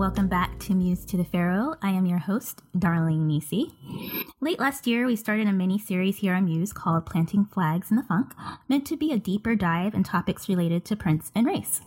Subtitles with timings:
[0.00, 1.74] Welcome back to Muse to the Pharaoh.
[1.82, 3.74] I am your host, Darling Nisi.
[4.40, 7.98] Late last year, we started a mini series here on Muse called Planting Flags in
[7.98, 8.32] the Funk,
[8.66, 11.82] meant to be a deeper dive in topics related to Prince and race.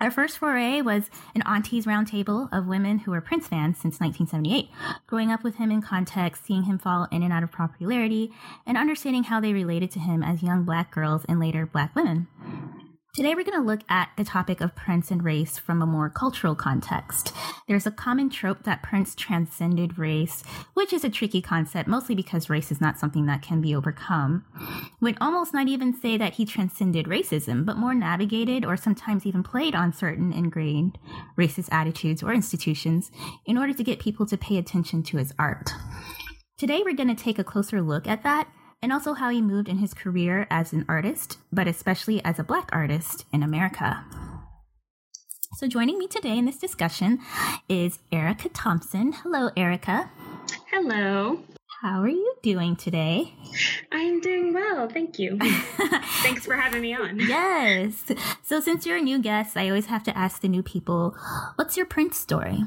[0.00, 4.70] Our first foray was an aunties roundtable of women who were Prince fans since 1978,
[5.06, 8.32] growing up with him in context, seeing him fall in and out of popularity,
[8.66, 12.28] and understanding how they related to him as young black girls and later black women.
[13.14, 16.08] Today, we're going to look at the topic of Prince and race from a more
[16.08, 17.34] cultural context.
[17.68, 22.48] There's a common trope that Prince transcended race, which is a tricky concept, mostly because
[22.48, 24.46] race is not something that can be overcome.
[25.02, 29.42] Would almost not even say that he transcended racism, but more navigated or sometimes even
[29.42, 30.96] played on certain ingrained
[31.38, 33.10] racist attitudes or institutions
[33.44, 35.70] in order to get people to pay attention to his art.
[36.56, 38.48] Today, we're going to take a closer look at that
[38.82, 42.44] and also how he moved in his career as an artist, but especially as a
[42.44, 44.04] Black artist in America.
[45.54, 47.20] So, joining me today in this discussion
[47.68, 49.12] is Erica Thompson.
[49.12, 50.10] Hello, Erica.
[50.72, 51.40] Hello.
[51.82, 53.34] How are you doing today?
[53.92, 55.38] I'm doing well, thank you.
[56.22, 57.20] Thanks for having me on.
[57.20, 58.04] Yes.
[58.42, 61.16] So, since you're a new guest, I always have to ask the new people
[61.56, 62.64] what's your Prince story?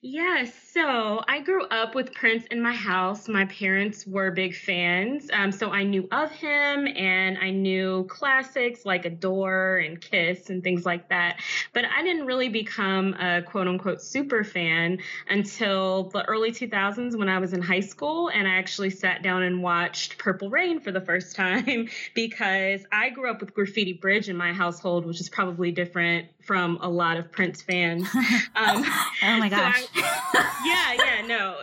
[0.00, 3.26] Yes, so I grew up with Prince in my house.
[3.26, 8.86] My parents were big fans, um, so I knew of him and I knew classics
[8.86, 11.40] like Adore and Kiss and things like that.
[11.72, 17.28] But I didn't really become a quote unquote super fan until the early 2000s when
[17.28, 20.92] I was in high school and I actually sat down and watched Purple Rain for
[20.92, 25.28] the first time because I grew up with Graffiti Bridge in my household, which is
[25.28, 28.08] probably different from a lot of Prince fans.
[28.56, 28.84] Um,
[29.22, 29.82] oh my gosh.
[29.82, 31.56] So I, yeah, yeah, no.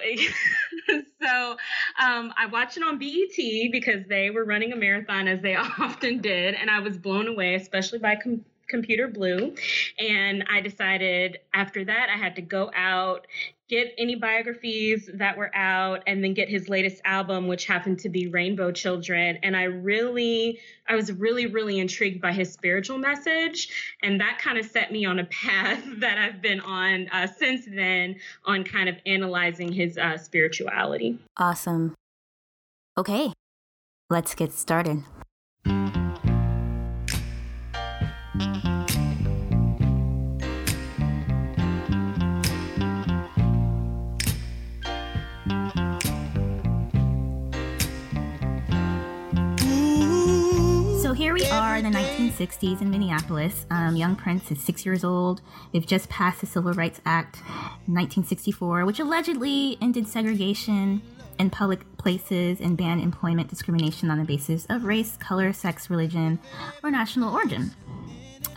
[1.21, 1.57] so
[1.99, 6.21] um, I watched it on BET because they were running a marathon as they often
[6.21, 9.55] did, and I was blown away, especially by com- Computer Blue.
[9.99, 13.27] And I decided after that I had to go out,
[13.67, 18.09] get any biographies that were out, and then get his latest album, which happened to
[18.09, 19.39] be Rainbow Children.
[19.41, 23.69] And I really, I was really, really intrigued by his spiritual message.
[24.03, 27.65] And that kind of set me on a path that I've been on uh, since
[27.65, 31.17] then on kind of analyzing his uh, spirituality.
[31.37, 31.95] Awesome.
[32.97, 33.33] Okay,
[34.09, 35.03] let's get started.
[51.35, 53.65] We are in the 1960s in Minneapolis.
[53.69, 55.41] Um, young Prince is six years old.
[55.73, 57.41] They've just passed the Civil Rights Act
[57.87, 61.01] 1964, which allegedly ended segregation
[61.37, 66.39] in public places and banned employment discrimination on the basis of race, color, sex, religion,
[66.81, 67.71] or national origin.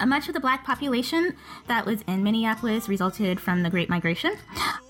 [0.06, 1.34] Much of the black population
[1.66, 4.36] that was in Minneapolis resulted from the Great Migration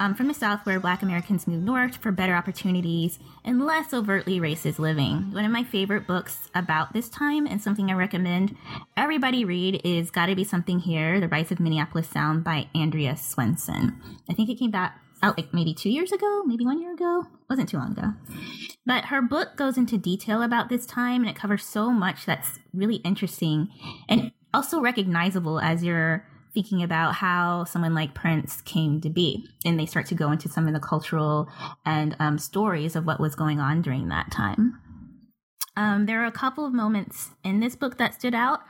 [0.01, 4.39] um, from the South, where black Americans moved north for better opportunities and less overtly
[4.39, 5.33] racist living.
[5.33, 8.57] One of my favorite books about this time and something I recommend
[8.97, 13.97] everybody read is Gotta Be Something Here The Rise of Minneapolis Sound by Andrea Swensson.
[14.31, 17.25] I think it came back out like maybe two years ago, maybe one year ago.
[17.51, 18.13] Wasn't too long ago.
[18.87, 22.61] But her book goes into detail about this time and it covers so much that's
[22.73, 23.69] really interesting
[24.09, 29.49] and also recognizable as you're thinking about how someone like Prince came to be.
[29.65, 31.49] And they start to go into some of the cultural
[31.85, 34.81] and um, stories of what was going on during that time.
[35.77, 38.61] Um, there are a couple of moments in this book that stood out.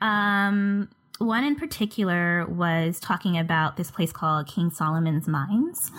[0.00, 0.88] Um,
[1.18, 5.90] one in particular was talking about this place called King Solomon's Mines.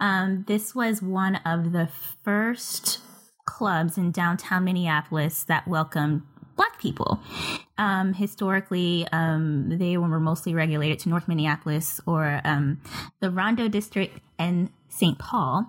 [0.00, 1.88] Um, this was one of the
[2.24, 3.00] first
[3.46, 6.22] clubs in downtown Minneapolis that welcomed
[6.58, 7.20] black people.
[7.78, 12.82] Um, historically, um, they were mostly regulated to North Minneapolis or um,
[13.20, 15.18] the Rondo District and St.
[15.18, 15.66] Paul,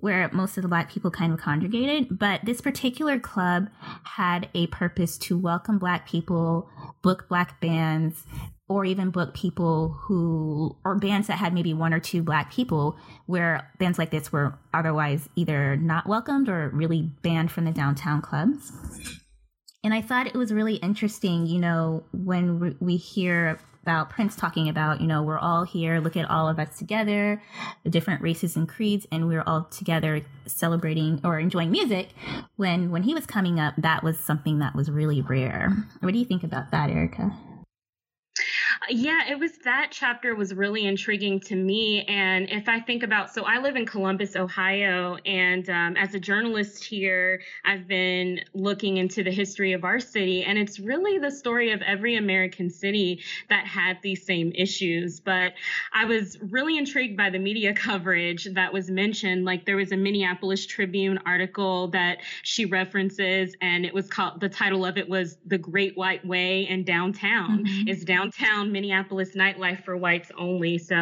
[0.00, 2.18] where most of the black people kind of congregated.
[2.18, 3.68] But this particular club
[4.04, 6.68] had a purpose to welcome black people,
[7.02, 8.24] book black bands,
[8.68, 12.98] or even book people who, or bands that had maybe one or two black people,
[13.26, 18.20] where bands like this were otherwise either not welcomed or really banned from the downtown
[18.20, 18.72] clubs.
[19.86, 24.68] And I thought it was really interesting, you know, when we hear about Prince talking
[24.68, 27.40] about, you know, we're all here, look at all of us together,
[27.84, 32.08] the different races and creeds, and we're all together celebrating or enjoying music.
[32.56, 35.70] When when he was coming up, that was something that was really rare.
[36.00, 37.32] What do you think about that, Erica?
[38.88, 42.04] Yeah, it was that chapter was really intriguing to me.
[42.04, 46.20] And if I think about, so I live in Columbus, Ohio, and um, as a
[46.20, 51.30] journalist here, I've been looking into the history of our city, and it's really the
[51.30, 55.20] story of every American city that had these same issues.
[55.20, 55.54] But
[55.92, 59.44] I was really intrigued by the media coverage that was mentioned.
[59.44, 64.48] Like there was a Minneapolis Tribune article that she references, and it was called the
[64.48, 67.88] title of it was "The Great White Way and Downtown." Mm-hmm.
[67.88, 70.76] Is downtown Minneapolis nightlife for whites only.
[70.78, 70.98] So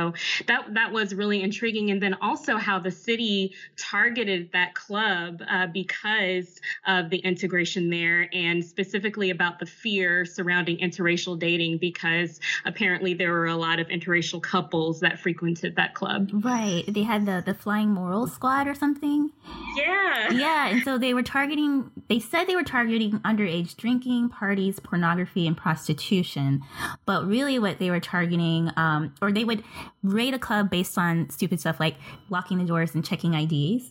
[0.48, 1.90] that that was really intriguing.
[1.90, 8.28] And then also how the city targeted that club uh, because of the integration there,
[8.32, 13.88] and specifically about the fear surrounding interracial dating, because apparently there were a lot of
[13.88, 16.30] interracial couples that frequented that club.
[16.32, 16.84] Right.
[16.86, 19.30] They had the the Flying Moral Squad or something.
[19.76, 20.30] Yeah.
[20.30, 21.90] Yeah, and so they were targeting.
[22.08, 26.62] They said they were targeting underage drinking, parties, pornography, and prostitution,
[27.04, 29.64] but really what they were targeting, um, or they would
[30.02, 31.96] raid a club based on stupid stuff like
[32.28, 33.90] locking the doors and checking IDs.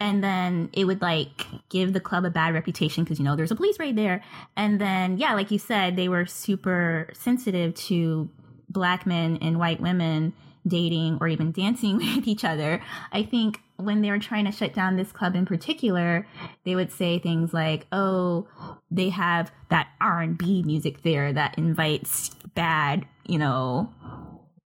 [0.00, 3.52] And then it would like give the club a bad reputation because, you know, there's
[3.52, 4.22] a police raid there.
[4.56, 8.28] And then, yeah, like you said, they were super sensitive to
[8.68, 10.32] black men and white women
[10.66, 12.82] dating or even dancing with each other.
[13.12, 16.26] I think when they were trying to shut down this club in particular,
[16.64, 18.46] they would say things like, "Oh,
[18.90, 23.92] they have that R&B music there that invites bad, you know,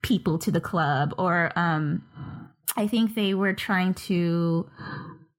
[0.02, 2.02] people to the club." Or um
[2.76, 4.68] I think they were trying to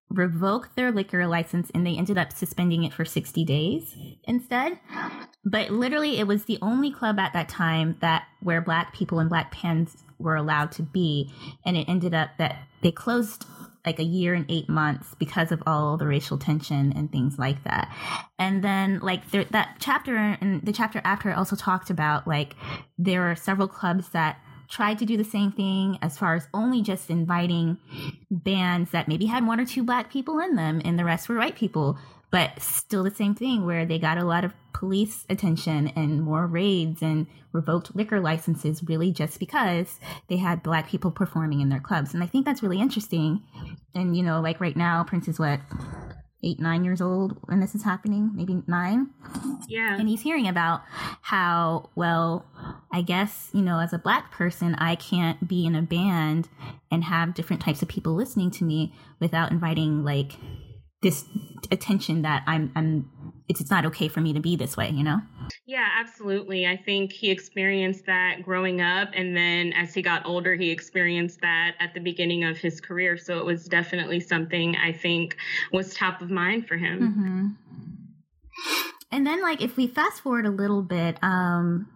[0.09, 3.95] revoke their liquor license and they ended up suspending it for 60 days
[4.25, 4.79] instead.
[5.43, 9.29] But literally it was the only club at that time that where black people and
[9.29, 11.33] black pans were allowed to be
[11.65, 13.45] and it ended up that they closed
[13.85, 17.63] like a year and eight months because of all the racial tension and things like
[17.63, 17.93] that.
[18.39, 22.55] And then like there, that chapter and the chapter after also talked about like
[22.97, 24.39] there are several clubs that
[24.69, 27.77] tried to do the same thing as far as only just inviting
[28.31, 31.37] bands that maybe had one or two black people in them and the rest were
[31.37, 31.97] white people
[32.31, 34.51] but still the same thing where they got a lot of
[34.83, 39.97] police attention and more raids and revoked liquor licenses really just because
[40.27, 43.41] they had black people performing in their clubs and i think that's really interesting
[43.95, 45.61] and you know like right now prince is what
[46.43, 49.07] eight, nine years old when this is happening, maybe nine.
[49.69, 49.95] Yeah.
[49.97, 50.81] And he's hearing about
[51.21, 52.45] how, well,
[52.91, 56.49] I guess, you know, as a black person, I can't be in a band
[56.91, 60.33] and have different types of people listening to me without inviting like
[61.03, 61.25] this
[61.71, 63.09] attention that I'm I'm
[63.47, 65.19] it's it's not okay for me to be this way, you know?
[65.65, 66.65] Yeah, absolutely.
[66.65, 71.41] I think he experienced that growing up and then as he got older he experienced
[71.41, 75.37] that at the beginning of his career, so it was definitely something I think
[75.71, 76.99] was top of mind for him.
[76.99, 77.47] Mm-hmm.
[79.11, 81.87] And then like if we fast forward a little bit um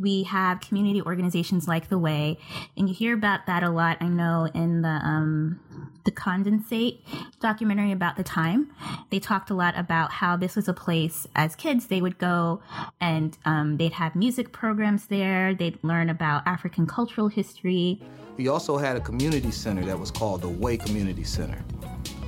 [0.00, 2.38] we have community organizations like the way
[2.76, 5.60] and you hear about that a lot i know in the um
[6.04, 7.00] the condensate
[7.40, 8.70] documentary about the time.
[9.10, 12.62] They talked a lot about how this was a place as kids they would go
[13.00, 15.54] and um, they'd have music programs there.
[15.54, 18.00] They'd learn about african cultural history.
[18.36, 21.62] We also had a community center that was called the way community center.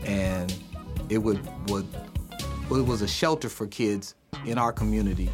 [0.05, 0.55] And
[1.09, 1.87] it would would
[2.71, 4.15] it was a shelter for kids
[4.45, 5.31] in our community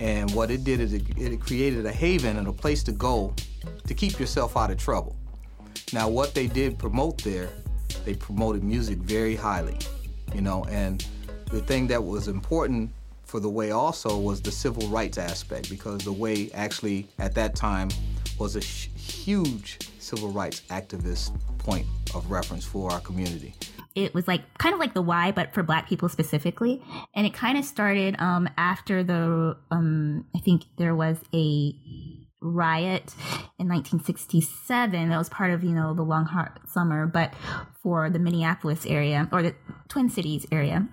[0.00, 3.34] and what it did is it, it created a haven and a place to go
[3.86, 5.16] to keep yourself out of trouble.
[5.92, 7.50] Now, what they did promote there,
[8.04, 9.78] they promoted music very highly,
[10.34, 11.06] you know, and
[11.50, 12.90] the thing that was important
[13.24, 17.54] for the way also was the civil rights aspect because the way actually at that
[17.54, 17.88] time
[18.38, 23.54] was a sh- huge civil rights activist point of reference for our community
[23.94, 26.82] it was like kind of like the Y, but for Black people specifically.
[27.14, 31.74] And it kind of started um, after the um, I think there was a
[32.40, 33.14] riot
[33.58, 37.32] in 1967 that was part of you know the long hot summer but
[37.82, 39.54] for the minneapolis area or the
[39.88, 40.86] twin cities area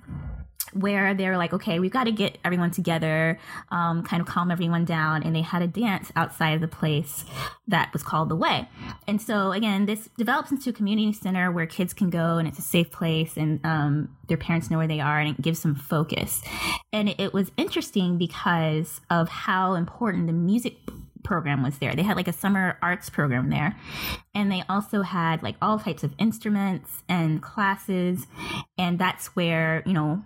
[0.73, 4.85] where they're like, okay, we've got to get everyone together, um, kind of calm everyone
[4.85, 5.23] down.
[5.23, 7.25] And they had a dance outside of the place
[7.67, 8.67] that was called The Way.
[9.07, 12.59] And so, again, this develops into a community center where kids can go and it's
[12.59, 15.75] a safe place and um, their parents know where they are and it gives them
[15.75, 16.41] focus.
[16.93, 20.77] And it was interesting because of how important the music
[21.23, 21.95] program was there.
[21.95, 23.75] They had like a summer arts program there.
[24.33, 28.27] And they also had like all types of instruments and classes.
[28.77, 30.23] And that's where, you know,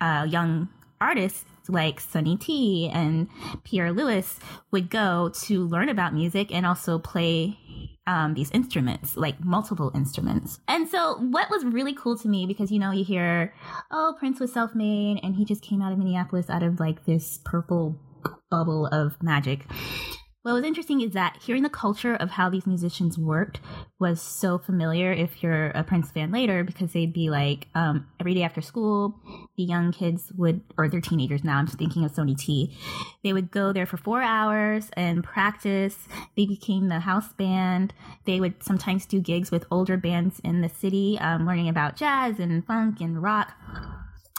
[0.00, 0.68] uh, young
[1.00, 3.28] artists like Sonny T and
[3.64, 4.38] Pierre Lewis
[4.70, 7.58] would go to learn about music and also play
[8.06, 10.60] um, these instruments, like multiple instruments.
[10.68, 13.54] And so, what was really cool to me, because you know, you hear,
[13.90, 17.04] oh, Prince was self made and he just came out of Minneapolis out of like
[17.06, 17.98] this purple
[18.50, 19.66] bubble of magic.
[20.42, 23.60] what was interesting is that hearing the culture of how these musicians worked
[24.00, 28.34] was so familiar if you're a Prince fan later, because they'd be like, um, every
[28.34, 29.14] day after school,
[29.56, 32.76] the young kids would, or they're teenagers now, I'm just thinking of Sonny T,
[33.22, 36.08] they would go there for four hours and practice.
[36.36, 37.94] They became the house band.
[38.24, 42.40] They would sometimes do gigs with older bands in the city, um, learning about jazz
[42.40, 43.54] and funk and rock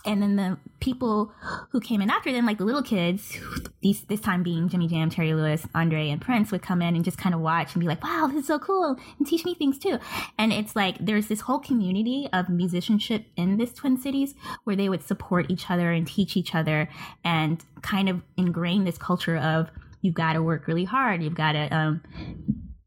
[0.05, 1.31] and then the people
[1.71, 3.37] who came in after them, like the little kids,
[3.81, 7.03] these this time being Jimmy Jam, Terry Lewis, Andre, and Prince, would come in and
[7.03, 9.55] just kind of watch and be like, "Wow, this is so cool," and teach me
[9.55, 9.97] things too.
[10.37, 14.89] And it's like there's this whole community of musicianship in this Twin Cities where they
[14.89, 16.89] would support each other and teach each other
[17.23, 19.69] and kind of ingrain this culture of
[20.01, 22.01] you've got to work really hard, you've got to um,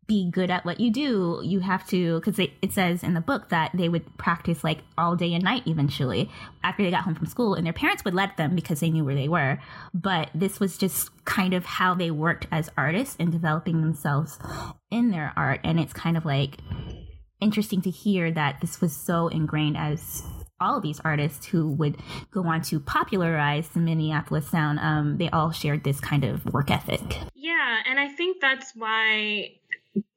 [0.09, 3.51] be good at what you do, you have to, because it, says in the book
[3.51, 6.31] that they would practice like all day and night eventually
[6.65, 9.05] after they got home from school, and their parents would let them because they knew
[9.05, 9.59] where they were.
[9.95, 14.39] But this was just kind of how they worked as artists and developing themselves
[14.91, 15.61] in their art.
[15.63, 16.57] And it's kind of like
[17.41, 20.23] interesting to hear that this was so ingrained as
[20.61, 21.97] all of these artists who would
[22.33, 26.71] go on to popularize the Minneapolis sound, um, they all shared this kind of work
[26.71, 27.19] ethic.
[27.35, 29.53] Yeah, and I think that's why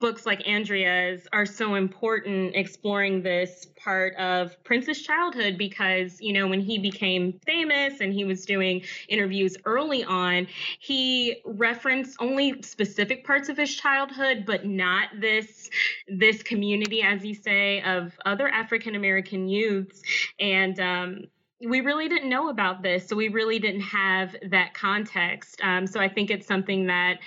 [0.00, 6.46] books like Andrea's are so important exploring this part of Prince's childhood because, you know,
[6.46, 10.46] when he became famous and he was doing interviews early on,
[10.80, 15.70] he referenced only specific parts of his childhood, but not this
[16.08, 20.02] this community, as you say, of other African American youths.
[20.38, 21.24] And um
[21.68, 25.60] we really didn't know about this, so we really didn't have that context.
[25.62, 27.20] Um, so I think it's something that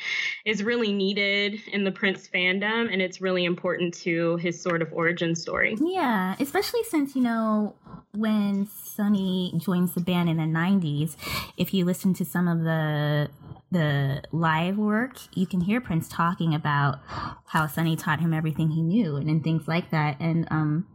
[0.46, 4.92] is really needed in the Prince fandom, and it's really important to his sort of
[4.92, 5.78] origin story.
[5.80, 7.76] Yeah, especially since you know
[8.14, 11.16] when Sonny joins the band in the '90s,
[11.58, 13.30] if you listen to some of the
[13.72, 17.00] the live work, you can hear Prince talking about
[17.48, 20.86] how Sonny taught him everything he knew and, and things like that, and um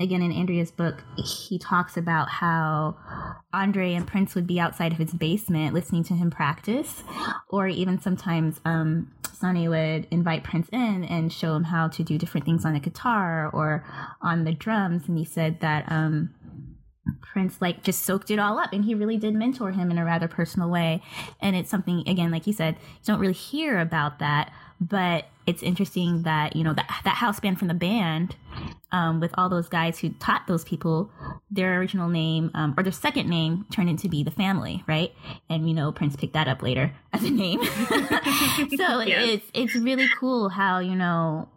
[0.00, 2.96] again in Andrea's book, he talks about how
[3.52, 7.02] Andre and Prince would be outside of his basement listening to him practice,
[7.48, 12.18] or even sometimes um, Sonny would invite Prince in and show him how to do
[12.18, 13.84] different things on the guitar or
[14.20, 15.08] on the drums.
[15.08, 16.34] And he said that um,
[17.32, 20.04] Prince like just soaked it all up and he really did mentor him in a
[20.04, 21.02] rather personal way.
[21.40, 24.52] And it's something again, like you said, you don't really hear about that,
[24.88, 28.36] but it's interesting that, you know, that that house band from the band,
[28.92, 31.10] um, with all those guys who taught those people,
[31.50, 35.12] their original name, um, or their second name turned into be the family, right?
[35.48, 37.62] And you know, Prince picked that up later as a name.
[37.64, 39.28] so yes.
[39.28, 41.48] it's it's really cool how, you know,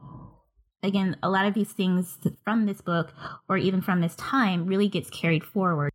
[0.83, 3.13] again, a lot of these things from this book
[3.49, 5.91] or even from this time really gets carried forward.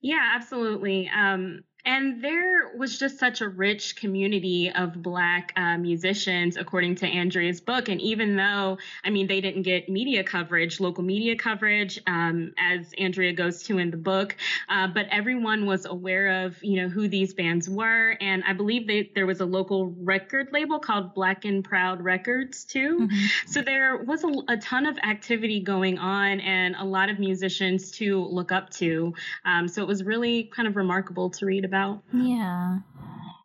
[0.00, 1.10] Yeah, absolutely.
[1.16, 7.06] Um, and there was just such a rich community of Black uh, musicians, according to
[7.06, 7.88] Andrea's book.
[7.88, 12.92] And even though, I mean, they didn't get media coverage, local media coverage, um, as
[12.96, 14.36] Andrea goes to in the book,
[14.68, 18.16] uh, but everyone was aware of, you know, who these bands were.
[18.20, 22.64] And I believe they, there was a local record label called Black and Proud Records,
[22.64, 23.00] too.
[23.00, 23.26] Mm-hmm.
[23.46, 27.90] So there was a, a, ton of activity going on and a lot of musicians
[27.90, 29.12] to look up to.
[29.44, 32.02] Um, so it was really kind of remarkable to read about about.
[32.12, 32.78] Yeah.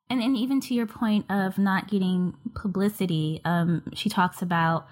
[0.10, 4.88] And, and even to your point of not getting publicity, um, she talks about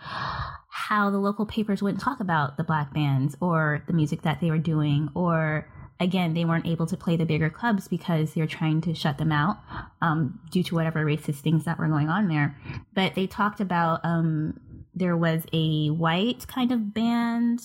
[0.69, 4.51] how the local papers wouldn't talk about the black bands or the music that they
[4.51, 5.67] were doing, or
[5.99, 9.17] again, they weren't able to play the bigger clubs because they were trying to shut
[9.17, 9.57] them out
[10.01, 12.55] um, due to whatever racist things that were going on there.
[12.93, 14.59] But they talked about um,
[14.93, 17.61] there was a white kind of band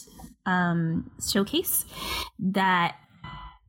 [0.46, 1.84] um, showcase
[2.38, 2.96] that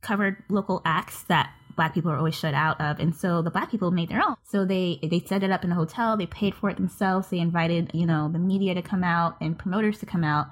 [0.01, 3.71] covered local acts that black people are always shut out of and so the black
[3.71, 4.35] people made their own.
[4.43, 7.39] So they they set it up in a hotel they paid for it themselves they
[7.39, 10.47] invited you know the media to come out and promoters to come out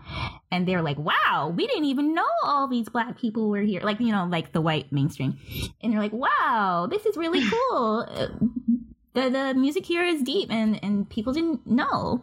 [0.52, 4.00] and they're like wow we didn't even know all these black people were here like
[4.00, 5.38] you know like the white mainstream.
[5.82, 8.08] And they're like wow this is really cool.
[8.10, 8.28] Uh,
[9.14, 12.22] the the music here is deep and and people didn't know.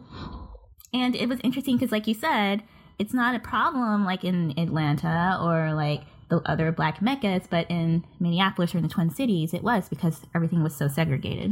[0.93, 2.63] And it was interesting because like you said
[2.99, 8.03] it's not a problem like in atlanta or like the other black meccas, but in
[8.19, 11.51] Minneapolis or in the Twin Cities, it was because everything was so segregated.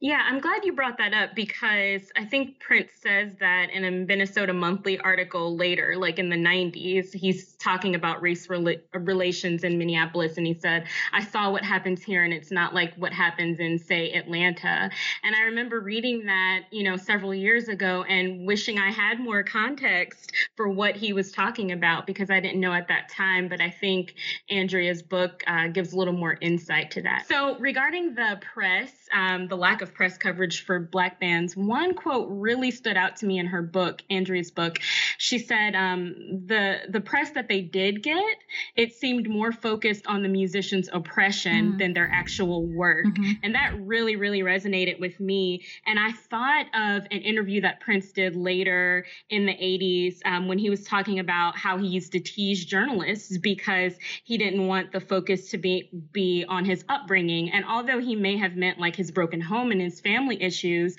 [0.00, 3.90] Yeah, I'm glad you brought that up because I think Prince says that in a
[3.90, 7.12] Minnesota Monthly article later, like in the 90s.
[7.12, 12.00] He's talking about race rela- relations in Minneapolis, and he said, I saw what happens
[12.00, 14.88] here, and it's not like what happens in, say, Atlanta.
[15.24, 19.42] And I remember reading that, you know, several years ago and wishing I had more
[19.42, 23.48] context for what he was talking about because I didn't know at that time.
[23.48, 24.14] But I think
[24.48, 27.26] Andrea's book uh, gives a little more insight to that.
[27.26, 31.94] So, regarding the press, um, the lack of of press coverage for black bands, one
[31.94, 34.78] quote really stood out to me in her book, Andrea's book.
[35.16, 36.14] She said um,
[36.46, 38.36] the the press that they did get,
[38.76, 41.78] it seemed more focused on the musicians' oppression mm.
[41.78, 43.32] than their actual work, mm-hmm.
[43.42, 45.64] and that really really resonated with me.
[45.86, 50.58] And I thought of an interview that Prince did later in the 80s um, when
[50.58, 55.00] he was talking about how he used to tease journalists because he didn't want the
[55.00, 57.50] focus to be be on his upbringing.
[57.50, 60.96] And although he may have meant like his broken home and his family issues,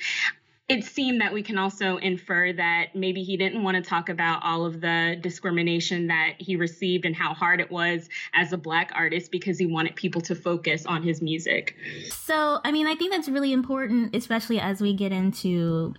[0.70, 4.44] it seemed that we can also infer that maybe he didn't want to talk about
[4.44, 8.92] all of the discrimination that he received and how hard it was as a black
[8.94, 11.76] artist because he wanted people to focus on his music.
[12.12, 15.96] So, I mean, I think that's really important, especially as we get into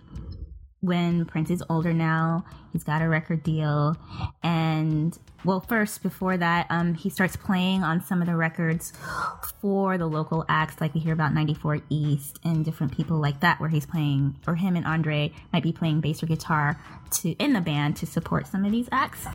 [0.81, 2.45] when Prince is older now.
[2.73, 3.97] He's got a record deal.
[4.43, 8.93] And well, first, before that, um, he starts playing on some of the records
[9.61, 13.61] for the local acts, like we hear about 94 East and different people like that,
[13.61, 16.79] where he's playing, or him and Andre might be playing bass or guitar
[17.11, 19.27] to in the band to support some of these acts.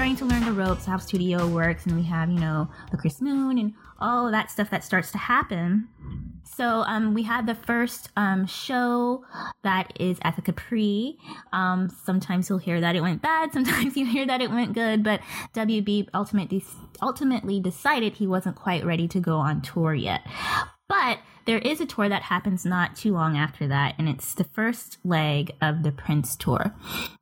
[0.00, 3.20] Starting to learn the ropes, how studio works, and we have, you know, the Chris
[3.20, 5.86] Moon and all that stuff that starts to happen.
[6.42, 9.26] So um, we had the first um, show
[9.62, 11.18] that is at the Capri.
[11.52, 13.52] Um, sometimes you'll hear that it went bad.
[13.52, 15.04] Sometimes you hear that it went good.
[15.04, 15.20] But
[15.52, 16.64] WB ultimately
[17.02, 20.22] ultimately decided he wasn't quite ready to go on tour yet.
[20.88, 24.44] But there is a tour that happens not too long after that, and it's the
[24.44, 26.74] first leg of the Prince tour.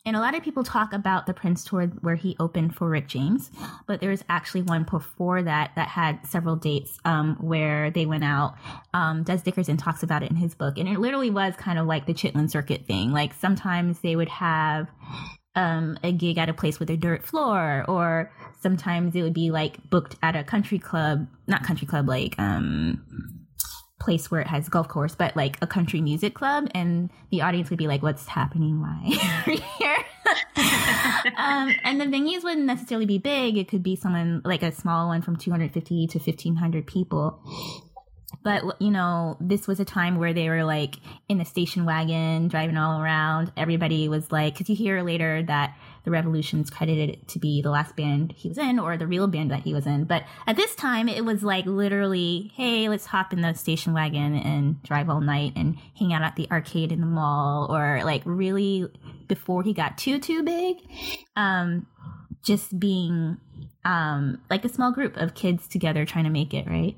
[0.04, 3.08] And a lot of people talk about the Prince tour where he opened for Rick
[3.08, 3.50] James,
[3.86, 8.24] but there was actually one before that that had several dates um, where they went
[8.24, 8.54] out.
[8.94, 11.86] Um, Dez Dickerson talks about it in his book, and it literally was kind of
[11.86, 13.12] like the Chitlin Circuit thing.
[13.12, 14.88] Like sometimes they would have
[15.54, 19.50] um, a gig at a place with a dirt floor, or sometimes it would be
[19.50, 23.37] like booked at a country club, not country club, like um,
[23.98, 27.70] place where it has golf course, but like a country music club, and the audience
[27.70, 28.80] would be like, "What's happening?
[28.80, 28.98] Why
[29.78, 29.96] here?"
[31.36, 33.56] um, and the venues wouldn't necessarily be big.
[33.56, 37.40] It could be someone like a small one from 250 to 1500 people
[38.42, 40.96] but you know this was a time where they were like
[41.28, 45.74] in a station wagon driving all around everybody was like because you hear later that
[46.08, 49.50] the revolution's credited to be the last band he was in or the real band
[49.50, 50.04] that he was in.
[50.04, 54.34] But at this time it was like literally hey let's hop in the station wagon
[54.34, 58.22] and drive all night and hang out at the arcade in the mall or like
[58.24, 58.88] really
[59.26, 60.78] before he got too too big
[61.36, 61.86] um
[62.42, 63.36] just being
[63.84, 66.96] um like a small group of kids together trying to make it right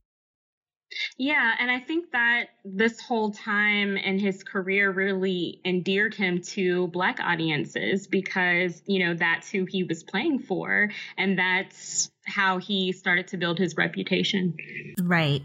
[1.17, 6.89] yeah, and I think that this whole time in his career really endeared him to
[6.89, 12.93] black audiences because, you know, that's who he was playing for and that's how he
[12.93, 14.57] started to build his reputation.
[15.01, 15.43] Right.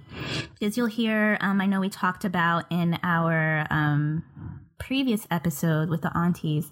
[0.60, 4.24] Because you'll hear, um, I know we talked about in our um,
[4.78, 6.70] previous episode with the aunties,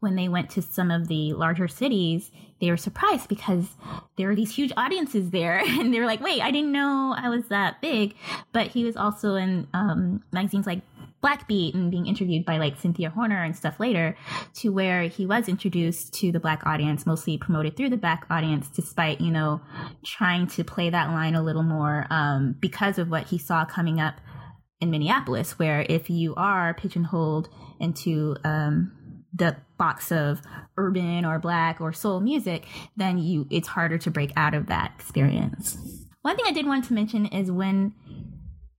[0.00, 3.68] when they went to some of the larger cities, they were surprised because
[4.16, 5.62] there were these huge audiences there.
[5.76, 8.14] And they were like, wait, I didn't know I was that big.
[8.52, 10.80] But he was also in um, magazines like
[11.20, 14.16] Black Beat and being interviewed by like Cynthia Horner and stuff later,
[14.54, 18.68] to where he was introduced to the black audience, mostly promoted through the black audience,
[18.68, 19.60] despite, you know,
[20.04, 24.00] trying to play that line a little more um, because of what he saw coming
[24.00, 24.20] up
[24.80, 27.48] in Minneapolis, where if you are pigeonholed
[27.80, 28.92] into um,
[29.36, 30.40] the box of
[30.76, 34.92] urban or black or soul music, then you it's harder to break out of that
[34.98, 35.76] experience.
[36.22, 37.94] One thing I did want to mention is when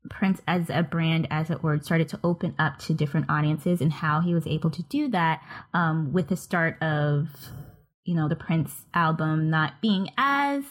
[0.09, 3.91] Prince as a brand, as it were, started to open up to different audiences and
[3.91, 5.41] how he was able to do that
[5.73, 7.27] um, with the start of,
[8.05, 10.63] you know, the Prince album not being as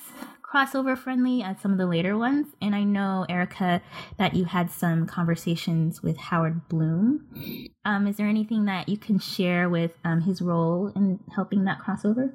[0.57, 2.47] crossover friendly as some of the later ones.
[2.63, 3.83] And I know, Erica,
[4.17, 7.69] that you had some conversations with Howard Bloom.
[7.85, 11.81] Um, is there anything that you can share with um, his role in helping that
[11.81, 12.33] crossover?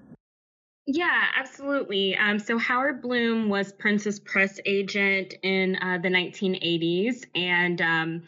[0.88, 2.16] Yeah, absolutely.
[2.16, 8.24] Um, so Howard Bloom was Prince's press agent in uh, the 1980s, and um,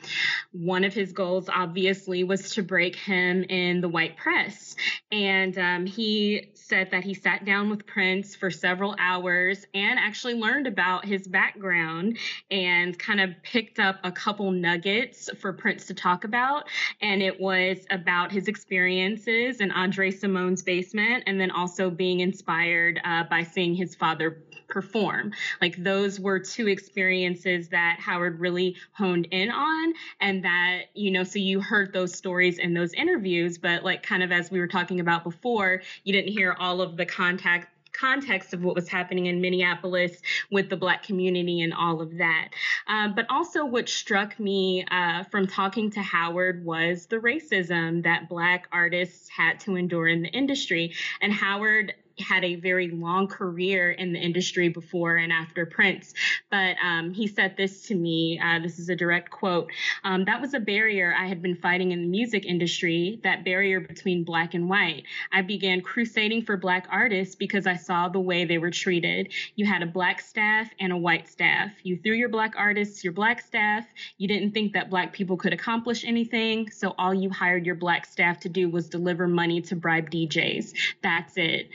[0.51, 4.75] one of his goals, obviously, was to break him in the white press.
[5.11, 10.33] And um, he said that he sat down with Prince for several hours and actually
[10.35, 12.17] learned about his background
[12.51, 16.67] and kind of picked up a couple nuggets for Prince to talk about.
[17.01, 22.99] And it was about his experiences in Andre Cymone's basement, and then also being inspired
[23.03, 25.31] uh, by seeing his father perform.
[25.61, 31.23] Like those were two experiences that Howard really honed in on and that, you know,
[31.23, 34.67] so you heard those stories in those interviews, but like kind of as we were
[34.67, 39.27] talking about before, you didn't hear all of the contact context of what was happening
[39.27, 40.17] in Minneapolis
[40.49, 42.49] with the Black community and all of that.
[42.87, 48.27] Uh, but also, what struck me uh, from talking to Howard was the racism that
[48.27, 50.95] Black artists had to endure in the industry.
[51.21, 56.13] And Howard had a very long career in the industry before and after Prince.
[56.51, 58.39] But um, he said this to me.
[58.43, 59.71] Uh, this is a direct quote.
[60.03, 63.79] Um, that was a barrier I had been fighting in the music industry, that barrier
[63.79, 65.03] between black and white.
[65.31, 69.33] I began crusading for black artists because I saw the way they were treated.
[69.55, 71.71] You had a black staff and a white staff.
[71.83, 73.85] You threw your black artists, your black staff.
[74.17, 76.69] You didn't think that black people could accomplish anything.
[76.71, 80.73] So all you hired your black staff to do was deliver money to bribe DJs.
[81.01, 81.69] That's it.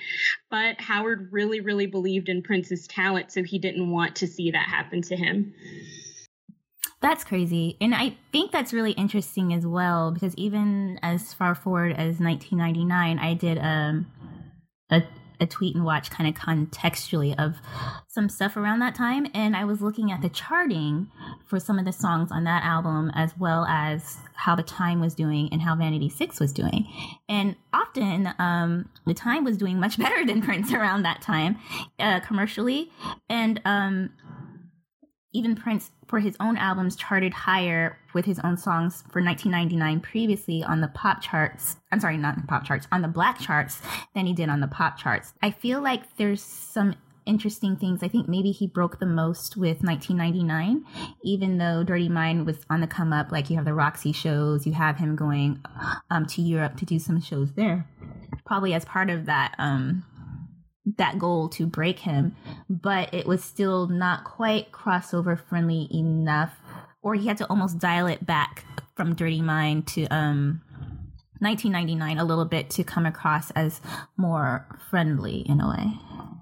[0.51, 4.69] But Howard really, really believed in Prince's talent, so he didn't want to see that
[4.69, 5.55] happen to him.
[7.01, 7.77] That's crazy.
[7.81, 13.19] And I think that's really interesting as well because even as far forward as 1999,
[13.19, 14.07] I did um,
[14.91, 15.03] a
[15.41, 17.57] a tweet and watch kind of contextually of
[18.07, 19.27] some stuff around that time.
[19.35, 21.09] And I was looking at the charting
[21.47, 25.15] for some of the songs on that album, as well as how the time was
[25.15, 26.87] doing and how Vanity Six was doing.
[27.29, 31.59] And often, um, the time was doing much better than Prince around that time,
[31.99, 32.91] uh, commercially.
[33.29, 34.11] And, um,
[35.33, 40.65] even Prince, for his own albums, charted higher with his own songs for 1999 previously
[40.65, 41.77] on the pop charts.
[41.93, 43.81] I'm sorry, not the pop charts, on the black charts
[44.15, 45.35] than he did on the pop charts.
[45.43, 46.95] I feel like there's some
[47.29, 48.03] interesting things.
[48.03, 50.85] I think maybe he broke the most with 1999,
[51.23, 53.31] even though Dirty Mind was on the come up.
[53.31, 55.63] Like you have the Roxy shows, you have him going
[56.11, 57.87] um, to Europe to do some shows there.
[58.47, 60.05] Probably as part of that um,
[60.97, 62.35] that goal to break him,
[62.69, 66.57] but it was still not quite crossover friendly enough,
[67.03, 68.65] or he had to almost dial it back
[68.97, 70.63] from Dirty Mind to um
[71.41, 73.81] 1999 a little bit to come across as
[74.17, 76.38] more friendly in a way.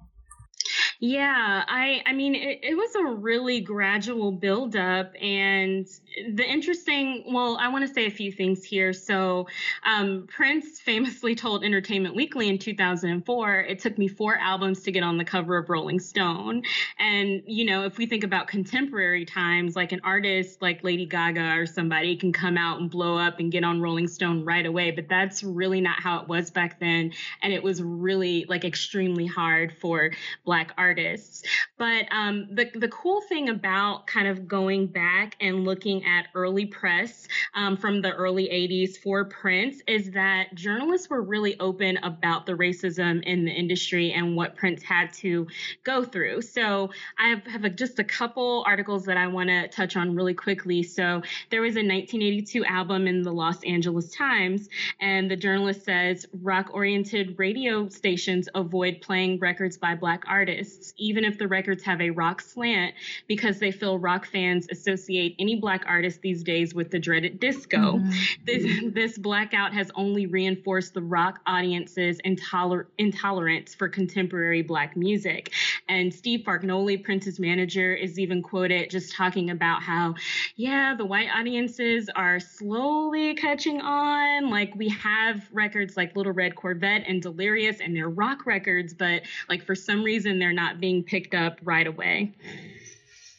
[1.01, 5.87] Yeah, I I mean it, it was a really gradual buildup, and
[6.35, 7.25] the interesting.
[7.29, 8.95] Well, I want to say a few things here.
[8.95, 9.47] So,
[9.85, 15.03] um, Prince famously told Entertainment Weekly in 2004, "It took me four albums to get
[15.03, 16.63] on the cover of Rolling Stone."
[16.99, 21.59] And you know, if we think about contemporary times, like an artist like Lady Gaga
[21.59, 24.93] or somebody can come out and blow up and get on Rolling Stone right away,
[24.93, 29.27] but that's really not how it was back then, and it was really like extremely
[29.27, 30.11] hard for
[30.47, 31.43] Black artists artists.
[31.79, 36.67] But um, the the cool thing about kind of going back and looking at early
[36.67, 42.47] press um, from the early 80s for Prince is that journalists were really open about
[42.47, 45.47] the racism in the industry and what Prince had to
[45.83, 46.43] go through.
[46.43, 50.35] So I have, a, just a couple articles that I want to touch on really
[50.35, 50.83] quickly.
[50.83, 54.69] So there was a 1982 album in the Los Angeles Times,
[55.01, 60.95] and the journalist says rock oriented radio stations avoid playing records by black artists artists,
[60.97, 62.95] even if the records have a rock slant,
[63.27, 67.99] because they feel rock fans associate any black artist these days with the dreaded disco.
[67.99, 68.11] Mm-hmm.
[68.45, 75.53] This, this blackout has only reinforced the rock audience's intoler- intolerance for contemporary black music.
[75.89, 80.15] And Steve Fargnoli, Prince's manager, is even quoted just talking about how,
[80.57, 84.51] yeah, the white audiences are slowly catching on.
[84.51, 89.23] Like we have records like Little Red Corvette and Delirious, and they're rock records, but
[89.49, 92.33] like for some reason they're not not being picked up right away.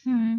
[0.04, 0.36] Hmm.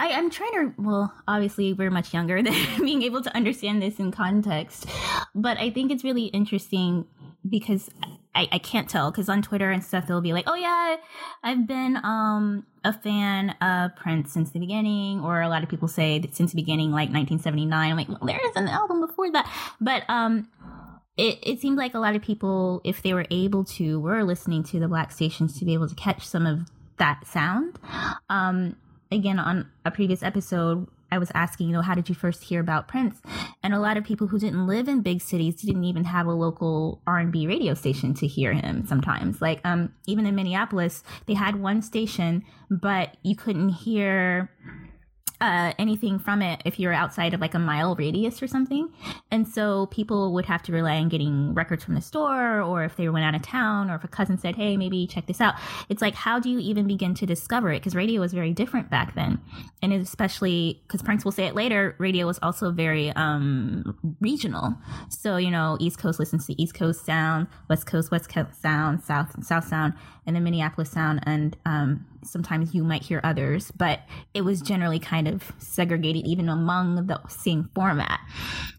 [0.00, 3.98] I, am trying to, well, obviously, we're much younger than being able to understand this
[3.98, 4.86] in context.
[5.34, 7.06] But I think it's really interesting
[7.48, 7.90] because
[8.34, 9.10] I, I can't tell.
[9.10, 10.96] Because on Twitter and stuff, they'll be like, oh, yeah,
[11.42, 15.20] I've been um, a fan of Prince since the beginning.
[15.20, 17.90] Or a lot of people say that since the beginning, like 1979.
[17.90, 19.50] I'm like, well, there is an album before that.
[19.80, 20.48] But um,
[21.18, 24.62] it, it seemed like a lot of people, if they were able to, were listening
[24.64, 27.78] to the black stations to be able to catch some of that sound.
[28.30, 28.76] Um,
[29.10, 32.60] again, on a previous episode, I was asking, you know, how did you first hear
[32.60, 33.20] about Prince?
[33.62, 36.32] And a lot of people who didn't live in big cities didn't even have a
[36.32, 39.40] local R&B radio station to hear him sometimes.
[39.40, 44.50] Like um even in Minneapolis, they had one station, but you couldn't hear
[45.40, 48.88] uh, anything from it if you're outside of like a mile radius or something.
[49.30, 52.96] And so people would have to rely on getting records from the store, or if
[52.96, 55.54] they went out of town, or if a cousin said, hey, maybe check this out.
[55.88, 57.80] It's like, how do you even begin to discover it?
[57.80, 59.40] Because radio was very different back then.
[59.82, 64.74] And especially because Prince will say it later, radio was also very um, regional.
[65.08, 69.04] So, you know, East Coast listens to East Coast sound, West Coast, West Coast sound,
[69.04, 69.94] South, South sound,
[70.26, 71.20] and then Minneapolis sound.
[71.24, 74.00] And um, sometimes you might hear others, but
[74.34, 78.20] it was generally kind of segregated even among the same format.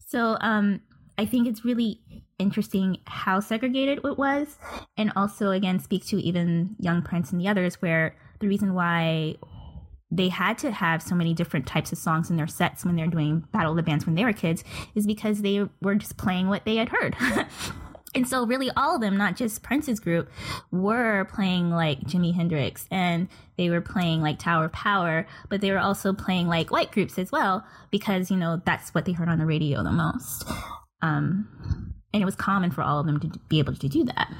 [0.07, 0.81] So um,
[1.17, 2.01] I think it's really
[2.37, 4.57] interesting how segregated it was,
[4.97, 9.35] and also again speak to even Young Prince and the others, where the reason why
[10.11, 13.07] they had to have so many different types of songs in their sets when they're
[13.07, 14.63] doing Battle of the Bands when they were kids
[14.95, 17.15] is because they were just playing what they had heard.
[18.15, 20.29] and so really all of them not just prince's group
[20.71, 25.71] were playing like jimi hendrix and they were playing like tower of power but they
[25.71, 29.29] were also playing like white groups as well because you know that's what they heard
[29.29, 30.45] on the radio the most
[31.01, 34.33] um, and it was common for all of them to be able to do that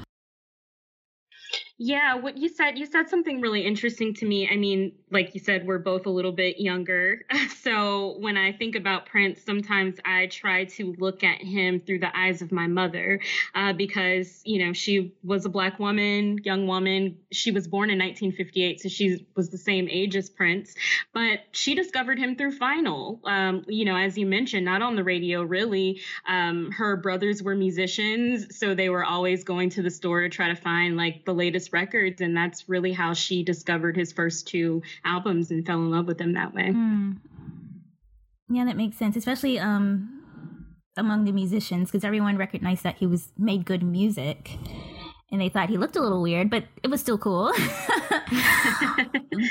[1.82, 4.46] yeah, what you said, you said something really interesting to me.
[4.52, 7.24] I mean, like you said, we're both a little bit younger.
[7.60, 12.16] So when I think about Prince, sometimes I try to look at him through the
[12.16, 13.20] eyes of my mother
[13.54, 17.18] uh, because, you know, she was a black woman, young woman.
[17.30, 20.74] She was born in 1958, so she was the same age as Prince.
[21.12, 23.20] But she discovered him through vinyl.
[23.24, 26.00] Um, you know, as you mentioned, not on the radio, really.
[26.26, 30.48] Um, her brothers were musicians, so they were always going to the store to try
[30.48, 34.82] to find like the latest records and that's really how she discovered his first two
[35.04, 36.68] albums and fell in love with them that way.
[36.70, 37.18] Mm.
[38.48, 40.22] yeah that makes sense especially um
[40.96, 44.58] among the musicians because everyone recognized that he was made good music
[45.30, 47.52] and they thought he looked a little weird but it was still cool.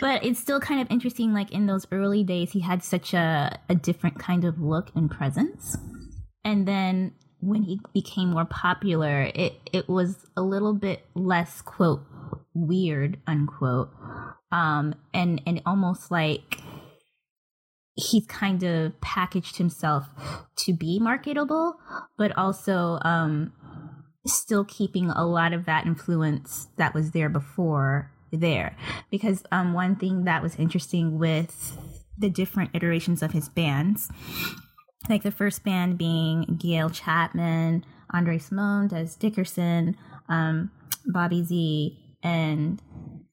[0.01, 3.57] But it's still kind of interesting like in those early days he had such a,
[3.69, 5.77] a different kind of look and presence.
[6.43, 12.03] And then when he became more popular, it it was a little bit less quote
[12.53, 13.89] weird unquote,
[14.51, 16.59] um, and and almost like
[17.95, 20.05] he's kind of packaged himself
[20.57, 21.75] to be marketable,
[22.17, 23.51] but also um,
[24.25, 28.77] still keeping a lot of that influence that was there before there.
[29.11, 31.77] Because um, one thing that was interesting with
[32.17, 34.09] the different iterations of his bands
[35.07, 39.95] like the first band being Gayle Chapman, Andre Cymone, Dez Dickerson,
[40.27, 40.71] um,
[41.05, 42.81] Bobby Z, and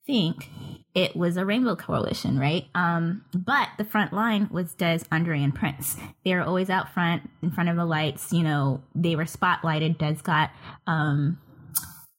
[0.06, 0.48] Fink.
[0.96, 2.64] It was a rainbow coalition, right?
[2.74, 5.98] Um, but the front line was Dez, Andre, and Prince.
[6.24, 8.32] They were always out front, in front of the lights.
[8.32, 9.98] You know, they were spotlighted.
[9.98, 10.52] Dez got
[10.86, 11.38] um,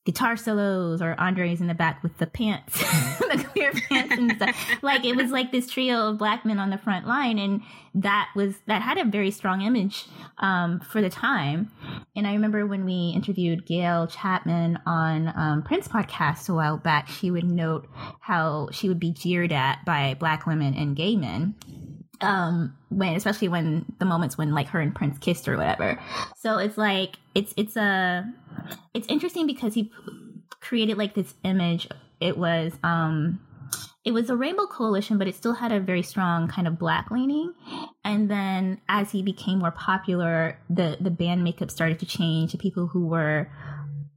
[0.08, 2.80] guitar solos or Andre's in the back with the pants,
[3.20, 4.56] the clear pants and stuff.
[4.82, 7.62] Like it was like this trio of black men on the front line, and
[7.94, 10.06] that was that had a very strong image
[10.38, 11.70] um, for the time.
[12.16, 17.10] And I remember when we interviewed Gayle Chapman on um, Prince podcast a while back,
[17.10, 17.86] she would note
[18.22, 21.54] how she would be jeered at by black women and gay men
[22.22, 26.00] um when especially when the moments when like her and prince kissed or whatever
[26.36, 28.26] so it's like it's it's a
[28.94, 29.92] it's interesting because he
[30.68, 31.88] created like this image.
[32.20, 33.40] It was um
[34.04, 37.12] it was a rainbow coalition, but it still had a very strong kind of black
[37.12, 37.54] leaning.
[38.06, 42.58] And then as he became more popular, the the band makeup started to change.
[42.58, 43.52] People who were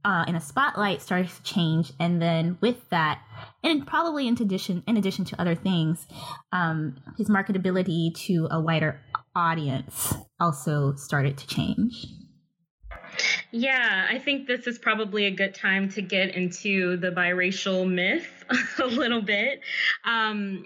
[0.03, 3.21] uh, in a spotlight starts to change, and then with that,
[3.63, 6.07] and probably in addition in addition to other things,
[6.51, 8.99] um, his marketability to a wider
[9.35, 12.07] audience also started to change.
[13.51, 18.45] Yeah, I think this is probably a good time to get into the biracial myth
[18.79, 19.59] a little bit.
[20.05, 20.65] Um,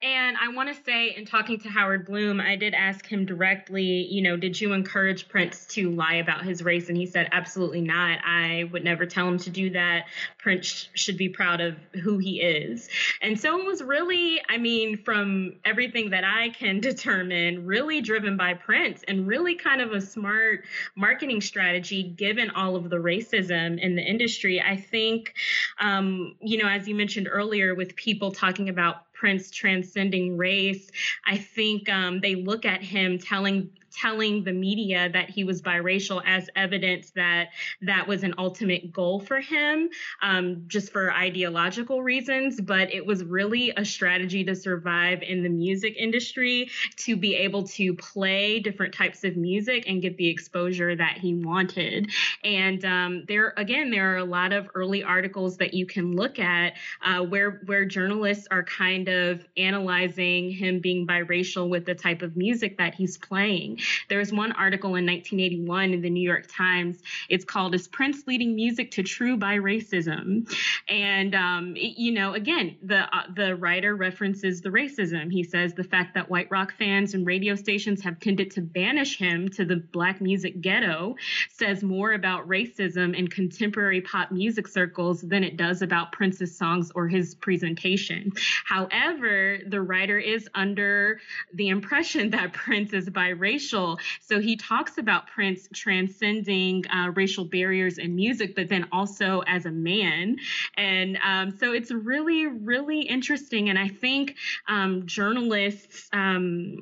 [0.00, 4.06] and I want to say, in talking to Howard Bloom, I did ask him directly,
[4.08, 6.88] you know, did you encourage Prince to lie about his race?
[6.88, 8.20] And he said, absolutely not.
[8.24, 10.04] I would never tell him to do that.
[10.38, 12.88] Prince should be proud of who he is.
[13.20, 18.36] And so it was really, I mean, from everything that I can determine, really driven
[18.36, 23.80] by Prince and really kind of a smart marketing strategy given all of the racism
[23.80, 24.60] in the industry.
[24.60, 25.34] I think,
[25.80, 30.90] um, you know, as you mentioned earlier, with people talking about Prince transcending race.
[31.26, 36.22] I think um, they look at him telling telling the media that he was biracial
[36.26, 37.48] as evidence that
[37.82, 39.88] that was an ultimate goal for him,
[40.22, 42.60] um, just for ideological reasons.
[42.60, 47.64] But it was really a strategy to survive in the music industry, to be able
[47.68, 52.10] to play different types of music and get the exposure that he wanted.
[52.44, 56.38] And um, there, again, there are a lot of early articles that you can look
[56.38, 62.22] at uh, where where journalists are kind of analyzing him being biracial with the type
[62.22, 63.78] of music that he's playing.
[64.08, 66.98] There was one article in 1981 in the New York Times.
[67.28, 70.50] It's called "Is Prince Leading Music to True Biracism?"
[70.88, 75.32] And um, you know, again, the uh, the writer references the racism.
[75.32, 79.18] He says the fact that white rock fans and radio stations have tended to banish
[79.18, 81.16] him to the black music ghetto
[81.50, 86.90] says more about racism in contemporary pop music circles than it does about Prince's songs
[86.94, 88.32] or his presentation.
[88.64, 91.20] However, the writer is under
[91.52, 93.77] the impression that Prince is biracial.
[94.20, 99.66] So he talks about Prince transcending uh, racial barriers in music, but then also as
[99.66, 100.36] a man.
[100.76, 103.68] And um, so it's really, really interesting.
[103.70, 104.36] And I think
[104.68, 106.78] um, journalists, um,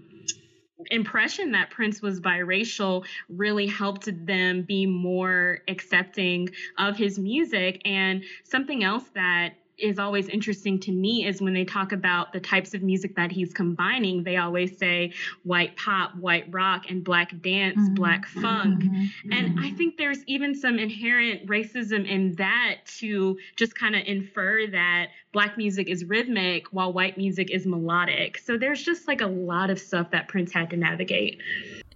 [0.91, 7.81] impression that Prince was biracial really helped them be more accepting of his music.
[7.85, 12.41] And something else that is always interesting to me is when they talk about the
[12.41, 15.12] types of music that he's combining, they always say
[15.43, 17.95] white pop, white rock, and black dance, mm-hmm.
[17.95, 18.85] black funk.
[18.85, 19.33] Mm-hmm.
[19.33, 24.67] And I think there's even some inherent racism in that to just kind of infer
[24.69, 28.39] that black music is rhythmic while white music is melodic.
[28.39, 31.41] So there's just like a lot of stuff that Prince had to navigate.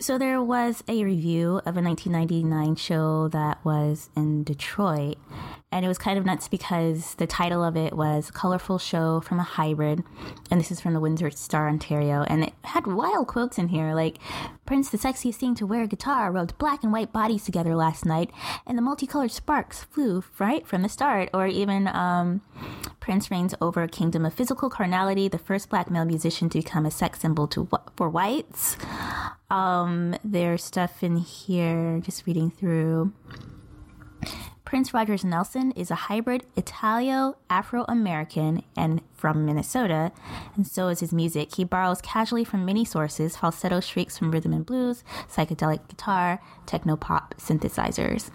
[0.03, 5.19] So there was a review of a 1999 show that was in Detroit,
[5.71, 9.39] and it was kind of nuts because the title of it was Colorful Show from
[9.39, 10.03] a Hybrid,
[10.51, 13.93] and this is from the Windsor Star, Ontario, and it had wild quotes in here
[13.93, 14.17] like
[14.65, 18.07] Prince, the sexiest thing to wear a guitar, rubbed black and white bodies together last
[18.07, 18.31] night,
[18.67, 22.41] and the multicolored sparks flew right from the start, or even um,
[23.01, 26.87] Prince reigns over a kingdom of physical carnality, the first black male musician to become
[26.87, 28.77] a sex symbol to for whites.
[29.51, 33.13] Um, there's stuff in here, just reading through.
[34.71, 40.13] Prince Rogers Nelson is a hybrid Italo Afro American and from Minnesota,
[40.55, 41.57] and so is his music.
[41.57, 46.95] He borrows casually from many sources falsetto shrieks from rhythm and blues, psychedelic guitar, techno
[46.95, 48.31] pop synthesizers.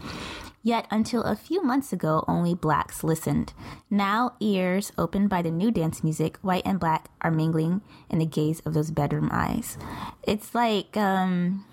[0.65, 3.53] Yet until a few months ago, only blacks listened.
[3.91, 8.25] Now, ears opened by the new dance music, white and black are mingling in the
[8.25, 9.77] gaze of those bedroom eyes.
[10.23, 11.63] It's like, um,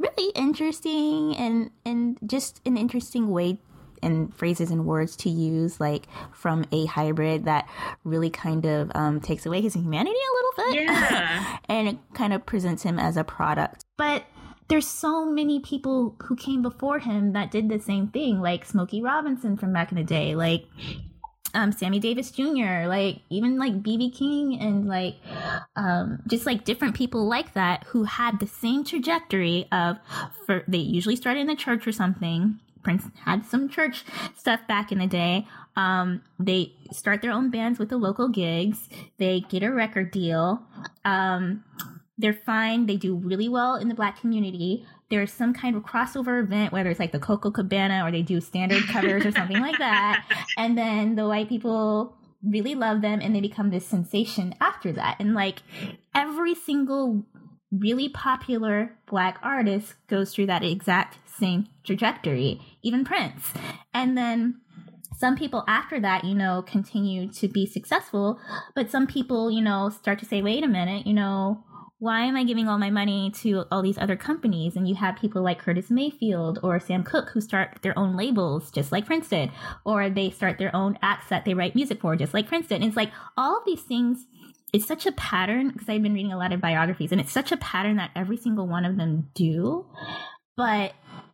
[0.00, 3.60] really interesting and, and just an interesting way
[4.02, 7.68] and phrases and words to use, like from a hybrid that
[8.02, 10.84] really kind of um, takes away his humanity a little bit.
[10.86, 11.58] Yeah.
[11.68, 13.84] and it kind of presents him as a product.
[13.96, 14.24] But
[14.68, 19.02] there's so many people who came before him that did the same thing, like Smokey
[19.02, 20.66] Robinson from back in the day, like
[21.54, 25.16] um, Sammy Davis Jr., like even like BB King and like
[25.76, 29.96] um, just like different people like that who had the same trajectory of
[30.44, 32.58] for they usually started in the church or something.
[32.82, 34.04] Prince had some church
[34.36, 35.46] stuff back in the day.
[35.76, 38.88] Um, they start their own bands with the local gigs.
[39.18, 40.62] They get a record deal.
[41.04, 41.64] Um,
[42.18, 42.86] they're fine.
[42.86, 44.84] They do really well in the black community.
[45.08, 48.82] There's some kind of crossover event, whether it's like the Copacabana or they do standard
[48.88, 50.24] covers or something like that.
[50.58, 55.16] And then the white people really love them and they become this sensation after that.
[55.20, 55.62] And like
[56.14, 57.24] every single
[57.70, 63.52] really popular black artist goes through that exact same trajectory, even Prince.
[63.94, 64.60] And then
[65.16, 68.40] some people after that, you know, continue to be successful,
[68.74, 71.64] but some people, you know, start to say, wait a minute, you know,
[72.00, 74.76] why am I giving all my money to all these other companies?
[74.76, 78.70] And you have people like Curtis Mayfield or Sam Cooke who start their own labels,
[78.70, 79.50] just like Prince did,
[79.84, 82.76] or they start their own acts that they write music for, just like Prince did.
[82.76, 84.26] And it's like all of these things.
[84.72, 87.52] It's such a pattern because I've been reading a lot of biographies, and it's such
[87.52, 89.86] a pattern that every single one of them do.
[90.58, 90.92] But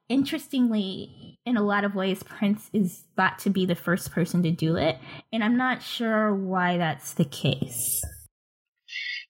[0.09, 4.53] interestingly, in a lot of ways, Prince is thought to be the first person to
[4.53, 4.99] do it,
[5.33, 8.05] and I'm not sure why that's the case.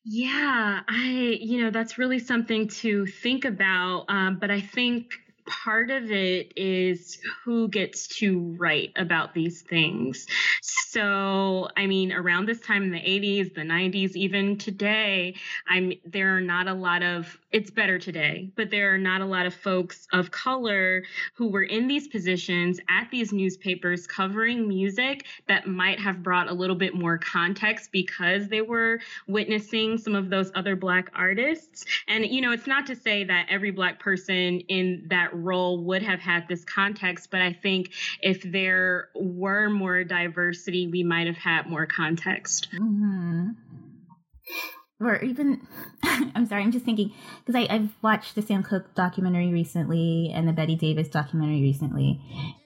[0.05, 4.05] Yeah, I, you know, that's really something to think about.
[4.09, 5.14] Um, but I think
[5.47, 10.27] part of it is who gets to write about these things.
[10.62, 15.35] So, I mean, around this time in the 80s, the 90s, even today,
[15.69, 19.25] I'm there are not a lot of it's better today, but there are not a
[19.25, 25.25] lot of folks of color who were in these positions at these newspapers covering music
[25.47, 30.31] that might have brought a little bit more context because they were witnessing some of
[30.31, 31.85] those other black artists.
[32.09, 36.03] And you know, it's not to say that every black person in that role would
[36.03, 41.37] have had this context, but I think if there were more diversity, we might have
[41.37, 42.67] had more context.
[42.73, 43.51] Mm-hmm.
[45.01, 45.67] Or even,
[46.03, 47.13] I'm sorry, I'm just thinking
[47.45, 52.21] because I've watched the Sam Cooke documentary recently and the Betty Davis documentary recently,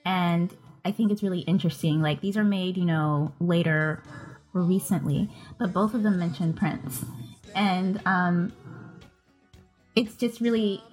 [0.05, 0.55] and
[0.85, 2.01] I think it's really interesting.
[2.01, 4.03] Like these are made, you know, later
[4.53, 7.03] or recently, but both of them mention Prince,
[7.55, 8.53] and um,
[9.95, 10.83] it's just really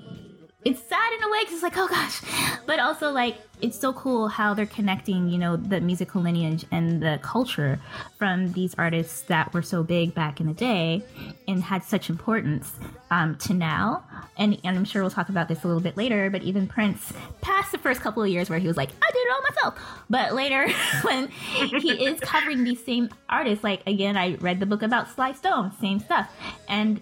[0.67, 2.21] it's sad in a way because it's like oh gosh.
[2.67, 7.01] But also like it's so cool how they're connecting you know the musical lineage and
[7.01, 7.79] the culture
[8.19, 11.05] from these artists that were so big back in the day
[11.47, 12.73] and had such importance
[13.13, 14.05] um, to now.
[14.37, 17.13] And, and i'm sure we'll talk about this a little bit later but even prince
[17.41, 20.05] past the first couple of years where he was like i did it all myself.
[20.11, 20.69] But later
[21.03, 25.33] when he is covering these same artists like again i read the book about sly
[25.33, 26.29] stone same stuff.
[26.69, 27.01] And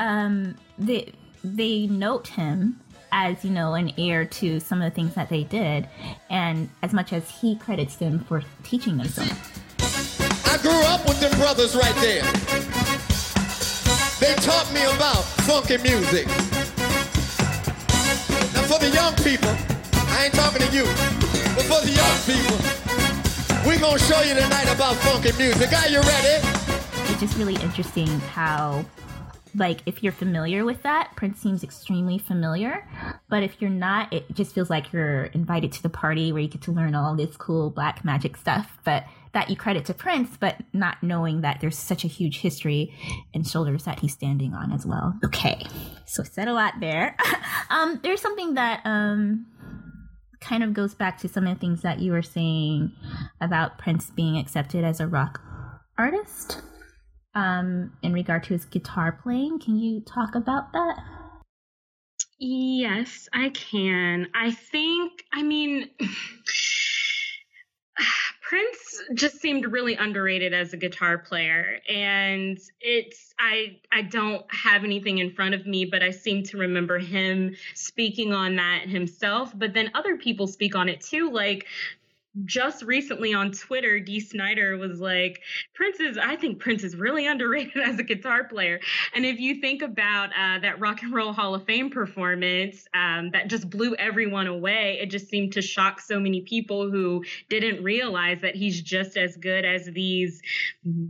[0.00, 1.12] um the
[1.44, 2.80] they note him
[3.10, 5.86] as you know an heir to some of the things that they did
[6.30, 9.22] and as much as he credits them for teaching them so.
[9.22, 12.22] I grew up with them brothers right there.
[14.20, 16.26] They taught me about funky music.
[18.54, 19.50] Now for the young people
[20.14, 20.84] i ain't talking to you
[21.54, 22.82] but for the young people
[23.66, 25.72] we're gonna show you tonight about funky music.
[25.72, 26.44] Are you ready?
[27.10, 28.84] It's just really interesting how
[29.54, 32.86] like if you're familiar with that, Prince seems extremely familiar.
[33.28, 36.48] But if you're not, it just feels like you're invited to the party where you
[36.48, 38.78] get to learn all this cool black magic stuff.
[38.84, 42.94] But that you credit to Prince, but not knowing that there's such a huge history
[43.32, 45.14] and shoulders that he's standing on as well.
[45.24, 45.64] Okay,
[46.06, 47.16] so I said a lot there.
[47.70, 49.46] um, there's something that um
[50.40, 52.92] kind of goes back to some of the things that you were saying
[53.40, 55.40] about Prince being accepted as a rock
[55.96, 56.60] artist
[57.34, 59.58] um, in regard to his guitar playing.
[59.60, 61.02] Can you talk about that?
[62.38, 64.28] Yes, I can.
[64.34, 65.90] I think, I mean,
[68.42, 74.84] Prince just seemed really underrated as a guitar player and it's I I don't have
[74.84, 79.52] anything in front of me but I seem to remember him speaking on that himself
[79.56, 81.66] but then other people speak on it too like
[82.44, 85.40] just recently on Twitter, Dee Snider was like,
[85.74, 88.80] Prince is, I think Prince is really underrated as a guitar player.
[89.14, 93.30] And if you think about uh, that Rock and Roll Hall of Fame performance um,
[93.32, 97.82] that just blew everyone away, it just seemed to shock so many people who didn't
[97.82, 100.40] realize that he's just as good as these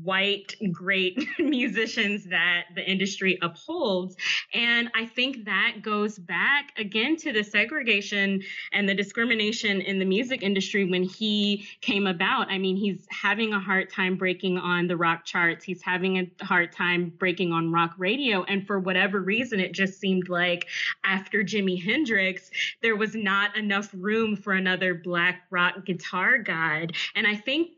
[0.02, 4.16] white, great musicians that the industry upholds.
[4.54, 8.42] And I think that goes back again to the segregation
[8.72, 12.50] and the discrimination in the music industry when he came about.
[12.50, 15.64] I mean, he's having a hard time breaking on the rock charts.
[15.64, 18.42] He's having a hard time breaking on rock radio.
[18.44, 20.68] And for whatever reason, it just seemed like
[21.04, 22.50] after Jimi Hendrix,
[22.80, 26.92] there was not enough room for another black rock guitar god.
[27.14, 27.70] And I think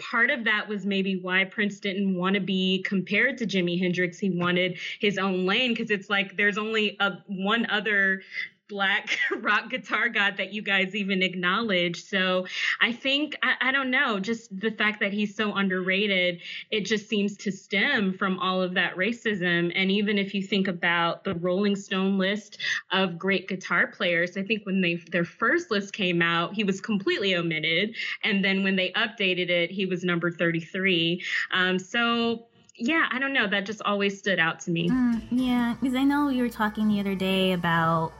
[0.00, 4.18] part of that was maybe why Prince didn't want to be compared to Jimi Hendrix.
[4.18, 8.22] He wanted his own lane because it's like there's only a, one other
[8.70, 12.02] black rock guitar god that you guys even acknowledge.
[12.04, 12.46] So
[12.80, 16.40] I think, I, I, don't know, just the fact that he's so underrated,
[16.70, 19.72] it just seems to stem from all of that racism.
[19.74, 22.58] And even if you think about the Rolling Stone list
[22.92, 26.80] of great guitar players, I think when they their first list came out, he was
[26.80, 27.96] completely omitted.
[28.22, 31.22] And then when they updated it, he was number 33.
[31.50, 32.46] Um, so
[32.80, 33.46] yeah, I don't know.
[33.46, 34.88] That just always stood out to me.
[34.88, 38.12] Mm, yeah, because I know you were talking the other day about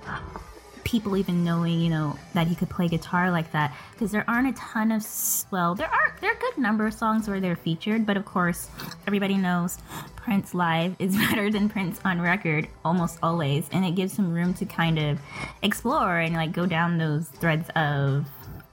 [0.85, 3.75] people even knowing, you know, that he could play guitar like that.
[3.93, 5.07] Because there aren't a ton of,
[5.51, 8.25] well, there are there are a good number of songs where they're featured, but of
[8.25, 8.69] course,
[9.07, 9.79] everybody knows
[10.17, 14.53] Prince live is better than Prince on record almost always, and it gives him room
[14.55, 15.19] to kind of
[15.63, 18.27] explore and like go down those threads of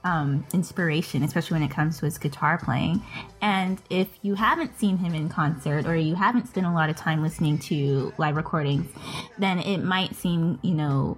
[0.08, 3.04] um, inspiration, especially when it comes to his guitar playing.
[3.42, 6.96] And if you haven't seen him in concert or you haven't spent a lot of
[6.96, 8.90] time listening to live recordings,
[9.38, 11.18] then it might seem, you know,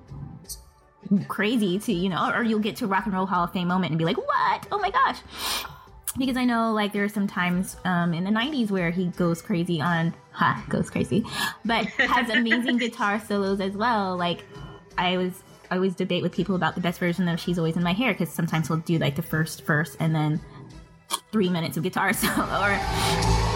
[1.28, 3.92] crazy to, you know, or you'll get to Rock and Roll Hall of Fame moment
[3.92, 4.68] and be like, what?
[4.72, 5.20] Oh my gosh.
[6.18, 9.44] Because I know, like, there are some times um, in the 90s where he goes
[9.44, 11.24] crazy on, ha, goes crazy,
[11.64, 14.18] but has amazing guitar solos as well.
[14.18, 14.44] Like,
[14.98, 17.84] I was I always debate with people about the best version of She's Always in
[17.84, 20.40] My Hair because sometimes he'll do like the first verse and then
[21.32, 23.49] three minutes of guitar solo or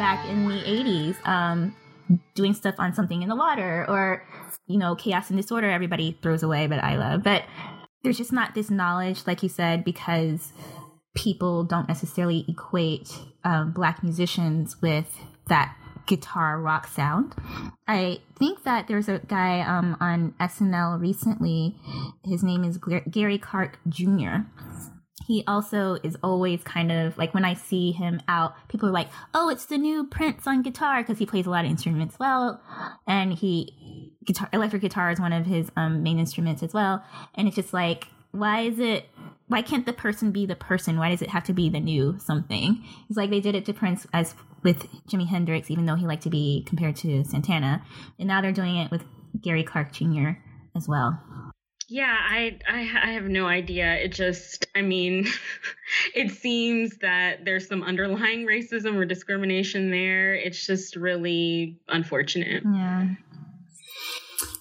[0.00, 1.76] back in the 80s, um,
[2.34, 4.26] doing stuff on something in the water or,
[4.66, 7.22] you know, chaos and disorder, everybody throws away, but I love.
[7.22, 7.44] But
[8.02, 10.54] there's just not this knowledge, like you said, because
[11.14, 13.12] people don't necessarily equate
[13.44, 15.76] um, black musicians with that
[16.06, 17.34] guitar rock sound.
[17.86, 21.76] I think that there's a guy um, on SNL recently.
[22.24, 22.78] His name is
[23.10, 24.46] Gary Clark Jr.
[25.26, 29.08] He also is always kind of like when I see him out, people are like,
[29.34, 32.60] "Oh, it's the new Prince on guitar" because he plays a lot of instruments well,
[33.06, 37.04] and he guitar electric guitar is one of his um, main instruments as well.
[37.34, 39.08] And it's just like, why is it
[39.48, 40.96] why can't the person be the person?
[40.96, 42.84] Why does it have to be the new something?
[43.08, 46.22] It's like they did it to Prince as with Jimi Hendrix, even though he liked
[46.22, 47.82] to be compared to Santana,
[48.18, 49.02] and now they're doing it with
[49.40, 50.30] Gary Clark Jr.
[50.76, 51.49] as well.
[51.90, 53.94] Yeah, I, I I have no idea.
[53.96, 55.26] It just, I mean,
[56.14, 60.32] it seems that there's some underlying racism or discrimination there.
[60.32, 62.62] It's just really unfortunate.
[62.64, 63.08] Yeah.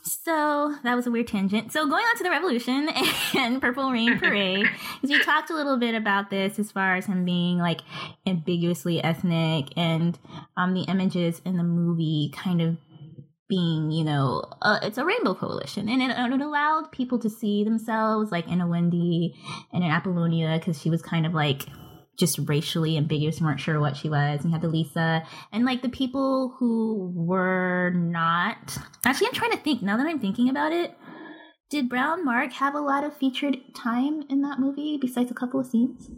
[0.03, 1.71] So that was a weird tangent.
[1.71, 2.89] So going on to the revolution
[3.37, 4.65] and Purple Rain Parade,
[5.01, 7.81] because we talked a little bit about this as far as him being like
[8.25, 10.17] ambiguously ethnic and
[10.57, 12.77] um, the images in the movie kind of
[13.49, 17.63] being, you know, uh, it's a rainbow coalition, and it, it, allowed people to see
[17.63, 19.35] themselves like in a Wendy
[19.73, 21.65] and in Apollonia because she was kind of like
[22.17, 24.41] just racially ambiguous, and weren't sure what she was.
[24.41, 28.77] And you had the Lisa and like the people who were not.
[29.03, 30.95] Actually, I'm trying to think now that I'm thinking about it.
[31.69, 35.59] Did Brown Mark have a lot of featured time in that movie besides a couple
[35.59, 36.09] of scenes?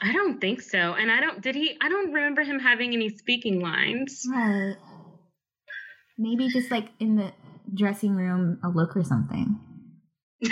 [0.00, 0.94] I don't think so.
[0.94, 4.26] And I don't, did he, I don't remember him having any speaking lines.
[4.30, 4.76] Right.
[6.18, 7.32] Maybe just like in the
[7.74, 9.58] dressing room, a look or something.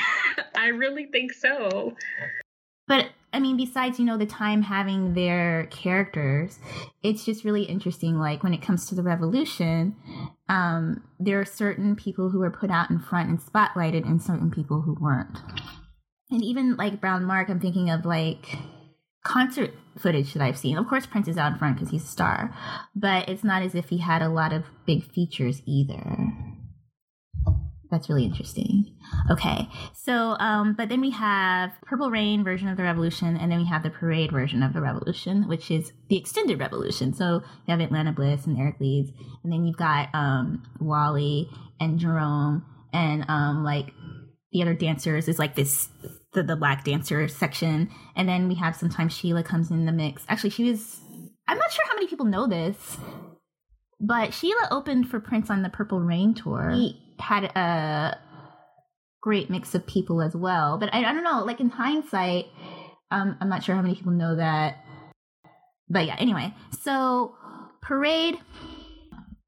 [0.55, 1.95] I really think so.
[2.87, 6.59] But I mean, besides, you know, the time having their characters,
[7.03, 8.19] it's just really interesting.
[8.19, 9.97] Like when it comes to the revolution,
[10.49, 14.51] um, there are certain people who were put out in front and spotlighted and certain
[14.51, 15.39] people who weren't.
[16.31, 18.57] And even like Brown Mark, I'm thinking of like
[19.25, 20.77] concert footage that I've seen.
[20.77, 22.55] Of course, Prince is out in front because he's a star,
[22.95, 26.33] but it's not as if he had a lot of big features either.
[27.91, 28.97] That's really interesting.
[29.31, 33.59] Okay, so um, but then we have Purple Rain version of the Revolution, and then
[33.59, 37.15] we have the Parade version of the Revolution, which is the extended Revolution.
[37.15, 39.13] So you have Atlanta Bliss and Eric Leeds,
[39.45, 41.49] and then you've got um, Wally
[41.79, 43.93] and Jerome, and um, like
[44.51, 45.89] the other dancers is like this
[46.35, 50.25] the, the black dancer section, and then we have sometimes Sheila comes in the mix.
[50.29, 51.01] Actually, she was.
[51.49, 52.99] I'm not sure how many people know this,
[54.01, 56.71] but Sheila opened for Prince on the Purple Rain tour.
[56.71, 58.19] He, had a
[59.21, 60.79] great mix of people as well.
[60.79, 62.47] But I, I don't know, like in hindsight,
[63.11, 64.85] um, I'm not sure how many people know that.
[65.89, 67.35] But yeah, anyway, so
[67.83, 68.39] Parade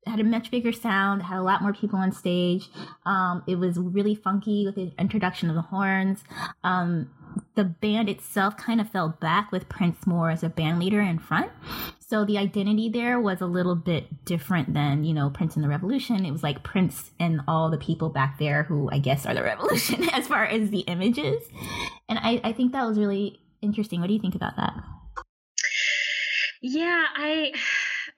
[0.06, 2.68] had a much bigger sound, had a lot more people on stage.
[3.04, 6.22] Um, it was really funky with the introduction of the horns.
[6.62, 7.10] Um,
[7.54, 11.18] the band itself kind of fell back with Prince more as a band leader in
[11.18, 11.50] front.
[11.98, 15.68] So the identity there was a little bit different than, you know, Prince and the
[15.68, 16.24] Revolution.
[16.24, 19.42] It was like Prince and all the people back there who I guess are the
[19.42, 21.42] revolution as far as the images.
[22.08, 24.00] And I, I think that was really interesting.
[24.00, 24.74] What do you think about that?
[26.62, 27.52] Yeah, I,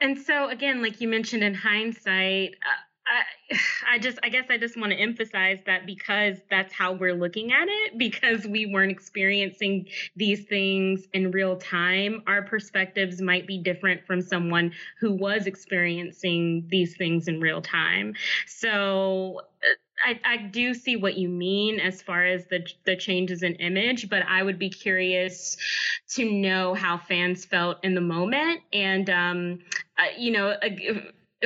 [0.01, 3.59] and so again, like you mentioned in hindsight, uh, I,
[3.95, 7.53] I just, I guess I just want to emphasize that because that's how we're looking
[7.53, 9.87] at it, because we weren't experiencing
[10.17, 16.67] these things in real time, our perspectives might be different from someone who was experiencing
[16.69, 18.15] these things in real time.
[18.47, 19.41] So,
[20.05, 24.09] I, I do see what you mean as far as the the changes in image,
[24.09, 25.57] but I would be curious
[26.11, 30.57] to know how fans felt in the moment, and um, uh, you know,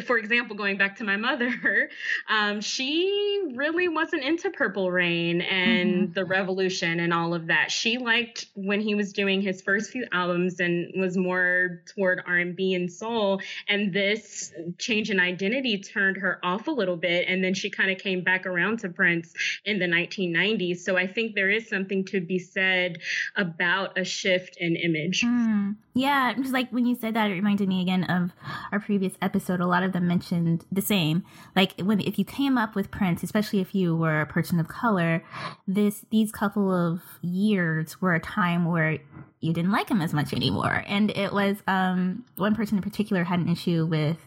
[0.07, 1.91] for example, going back to my mother,
[2.29, 6.13] um, she really wasn't into Purple Rain and mm-hmm.
[6.13, 7.71] the Revolution and all of that.
[7.71, 12.39] She liked when he was doing his first few albums and was more toward R
[12.39, 13.41] and B and soul.
[13.69, 17.91] And this change in identity turned her off a little bit, and then she kind
[17.91, 19.35] of came back around to Prince
[19.65, 20.79] in the 1990s.
[20.79, 22.99] So I think there is something to be said
[23.37, 25.23] about a shift in image.
[25.23, 25.77] Mm.
[25.95, 28.31] Yeah, just like when you said that, it reminded me again of
[28.71, 29.61] our previous episode.
[29.61, 31.25] A lot of them mentioned the same.
[31.55, 34.69] Like when if you came up with Prince, especially if you were a person of
[34.69, 35.25] color,
[35.67, 38.99] this these couple of years were a time where
[39.41, 40.85] you didn't like him as much anymore.
[40.87, 44.19] And it was um, one person in particular had an issue with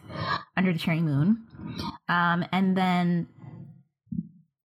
[0.56, 1.42] Under the Cherry Moon,
[2.08, 3.26] um, and then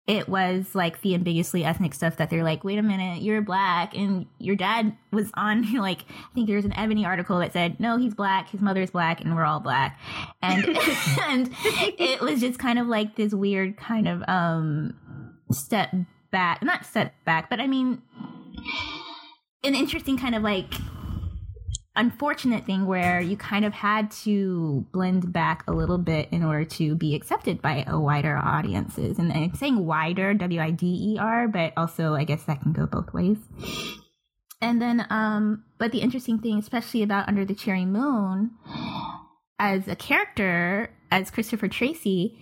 [0.07, 3.95] it was like the ambiguously ethnic stuff that they're like, wait a minute, you're black,
[3.95, 7.79] and your dad was on like I think there was an Ebony article that said,
[7.79, 9.99] no, he's black, his mother's black, and we're all black,
[10.41, 10.65] and
[11.27, 14.95] and it was just kind of like this weird kind of um
[15.51, 15.93] step
[16.31, 18.01] back, not step back, but I mean,
[19.63, 20.73] an interesting kind of like
[21.95, 26.63] unfortunate thing where you kind of had to blend back a little bit in order
[26.63, 29.19] to be accepted by a wider audiences.
[29.19, 32.71] And I'm saying wider, W I D E R, but also I guess that can
[32.71, 33.37] go both ways.
[34.61, 38.51] And then, um, but the interesting thing, especially about Under the Cherry Moon,
[39.57, 42.39] as a character, as Christopher Tracy,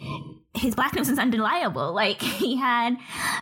[0.54, 1.94] his blackness is undeniable.
[1.94, 2.98] Like he had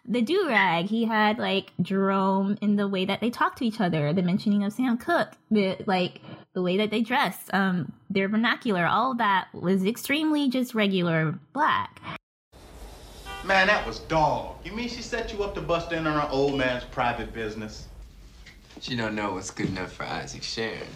[0.05, 3.79] the do rag, he had like Jerome in the way that they talk to each
[3.79, 6.21] other, the mentioning of Sam Cooke, the like
[6.53, 12.01] the way that they dressed, um, their vernacular, all that was extremely just regular black.
[13.45, 14.55] Man, that was dog.
[14.65, 17.87] You mean she set you up to bust in on her old man's private business?
[18.81, 20.87] She don't know what's good enough for Isaac Sharon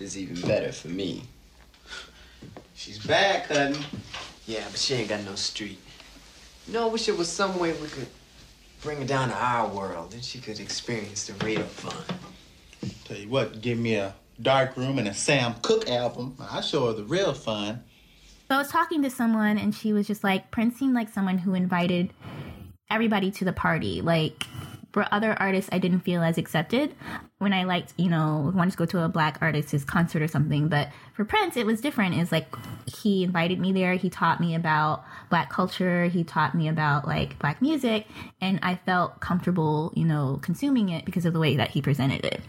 [0.00, 1.22] is even better for me.
[2.80, 3.76] She's bad, cousin.
[4.46, 5.78] Yeah, but she ain't got no street.
[6.66, 8.06] You know, I wish there was some way we could
[8.80, 11.92] bring her down to our world and she could experience the real fun.
[13.04, 16.38] Tell you what, give me a dark room and a Sam Cooke album.
[16.40, 17.84] I'll show her the real fun.
[18.48, 21.36] So I was talking to someone and she was just like, Prince seemed like someone
[21.36, 22.14] who invited
[22.88, 24.00] everybody to the party.
[24.00, 24.46] Like,
[24.92, 26.94] for other artists, I didn't feel as accepted
[27.38, 30.68] when I liked, you know, wanted to go to a black artist's concert or something.
[30.68, 32.16] But for Prince, it was different.
[32.16, 32.54] It's like
[32.86, 33.94] he invited me there.
[33.94, 36.06] He taught me about black culture.
[36.06, 38.06] He taught me about like black music.
[38.40, 42.24] And I felt comfortable, you know, consuming it because of the way that he presented
[42.24, 42.40] it.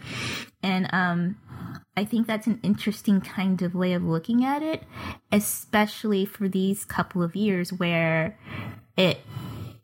[0.62, 1.36] And, um,
[1.96, 4.82] I think that's an interesting kind of way of looking at it,
[5.30, 8.38] especially for these couple of years where
[8.96, 9.20] it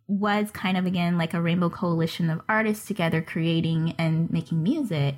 [0.08, 5.14] was kind of again like a rainbow coalition of artists together creating and making music.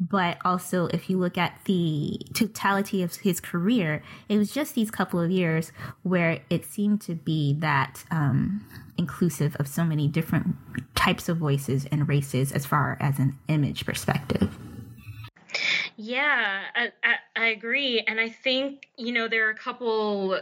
[0.00, 4.90] But also, if you look at the totality of his career, it was just these
[4.90, 5.72] couple of years
[6.02, 8.66] where it seemed to be that um,
[8.98, 10.56] inclusive of so many different
[10.96, 14.58] types of voices and races as far as an image perspective.
[15.96, 18.00] Yeah, I, I, I agree.
[18.06, 20.38] And I think, you know, there are a couple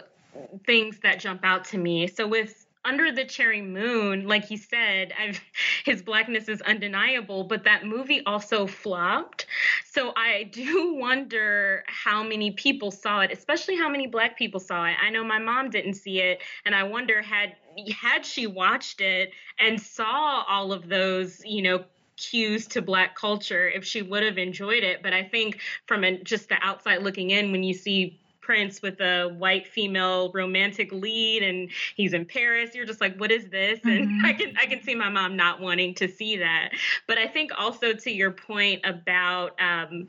[0.66, 2.08] things that jump out to me.
[2.08, 5.40] So with under the cherry moon like he said I've,
[5.84, 9.46] his blackness is undeniable but that movie also flopped.
[9.84, 14.84] So i do wonder how many people saw it especially how many black people saw
[14.86, 14.96] it.
[15.02, 17.56] I know my mom didn't see it and i wonder had
[18.00, 21.84] had she watched it and saw all of those you know
[22.16, 25.02] cues to black culture if she would have enjoyed it.
[25.02, 29.00] But i think from a, just the outside looking in when you see Prince with
[29.00, 32.74] a white female romantic lead and he's in Paris.
[32.74, 33.80] You're just like, what is this?
[33.80, 33.88] Mm-hmm.
[33.88, 36.70] And I can I can see my mom not wanting to see that.
[37.06, 40.08] But I think also to your point about um,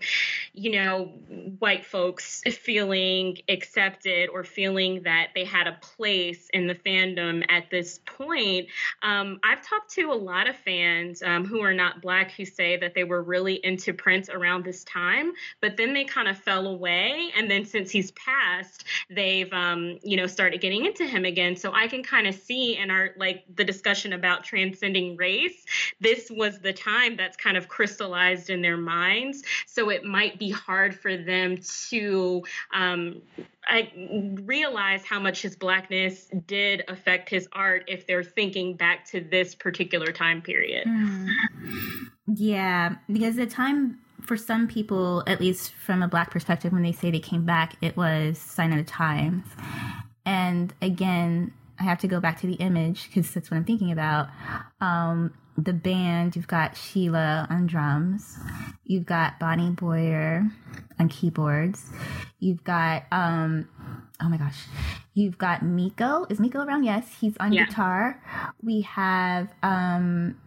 [0.54, 1.06] you know,
[1.60, 7.70] white folks feeling accepted or feeling that they had a place in the fandom at
[7.70, 8.68] this point.
[9.02, 12.78] Um, I've talked to a lot of fans um, who are not black who say
[12.78, 16.68] that they were really into Prince around this time, but then they kind of fell
[16.68, 17.32] away.
[17.36, 21.56] And then since he's past, they've um, you know started getting into him again.
[21.56, 25.66] So I can kind of see in our like the discussion about transcending race,
[26.00, 29.44] this was the time that's kind of crystallized in their minds.
[29.68, 31.58] So it might be hard for them
[31.90, 33.22] to um,
[33.68, 33.92] I
[34.44, 39.56] realize how much his blackness did affect his art if they're thinking back to this
[39.56, 40.88] particular time period.
[40.88, 41.30] Mm.
[42.28, 46.92] Yeah, because the time for some people, at least from a black perspective, when they
[46.92, 49.46] say they came back, it was sign of the times.
[50.26, 53.92] And again, I have to go back to the image because that's what I'm thinking
[53.92, 54.30] about.
[54.82, 58.38] Um, the band, you've got Sheila on drums,
[58.84, 60.46] you've got Bonnie Boyer
[61.00, 61.92] on keyboards,
[62.40, 63.68] you've got um,
[64.22, 64.66] oh my gosh,
[65.14, 66.26] you've got Miko.
[66.30, 66.84] Is Miko around?
[66.84, 67.66] Yes, he's on yeah.
[67.66, 68.22] guitar.
[68.62, 70.38] We have um,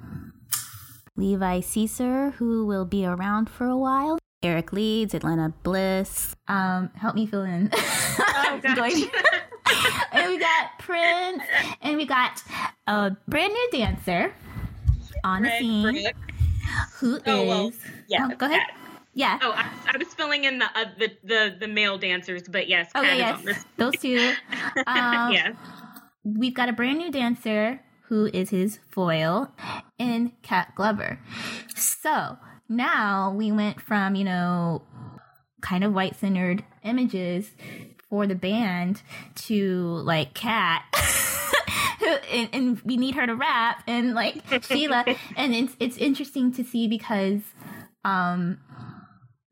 [1.18, 4.18] Levi Seacer, who will be around for a while.
[4.42, 6.36] Eric Leeds, Atlanta Bliss.
[6.46, 7.70] Um, help me fill in.
[8.40, 8.60] Oh,
[10.12, 11.42] and we got Prince,
[11.82, 12.42] and we got
[12.86, 14.32] a brand new dancer
[15.24, 16.08] on the scene
[16.94, 17.48] who oh, is.
[17.48, 17.72] Well,
[18.08, 18.62] yeah, oh, go ahead.
[19.14, 19.38] Yeah.
[19.42, 22.90] Oh, I, I, was filling in the, uh, the the the male dancers, but yes.
[22.96, 24.32] Okay, yes, those two.
[24.86, 25.52] Um, yeah.
[26.24, 29.50] We've got a brand new dancer who is his foil,
[29.98, 31.18] in Cat Glover.
[31.74, 32.38] So
[32.68, 34.82] now we went from, you know,
[35.60, 37.50] kind of white centered images
[38.08, 39.02] for the band
[39.34, 40.84] to like Cat.
[42.32, 45.04] and, and, we need her to rap and like Sheila
[45.36, 47.40] and it's it's interesting to see because
[48.04, 48.58] um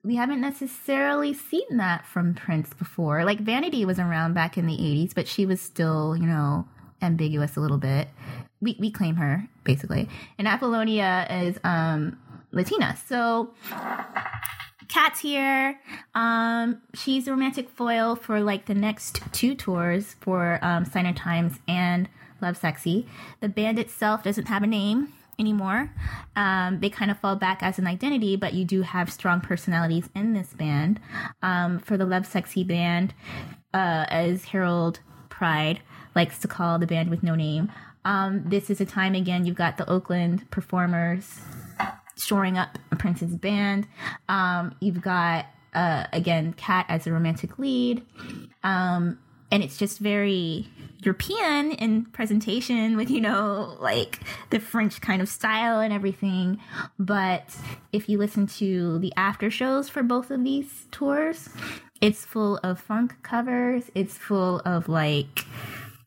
[0.07, 3.25] we haven't necessarily seen that from Prince before.
[3.25, 6.69] Like Vanity was around back in the 80s, but she was still, you know,
[7.03, 8.09] ambiguous a little bit.
[8.61, 12.18] We we claim her basically, and Apollonia is um,
[12.53, 12.97] Latina.
[13.07, 13.55] So
[14.88, 15.78] Cat's here.
[16.14, 22.09] Um, she's a romantic foil for like the next two tours for um, Times and
[22.40, 23.07] Lovesexy.
[23.40, 25.92] The band itself doesn't have a name anymore.
[26.34, 30.09] Um, they kind of fall back as an identity, but you do have strong personalities
[30.14, 31.01] in this band.
[31.42, 33.12] Um, for the Lovesexy band,
[33.74, 35.80] uh, as Harold Pride
[36.17, 37.71] likes to call the band with no name,
[38.05, 41.41] um, this is a time again you've got the Oakland performers
[42.17, 43.87] shoring up Prince's band.
[44.29, 48.03] Um, you've got uh, again Cat as a romantic lead,
[48.64, 49.19] um,
[49.51, 50.69] and it's just very
[51.03, 56.61] European in presentation with you know like the French kind of style and everything.
[56.99, 57.57] But
[57.93, 61.49] if you listen to the after shows for both of these tours,
[62.01, 63.91] it's full of funk covers.
[63.95, 65.45] It's full of like.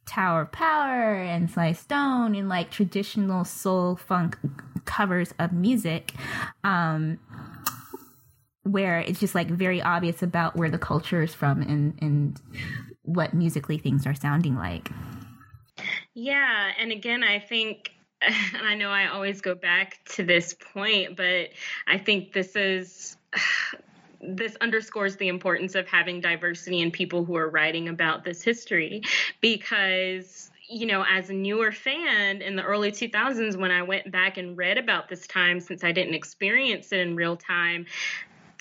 [0.10, 4.38] Tower of Power and Sly Stone and like traditional soul funk
[4.86, 6.14] covers of music
[6.64, 7.20] um,
[8.64, 12.42] where it's just like very obvious about where the culture is from and, and
[13.04, 14.90] what musically things are sounding like.
[16.16, 17.92] Yeah, and again, I think
[18.22, 21.50] and I know I always go back to this point, but
[21.88, 23.16] I think this is
[24.22, 29.02] this underscores the importance of having diversity in people who are writing about this history
[29.42, 34.38] because you know, as a newer fan in the early 2000s, when I went back
[34.38, 37.88] and read about this time, since I didn't experience it in real time,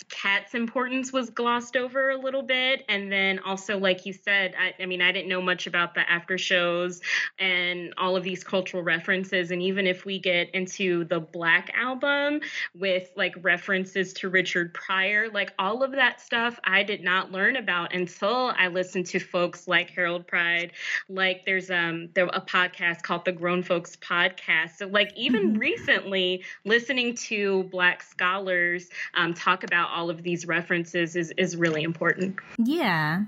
[0.08, 2.84] Cat's importance was glossed over a little bit.
[2.88, 6.08] And then also, like you said, I, I, mean, I didn't know much about the
[6.10, 7.00] after shows
[7.38, 9.50] and all of these cultural references.
[9.50, 12.40] And even if we get into the Black album
[12.74, 17.56] with like references to Richard Pryor, like all of that stuff I did not learn
[17.56, 20.72] about until I listened to folks like Harold Pride.
[21.08, 24.76] Like there's um there a podcast called the Grown Folks Podcast.
[24.78, 25.58] So like even mm-hmm.
[25.58, 31.82] recently listening to Black scholars um, talk about all of these references is is really
[31.82, 32.36] important.
[32.56, 33.24] Yeah,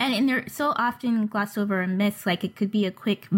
[0.00, 2.26] and and they're so often glossed over and missed.
[2.26, 3.28] Like it could be a quick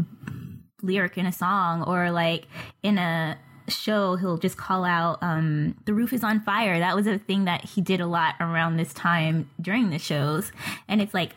[0.82, 2.46] lyric in a song or like
[2.82, 3.38] in a
[3.68, 7.46] show he'll just call out um, the roof is on fire that was a thing
[7.46, 10.52] that he did a lot around this time during the shows
[10.86, 11.30] and it's like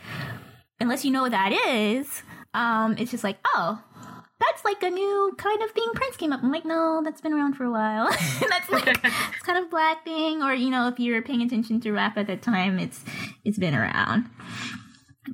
[0.82, 2.23] unless you know what that is
[2.53, 3.82] um, it's just like oh
[4.39, 6.43] that's like a new kind of thing Prince came up.
[6.43, 8.09] I'm like, no, that's been around for a while.
[8.49, 11.91] that's like it's kind of black thing, or you know, if you're paying attention to
[11.91, 13.03] rap at that time, it's
[13.43, 14.29] it's been around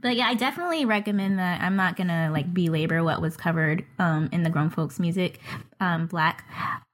[0.01, 1.61] but yeah, I definitely recommend that.
[1.61, 5.39] I'm not gonna like belabor what was covered um, in the Grown Folks Music
[5.79, 6.45] um, Black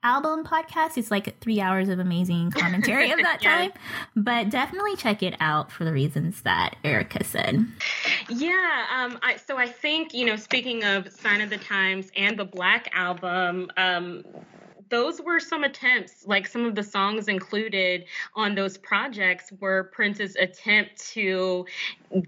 [0.03, 0.97] album podcast.
[0.97, 3.71] It's like three hours of amazing commentary of that time,
[4.15, 7.65] but definitely check it out for the reasons that Erica said.
[8.29, 12.37] Yeah, um, I, so I think you know, speaking of Sign of the Times and
[12.37, 14.23] the Black album, um,
[14.89, 20.35] those were some attempts, like some of the songs included on those projects were Prince's
[20.35, 21.65] attempt to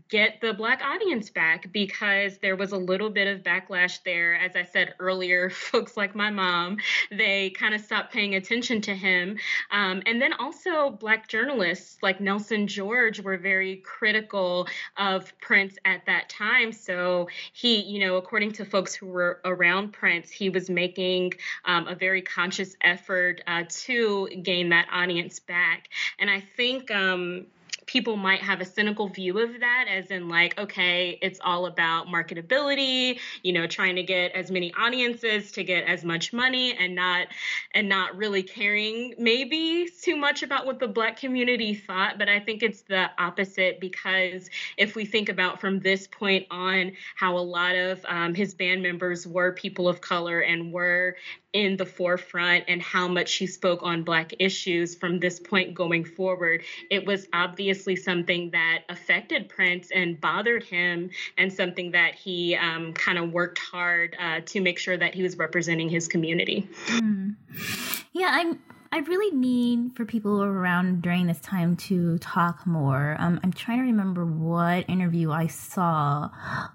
[0.09, 4.35] get the black audience back because there was a little bit of backlash there.
[4.35, 6.77] As I said earlier, folks like my mom,
[7.11, 9.37] they kind of stopped paying attention to him.
[9.71, 16.05] Um, and then also, black journalists like Nelson George were very critical of Prince at
[16.05, 16.71] that time.
[16.71, 21.33] So he, you know, according to folks who were around Prince, he was making
[21.65, 25.87] um, a very conscious effort uh, to gain that audience back.
[26.19, 27.47] And I think, um,
[27.91, 32.07] people might have a cynical view of that as in like okay it's all about
[32.07, 36.95] marketability you know trying to get as many audiences to get as much money and
[36.95, 37.27] not
[37.73, 42.39] and not really caring maybe too much about what the black community thought but i
[42.39, 47.39] think it's the opposite because if we think about from this point on how a
[47.39, 51.17] lot of um, his band members were people of color and were
[51.53, 56.05] in the forefront and how much he spoke on Black issues from this point going
[56.05, 56.63] forward.
[56.89, 57.27] It was
[57.81, 63.31] obviously something that affected Prince and bothered him, and something that he um, kind of
[63.31, 66.69] worked hard uh, to make sure that he was representing his community.
[66.87, 67.35] Mm.
[68.13, 68.59] Yeah, I'm
[68.93, 73.15] I really need for people around during this time to talk more.
[73.19, 76.29] Um, I'm trying to remember what interview I saw,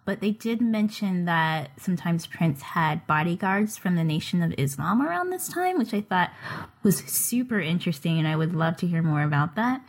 [0.06, 5.28] but they did mention that sometimes Prince had bodyguards from the Nation of Islam around
[5.28, 6.30] this time, which I thought
[6.82, 9.82] was super interesting, and I would love to hear more about that.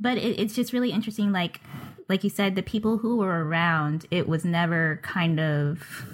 [0.00, 1.60] But it, it's just really interesting, like
[2.08, 6.06] like you said, the people who were around, it was never kind of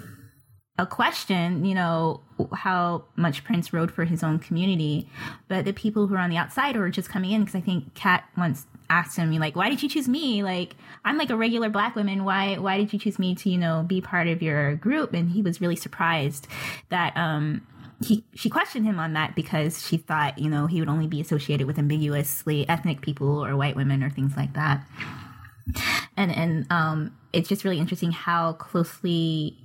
[0.77, 2.21] a question, you know,
[2.53, 5.09] how much Prince wrote for his own community,
[5.47, 7.93] but the people who are on the outside or just coming in, because I think
[7.93, 10.43] Cat once asked him, like, why did you choose me?
[10.43, 10.75] Like,
[11.05, 12.25] I'm like a regular black woman.
[12.25, 15.13] Why, why did you choose me to, you know, be part of your group?
[15.13, 16.45] And he was really surprised
[16.89, 17.65] that, um,
[18.03, 21.21] he she questioned him on that because she thought you know he would only be
[21.21, 24.85] associated with ambiguously ethnic people or white women or things like that.
[26.17, 29.57] And and um it's just really interesting how closely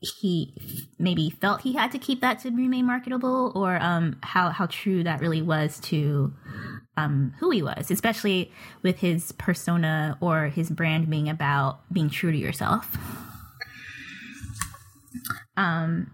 [0.00, 0.54] he
[0.98, 5.02] maybe felt he had to keep that to remain marketable or um how how true
[5.02, 6.32] that really was to
[6.96, 8.52] um who he was especially
[8.82, 12.96] with his persona or his brand being about being true to yourself.
[15.56, 16.10] Um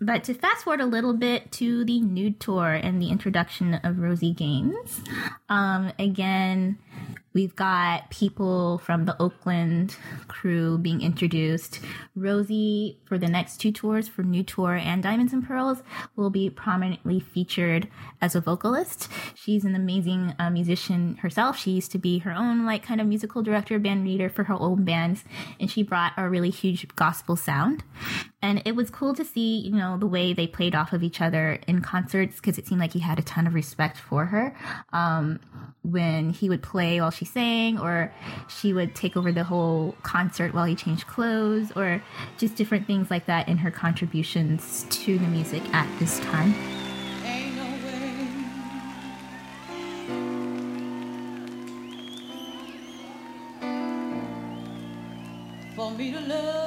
[0.00, 3.98] but to fast forward a little bit to the nude tour and the introduction of
[3.98, 5.00] Rosie Gaines,
[5.48, 6.78] um, again,
[7.32, 9.96] we've got people from the Oakland
[10.26, 11.80] crew being introduced.
[12.16, 15.82] Rosie, for the next two tours, for Nude Tour and Diamonds and Pearls,
[16.16, 17.88] will be prominently featured
[18.20, 19.08] as a vocalist.
[19.34, 21.58] She's an amazing uh, musician herself.
[21.58, 24.54] She used to be her own, like, kind of musical director, band leader for her
[24.54, 25.24] own bands,
[25.60, 27.84] and she brought a really huge gospel sound.
[28.42, 31.20] And it was cool to see, you know, the way they played off of each
[31.20, 34.56] other in concerts because it seemed like he had a ton of respect for her.
[34.92, 35.40] Um,
[35.82, 38.12] when he would play while she sang, or
[38.48, 42.02] she would take over the whole concert while he changed clothes, or
[42.38, 46.54] just different things like that in her contributions to the music at this time.
[55.76, 56.59] For me to love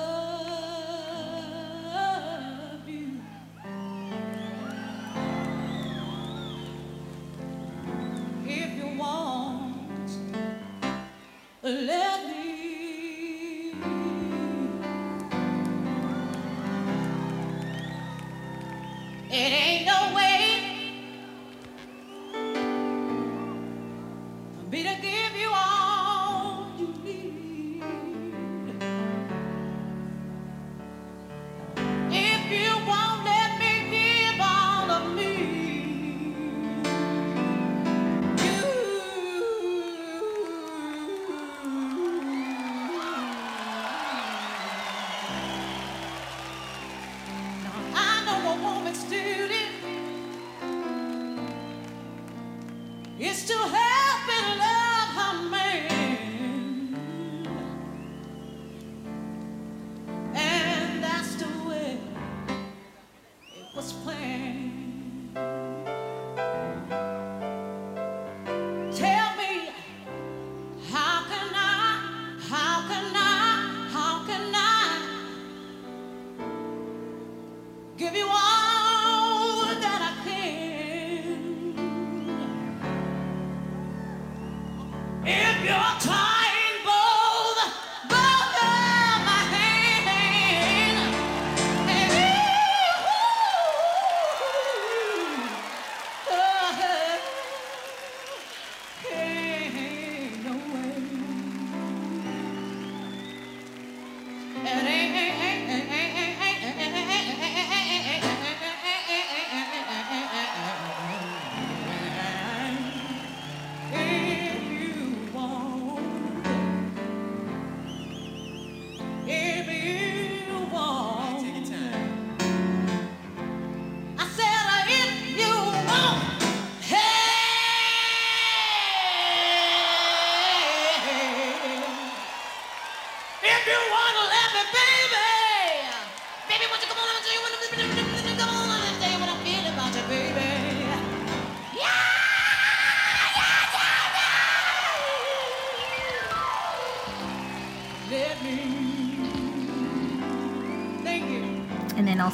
[19.36, 20.53] It ain't no way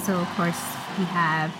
[0.09, 0.59] also, of course,
[0.97, 1.51] we have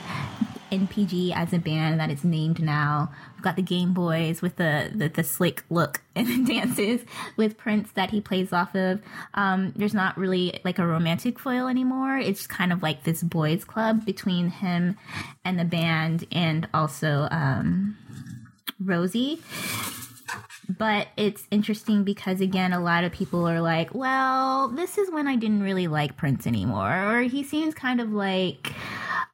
[0.72, 3.12] NPG as a band that is named now.
[3.36, 7.02] We've got the Game Boys with the, the, the slick look and the dances
[7.38, 9.02] with Prince that he plays off of.
[9.36, 12.18] Um, there's not really like a romantic foil anymore.
[12.18, 14.98] It's kind of like this boys club between him
[15.46, 17.98] and the band and also um,
[18.80, 19.44] Rosie.
[20.70, 25.28] But it's interesting because again, a lot of people are like, "Well, this is when
[25.28, 28.74] I didn't really like Prince anymore," or he seems kind of like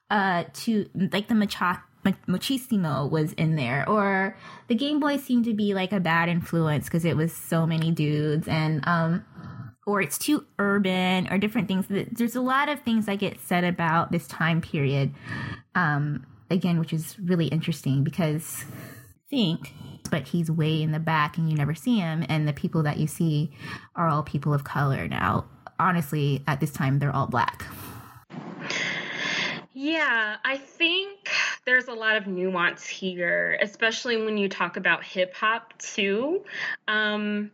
[0.09, 5.45] uh to like the macha- ma- machismo was in there, or the Game Boy seemed
[5.45, 9.25] to be like a bad influence because it was so many dudes and um
[9.85, 11.85] or it's too urban or different things.
[11.89, 15.13] There's a lot of things that get said about this time period.
[15.75, 18.65] Um, again, which is really interesting because
[19.29, 19.73] think,
[20.09, 22.23] but he's way in the back and you never see him.
[22.29, 23.51] And the people that you see
[23.95, 25.45] are all people of color now.
[25.79, 27.65] Honestly, at this time, they're all black.
[29.73, 31.29] Yeah, I think
[31.65, 36.45] there's a lot of nuance here, especially when you talk about hip hop too.
[36.87, 37.51] Um,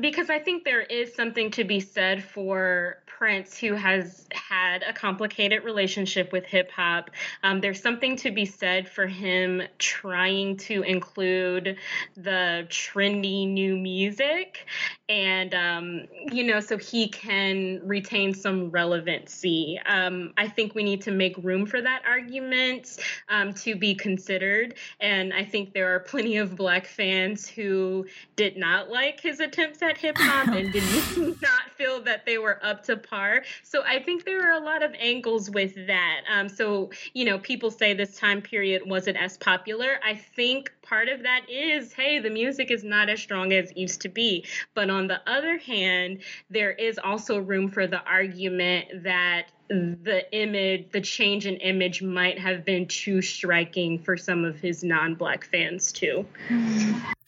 [0.00, 4.94] because I think there is something to be said for Prince, who has had a
[4.94, 7.10] complicated relationship with hip hop.
[7.42, 11.76] Um, there's something to be said for him trying to include
[12.16, 14.66] the trendy new music,
[15.10, 19.78] and um, you know, so he can retain some relevancy.
[19.84, 22.96] Um, I think we need to make room for that argument
[23.28, 28.06] um, to be considered, and I think there are plenty of Black fans who
[28.36, 30.84] did not like his attempts at hip hop and did
[31.42, 33.42] not feel that they were up to par.
[33.64, 36.20] So I think there are a lot of angles with that.
[36.32, 39.98] Um, so, you know, people say this time period wasn't as popular.
[40.04, 43.76] I think part of that is hey, the music is not as strong as it
[43.76, 44.46] used to be.
[44.74, 50.90] But on the other hand, there is also room for the argument that the image,
[50.90, 55.44] the change in image might have been too striking for some of his non black
[55.44, 56.26] fans too.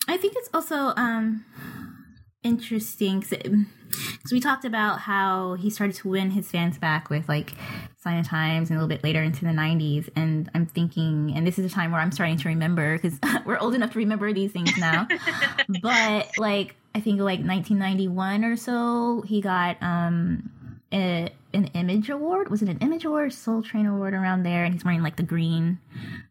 [0.09, 1.45] I think it's also um,
[2.43, 7.53] interesting because we talked about how he started to win his fans back with like
[8.03, 10.09] Sign of Times and a little bit later into the 90s.
[10.17, 13.59] And I'm thinking, and this is a time where I'm starting to remember because we're
[13.59, 15.07] old enough to remember these things now.
[15.83, 20.51] but like, I think like 1991 or so, he got um,
[20.93, 22.51] a, an Image Award.
[22.51, 24.65] Was it an Image Award, Soul Train Award around there?
[24.65, 25.79] And he's wearing like the green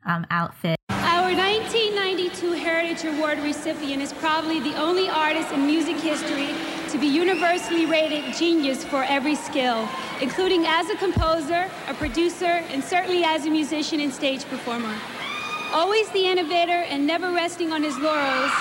[0.05, 0.78] um, outfit.
[1.22, 6.49] Our 1992 Heritage Award recipient is probably the only artist in music history
[6.89, 9.88] to be universally rated genius for every skill,
[10.19, 14.93] including as a composer, a producer, and certainly as a musician and stage performer.
[15.72, 18.51] Always the innovator and never resting on his laurels,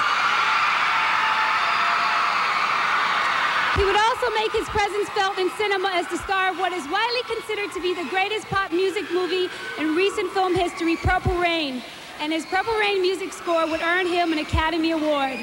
[3.76, 6.86] He would also make his presence felt in cinema as the star of what is
[6.90, 9.48] widely considered to be the greatest pop music movie
[9.78, 11.82] in recent film history, Purple Rain.
[12.20, 15.38] And his Purple Rain music score would earn him an Academy Award.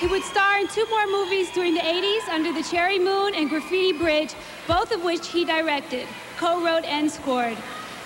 [0.00, 3.50] He would star in two more movies during the 80s Under the Cherry Moon and
[3.50, 4.32] Graffiti Bridge,
[4.66, 6.08] both of which he directed,
[6.38, 7.58] co wrote, and scored.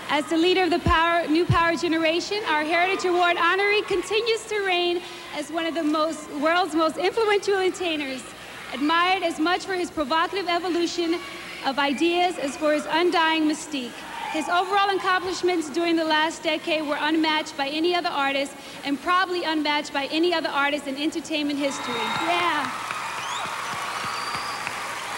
[0.08, 4.58] As the leader of the power, new power generation, our Heritage Award honoree continues to
[4.66, 5.00] reign
[5.36, 8.24] as one of the most, world's most influential entertainers
[8.74, 11.16] admired as much for his provocative evolution
[11.64, 13.92] of ideas as for his undying mystique.
[14.33, 18.53] His overall accomplishments during the last decade were unmatched by any other artist
[18.85, 21.95] and probably unmatched by any other artist in entertainment history.
[21.95, 22.70] Yeah.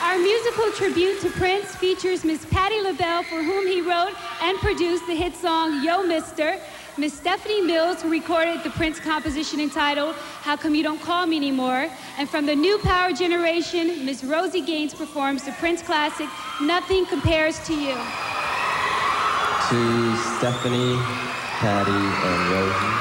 [0.03, 5.07] Our musical tribute to Prince features Miss Patti LaBelle, for whom he wrote and produced
[5.07, 6.59] the hit song Yo Mister,
[6.99, 11.88] Miss Stephanie Mills, recorded the Prince composition entitled How Come You Don't Call Me Anymore,
[12.18, 16.28] and from the new power generation, Miss Rosie Gaines performs the Prince classic
[16.61, 17.95] Nothing Compares to You.
[19.70, 20.99] To Stephanie,
[21.64, 22.95] Patti, and Rosie.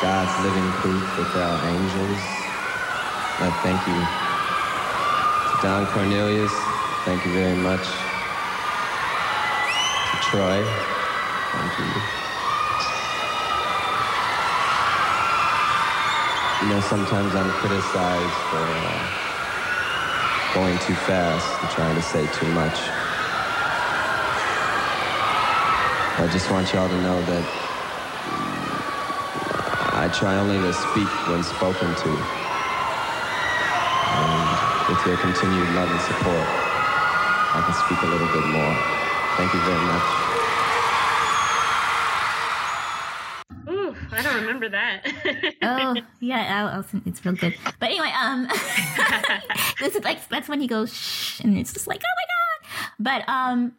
[0.00, 2.20] God's living proof that are angels.
[3.62, 4.00] Thank you.
[5.50, 6.52] To Don Cornelius,
[7.04, 8.09] thank you very much.
[10.22, 10.64] Troy,
[11.52, 12.02] thank you.
[16.62, 19.26] You know, sometimes I'm criticized for uh,
[20.54, 22.78] going too fast and trying to say too much.
[26.04, 27.44] I just want y'all to know that
[29.80, 32.10] I try only to speak when spoken to.
[34.02, 36.46] And with your continued love and support,
[37.54, 38.99] I can speak a little bit more.
[39.40, 40.02] Thank you very much.
[43.70, 45.54] Ooh, I don't remember that.
[45.62, 47.56] oh yeah, I'll, I'll, send- it's real good.
[47.78, 48.48] But anyway, um,
[49.80, 52.92] this is like that's when he goes shh, and it's just like oh my god.
[52.98, 53.72] But um,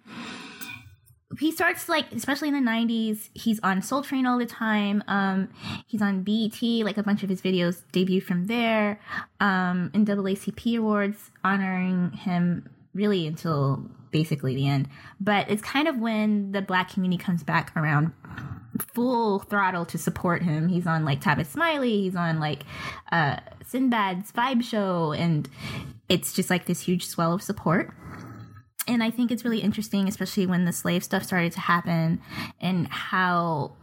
[1.40, 5.04] he starts like especially in the '90s, he's on Soul Train all the time.
[5.08, 5.50] Um,
[5.86, 9.00] he's on BET, like a bunch of his videos debut from there.
[9.40, 14.88] Um, in NAACP awards honoring him really until basically the end.
[15.20, 18.14] But it's kind of when the black community comes back around
[18.94, 20.68] full throttle to support him.
[20.68, 22.64] He's on like Tavis Smiley, he's on like
[23.12, 25.50] uh Sinbad's Vibe Show, and
[26.10, 27.94] it's just like this huge swell of support.
[28.88, 32.20] And I think it's really interesting, especially when the slave stuff started to happen
[32.60, 33.76] and how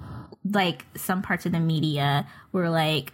[0.45, 3.13] like some parts of the media were like,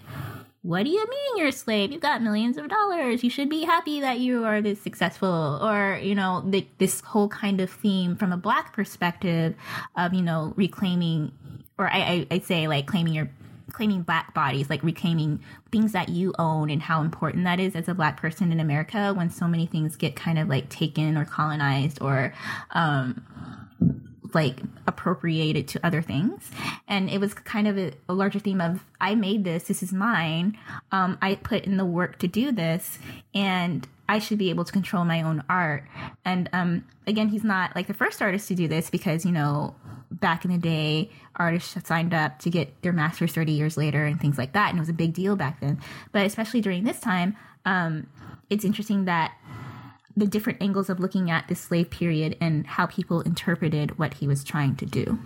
[0.65, 1.93] what do you mean you're a slave?
[1.93, 3.23] You've got millions of dollars.
[3.23, 5.59] You should be happy that you are this successful.
[5.63, 9.55] Or, you know, the, this whole kind of theme from a black perspective
[9.95, 11.33] of, you know, reclaiming,
[11.77, 13.29] or I, I, I'd say like claiming your
[13.73, 15.41] claiming black bodies, like reclaiming
[15.71, 19.13] things that you own and how important that is as a black person in America
[19.13, 22.33] when so many things get kind of like taken or colonized or
[22.71, 23.23] um,
[24.35, 26.51] like appropriated to other things.
[26.89, 29.93] And it was kind of a, a larger theme of I made this, this is
[29.93, 30.59] mine.
[30.93, 32.99] Um, I put in the work to do this,
[33.35, 35.85] and I should be able to control my own art.
[36.25, 39.75] And um, again, he's not like the first artist to do this because, you know,
[40.11, 44.21] back in the day, artists signed up to get their masters 30 years later and
[44.21, 44.71] things like that.
[44.71, 45.81] And it was a big deal back then.
[46.13, 48.07] But especially during this time, um,
[48.51, 49.33] it's interesting that
[50.17, 54.27] the different angles of looking at the slave period and how people interpreted what he
[54.27, 55.19] was trying to do.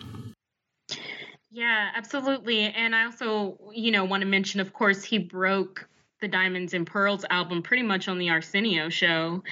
[1.50, 2.60] Yeah, absolutely.
[2.60, 5.88] And I also, you know, want to mention, of course, he broke
[6.20, 9.42] the Diamonds and Pearls album pretty much on the Arsenio show.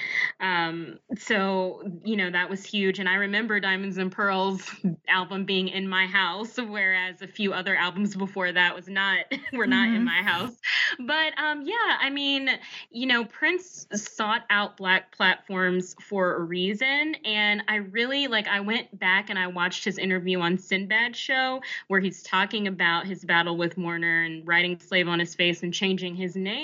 [0.40, 2.98] Um, so, you know, that was huge.
[2.98, 4.68] And I remember Diamonds and Pearls
[5.08, 9.18] album being in my house, whereas a few other albums before that was not,
[9.52, 9.96] were not mm-hmm.
[9.96, 10.54] in my house.
[10.98, 12.50] But um, yeah, I mean,
[12.90, 17.16] you know, Prince sought out Black platforms for a reason.
[17.24, 21.60] And I really, like, I went back and I watched his interview on Sinbad show
[21.88, 25.72] where he's talking about his battle with Warner and writing slave on his face and
[25.72, 26.55] changing his name name.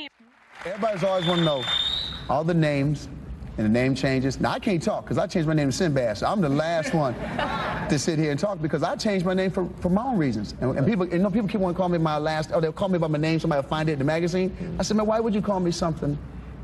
[0.64, 1.64] Everybody's always want to know
[2.30, 3.08] all the names
[3.58, 4.38] and the name changes.
[4.38, 6.18] Now, I can't talk because I changed my name to Sinbad.
[6.18, 7.14] So I'm the last one
[7.88, 10.54] to sit here and talk because I changed my name for, for my own reasons.
[10.60, 12.72] And, and people, you know, people keep wanting to call me my last, or they'll
[12.72, 14.76] call me by my name, somebody will find it in the magazine.
[14.78, 16.16] I said, man, why would you call me something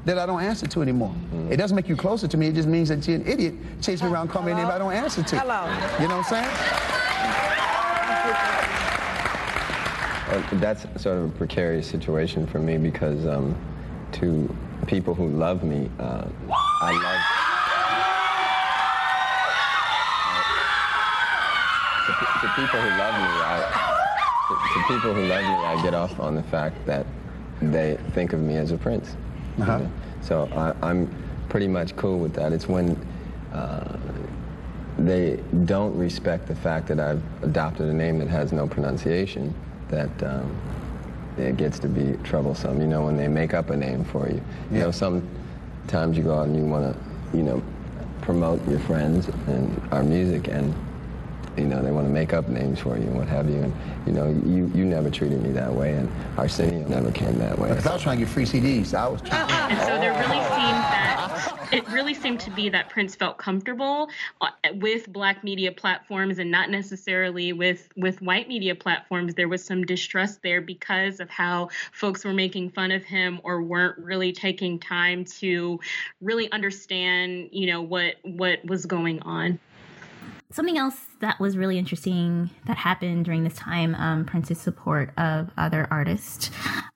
[0.05, 1.12] that I don't answer to anymore?
[1.34, 1.51] Mm.
[1.51, 2.46] It doesn't make you closer to me.
[2.46, 3.55] It just means that you're an idiot.
[3.82, 5.38] Chase me around, call me a name I don't answer to.
[5.40, 5.64] Hello.
[6.01, 7.18] You know what I'm saying?
[10.30, 13.57] Uh, that's sort of a precarious situation for me because um,
[14.12, 14.56] to
[14.86, 16.26] people who love me, uh,
[16.82, 17.22] I love.
[22.06, 23.56] To, to, people who love me, I,
[24.48, 27.06] to, to, people who love me, I get off on the fact that
[27.61, 29.16] they think of me as a prince.
[29.61, 29.86] Uh-huh.
[30.22, 31.14] So I, am
[31.48, 32.52] pretty much cool with that.
[32.52, 32.96] It's when
[33.52, 33.98] uh,
[34.98, 39.54] they don't respect the fact that I've adopted a name that has no pronunciation
[39.88, 40.56] that um,
[41.39, 42.80] it gets to be troublesome.
[42.80, 44.36] You know, when they make up a name for you.
[44.36, 44.78] You yeah.
[44.84, 47.62] know, sometimes you go out and you want to, you know,
[48.22, 50.74] promote your friends and our music, and
[51.57, 53.57] you know they want to make up names for you and what have you.
[53.57, 53.72] And
[54.07, 57.70] you know, you you never treated me that way, and Arsenio never came that way.
[57.70, 58.95] Because I was trying to get free CDs.
[58.95, 59.51] I was trying.
[59.51, 61.07] And so there really seemed that
[61.72, 64.08] it really seemed to be that Prince felt comfortable
[64.40, 69.34] uh, with black media platforms and not necessarily with with white media platforms.
[69.34, 73.62] There was some distrust there because of how folks were making fun of him or
[73.62, 75.78] weren't really taking time to
[76.20, 79.58] really understand, you know, what what was going on.
[80.50, 85.50] Something else that was really interesting that happened during this time, um, Prince's support of
[85.58, 86.50] other artists,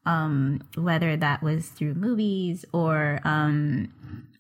[0.07, 3.93] um, whether that was through movies or um,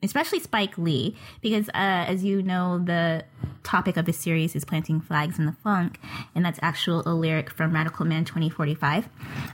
[0.03, 3.25] especially Spike Lee, because uh, as you know, the
[3.63, 5.99] topic of the series is planting flags in the funk,
[6.35, 9.09] and that's actual a lyric from Radical Man 2045,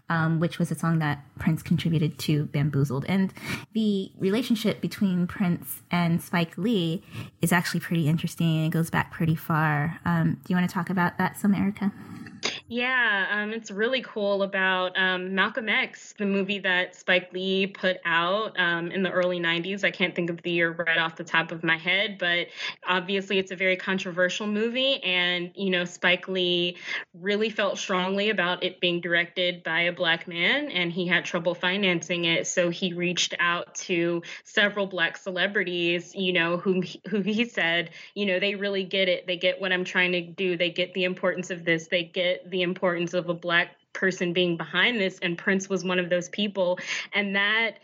[0.08, 3.04] um, which was a song that Prince contributed to Bamboozled.
[3.08, 3.32] And
[3.72, 7.02] the relationship between Prince and Spike Lee
[7.42, 8.64] is actually pretty interesting.
[8.64, 10.00] It goes back pretty far.
[10.04, 11.92] Um, do you want to talk about that some, Erica?
[12.70, 17.96] Yeah, um, it's really cool about um, Malcolm X, the movie that Spike Lee put
[18.04, 19.84] out um, in the early 90s.
[19.84, 22.48] I can't think of the year right off the top of my head, but
[22.86, 25.02] obviously it's a very controversial movie.
[25.02, 26.76] And, you know, Spike Lee
[27.14, 31.54] really felt strongly about it being directed by a black man, and he had trouble
[31.54, 32.46] financing it.
[32.46, 38.26] So he reached out to several black celebrities, you know, whom who he said, you
[38.26, 39.26] know, they really get it.
[39.26, 40.58] They get what I'm trying to do.
[40.58, 41.88] They get the importance of this.
[41.88, 45.98] They get the importance of a black person being behind this and Prince was one
[45.98, 46.78] of those people.
[47.12, 47.78] And that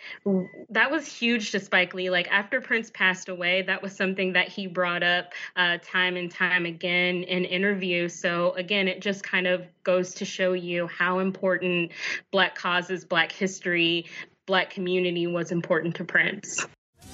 [0.70, 2.08] that was huge to Spike Lee.
[2.08, 6.30] Like after Prince passed away that was something that he brought up uh, time and
[6.30, 8.14] time again in interviews.
[8.14, 11.92] So again it just kind of goes to show you how important
[12.30, 14.06] black causes black history
[14.46, 16.66] black community was important to Prince.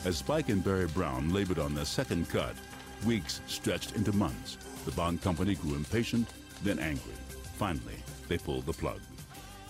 [0.04, 2.54] As Spike and Barry Brown labored on their second cut
[3.06, 6.28] weeks stretched into months the bond company grew impatient
[6.62, 7.14] then angry
[7.60, 9.00] Finally, they pulled the plug.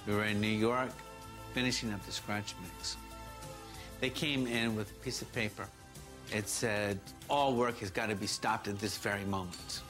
[0.07, 0.91] We were in New York
[1.53, 2.97] finishing up the scratch mix.
[3.99, 5.67] They came in with a piece of paper.
[6.33, 9.81] It said, all work has got to be stopped at this very moment.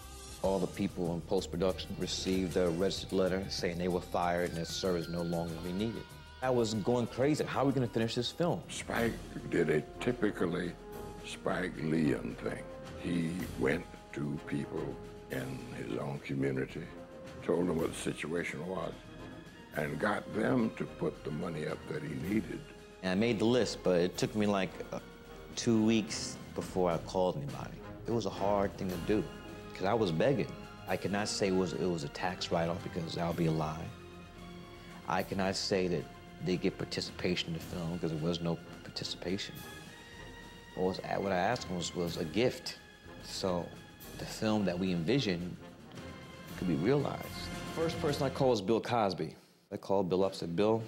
[0.41, 4.65] All the people in post-production received a registered letter saying they were fired and their
[4.65, 6.03] service no longer be needed.
[6.41, 7.45] I was going crazy.
[7.45, 8.63] How are we going to finish this film?
[8.71, 9.13] Spike
[9.51, 10.73] did a typically
[11.27, 12.63] Spike Leean thing.
[13.03, 14.97] He went to people
[15.31, 16.83] in his own community
[17.45, 18.93] told them what the situation was,
[19.77, 22.61] and got them to put the money up that he needed.
[23.03, 24.99] And I made the list, but it took me like uh,
[25.57, 27.79] two weeks before I called anybody.
[28.07, 29.25] It was a hard thing to do
[29.71, 30.53] because I was begging.
[30.89, 33.53] I cannot say it was, it was a tax write-off because that would be a
[33.53, 33.87] lie.
[35.09, 36.05] I cannot say that
[36.45, 39.55] they get participation in the film because there was no participation.
[40.75, 42.79] What, was, what I asked them was, was a gift.
[43.23, 43.67] So
[44.21, 45.57] the film that we envisioned
[46.59, 47.25] could be realized.
[47.75, 49.35] First person I called was Bill Cosby.
[49.73, 50.83] I called Bill up, said, Bill,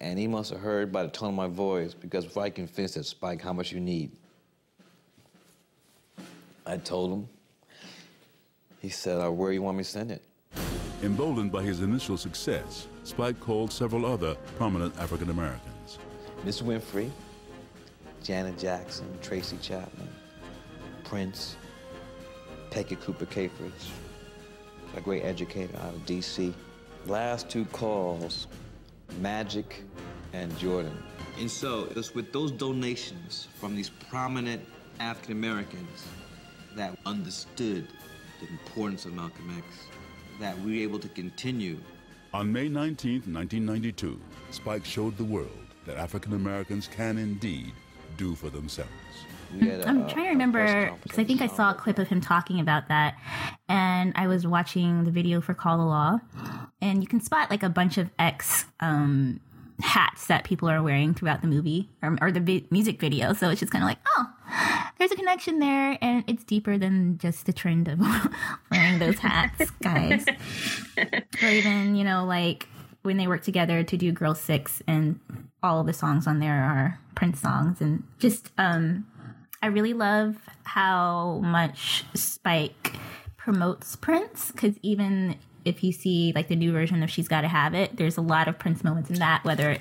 [0.00, 2.68] and he must have heard by the tone of my voice because before I can
[2.68, 4.12] finish that Spike, how much you need.
[6.66, 7.28] I told him.
[8.80, 10.22] He said, uh, where you want me to send it?
[11.02, 15.98] Emboldened by his initial success, Spike called several other prominent African Americans.
[16.44, 17.10] Miss Winfrey,
[18.22, 20.08] Janet Jackson, Tracy Chapman,
[21.04, 21.56] Prince,
[22.70, 23.90] Peggy Cooper Cafritz,
[24.96, 26.52] a great educator out of D.C.
[27.06, 28.46] Last two calls,
[29.20, 29.82] Magic
[30.32, 30.96] and Jordan.
[31.38, 34.62] And so it was with those donations from these prominent
[35.00, 36.06] African Americans
[36.76, 37.86] that understood
[38.40, 39.66] the importance of Malcolm X,
[40.40, 41.78] that we were able to continue.
[42.32, 44.20] On May 19, 1992,
[44.50, 45.50] Spike showed the world
[45.86, 47.72] that African Americans can indeed
[48.16, 48.90] do for themselves.
[49.86, 52.88] I'm trying to remember because I think I saw a clip of him talking about
[52.88, 53.14] that,
[53.68, 56.18] and I was watching the video for Call the Law,
[56.80, 59.40] and you can spot like a bunch of X um,
[59.80, 63.32] hats that people are wearing throughout the movie or, or the vi- music video.
[63.32, 64.26] So it's just kind of like, oh,
[64.98, 68.00] there's a connection there, and it's deeper than just the trend of
[68.70, 70.24] wearing those hats, guys.
[71.42, 72.68] or even you know like
[73.02, 75.20] when they work together to do Girl Six, and
[75.62, 79.06] all the songs on there are Prince songs, and just um,
[79.64, 82.92] I really love how much Spike
[83.38, 87.72] promotes Prince because even if you see like the new version of She's Gotta Have
[87.72, 89.78] It, there's a lot of Prince moments in that, whether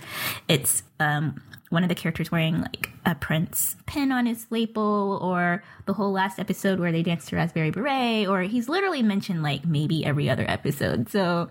[0.47, 5.61] it's um, one of the characters wearing like a Prince pin on his label, or
[5.85, 9.65] the whole last episode where they dance to Raspberry Beret, or he's literally mentioned like
[9.65, 11.10] maybe every other episode.
[11.10, 11.49] So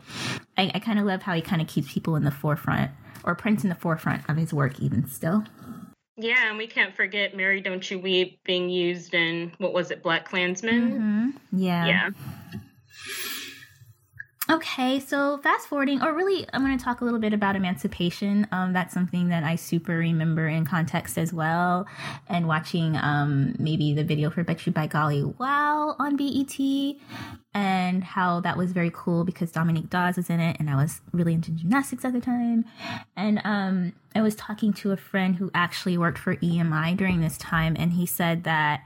[0.56, 2.92] I, I kind of love how he kind of keeps people in the forefront,
[3.24, 5.44] or Prince in the forefront of his work, even still.
[6.16, 10.02] Yeah, and we can't forget Mary Don't You Weep being used in what was it,
[10.02, 10.92] Black Klansman?
[10.92, 11.58] Mm-hmm.
[11.58, 11.86] Yeah.
[11.86, 12.10] Yeah.
[14.50, 18.46] Okay, so fast forwarding, or really, I'm going to talk a little bit about emancipation.
[18.50, 21.86] Um, that's something that I super remember in context as well.
[22.28, 26.58] And watching um, maybe the video for Betcha by Golly Wow on BET,
[27.54, 31.00] and how that was very cool because Dominique Dawes was in it, and I was
[31.12, 32.64] really into gymnastics at the time.
[33.16, 37.38] And um, I was talking to a friend who actually worked for EMI during this
[37.38, 38.82] time, and he said that,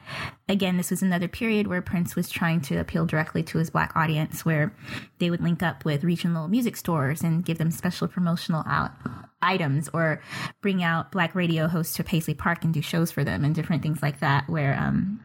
[0.48, 3.92] again, this was another period where Prince was trying to appeal directly to his black
[3.96, 4.72] audience, where
[5.18, 8.92] they would link up with regional music stores and give them special promotional out
[9.42, 10.22] items or
[10.60, 13.82] bring out black radio hosts to Paisley Park and do shows for them and different
[13.82, 15.20] things like that, where, um,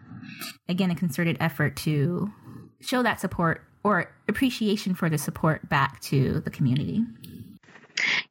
[0.67, 2.31] again, a concerted effort to
[2.79, 7.03] show that support or appreciation for the support back to the community.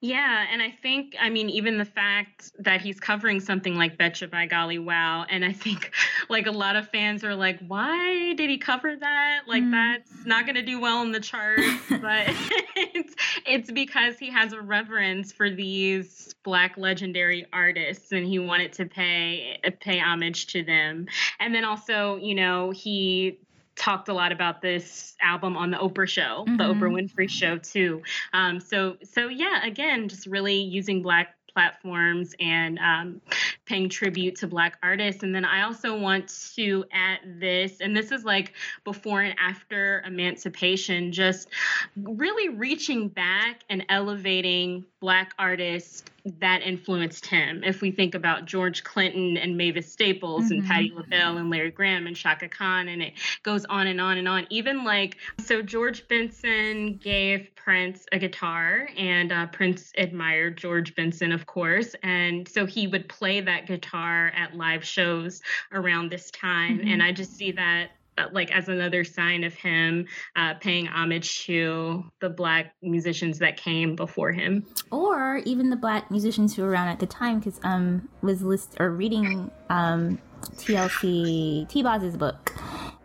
[0.00, 4.28] Yeah, and I think, I mean, even the fact that he's covering something like Betcha
[4.28, 5.92] by Golly Wow, and I think
[6.28, 9.42] like a lot of fans are like, why did he cover that?
[9.46, 9.72] Like, Mm.
[9.72, 11.62] that's not going to do well in the charts.
[11.90, 12.24] but
[12.76, 13.14] it's,
[13.46, 18.86] it's because he has a reverence for these Black legendary artists and he wanted to
[18.86, 21.06] pay, pay homage to them.
[21.38, 23.38] And then also, you know, he
[23.76, 26.80] talked a lot about this album on the Oprah show, the Mhm.
[26.80, 28.02] Oprah Winfrey show too.
[28.32, 33.20] Um, so so yeah, again, just really using black platforms and um,
[33.66, 35.24] paying tribute to black artists.
[35.24, 38.52] And then I also want to add this, and this is like
[38.84, 41.48] before and after emancipation, just
[41.96, 46.04] really reaching back and elevating black artists
[46.38, 47.62] that influenced him.
[47.64, 50.66] If we think about George Clinton and Mavis Staples and Mhm.
[50.66, 54.28] Patti LaBelle and Larry Graham and Chaka Khan, and it goes on and on and
[54.28, 54.46] on.
[54.50, 61.32] Even like, so George Benson gave Prince a guitar, and uh, Prince admired George Benson,
[61.32, 61.94] of course.
[62.02, 65.42] And so he would play that guitar at live shows
[65.72, 66.80] around this time.
[66.80, 66.92] Mhm.
[66.92, 67.90] And I just see that.
[68.20, 70.06] Uh, Like as another sign of him
[70.36, 74.66] uh, paying homage to the black musicians that came before him.
[74.90, 78.76] or even the black musicians who were around at the time because um was list
[78.80, 80.18] or reading um
[80.56, 82.54] TLC T Boz's book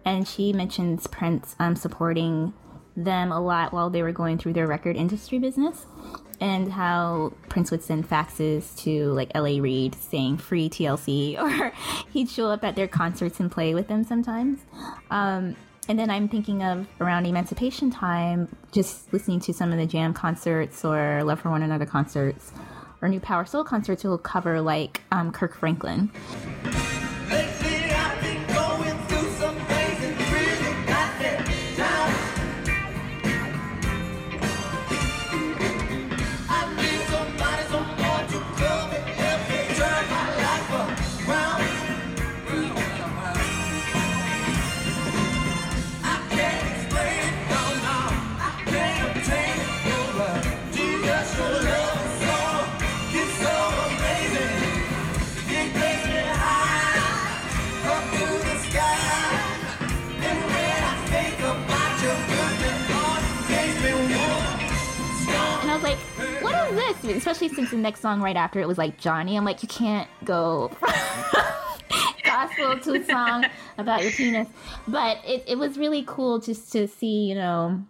[0.06, 2.54] and she mentions Prince um supporting
[2.96, 5.86] them a lot while they were going through their record industry business
[6.40, 11.72] and how Prince would send faxes to like LA Reid saying free TLC or
[12.12, 14.60] he'd show up at their concerts and play with them sometimes.
[15.12, 15.56] Um
[15.88, 20.14] and then I'm thinking of around Emancipation time, just listening to some of the Jam
[20.16, 22.52] concerts or Love for One Another concerts
[23.02, 26.10] or New Power Soul concerts who will cover like um, Kirk Franklin.
[67.14, 69.38] Especially since the next song right after it was like Johnny.
[69.38, 70.72] I'm like, you can't go
[72.24, 73.46] gospel to a song
[73.78, 74.48] about your penis.
[74.88, 77.84] But it, it was really cool just to see, you know,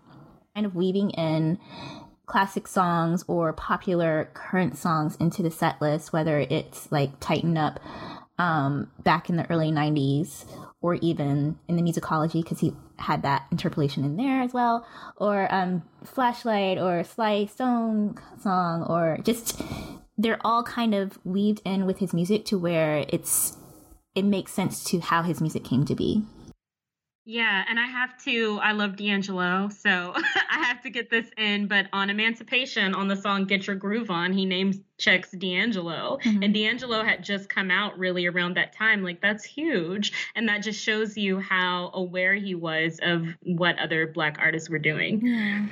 [0.53, 1.59] kind of weaving in
[2.25, 7.79] classic songs or popular current songs into the set list, whether it's like Tighten Up
[8.37, 10.45] um, back in the early 90s
[10.81, 14.85] or even in the musicology because he had that interpolation in there as well,
[15.17, 19.61] or um, Flashlight or Sly Stone song, or just
[20.17, 23.57] they're all kind of weaved in with his music to where it's
[24.15, 26.23] it makes sense to how his music came to be.
[27.27, 28.59] Yeah, and I have to.
[28.61, 30.13] I love D'Angelo, so
[30.51, 31.67] I have to get this in.
[31.67, 36.43] But on Emancipation, on the song "Get Your Groove On," he names checks D'Angelo, mm-hmm.
[36.43, 39.03] and D'Angelo had just come out really around that time.
[39.03, 44.05] Like that's huge, and that just shows you how aware he was of what other
[44.05, 45.25] Black artists were doing.
[45.25, 45.65] Yeah.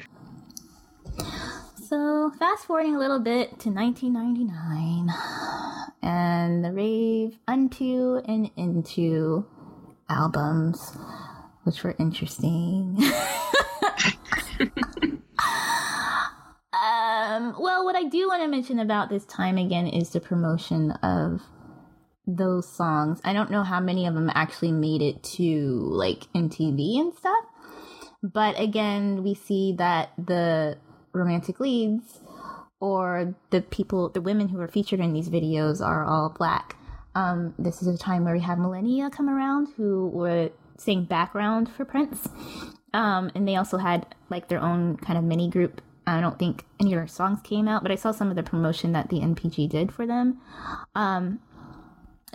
[1.88, 5.10] So, fast forwarding a little bit to 1999
[6.02, 9.46] and the rave Unto and Into
[10.10, 10.98] albums,
[11.64, 12.98] which were interesting.
[16.74, 20.92] um, well, what I do want to mention about this time again is the promotion
[21.04, 21.42] of
[22.26, 23.20] those songs.
[23.24, 27.46] I don't know how many of them actually made it to like MTV and stuff.
[28.22, 30.78] But again, we see that the
[31.12, 32.22] romantic leads
[32.80, 36.78] or the people, the women who are featured in these videos are all black.
[37.16, 40.52] Um, this is a time where we have Millennia come around who were
[40.84, 42.28] sing background for Prince.
[42.94, 45.82] Um, and they also had like their own kind of mini group.
[46.06, 48.44] I don't think any of their songs came out, but I saw some of the
[48.44, 50.40] promotion that the NPG did for them.
[50.94, 51.40] Um,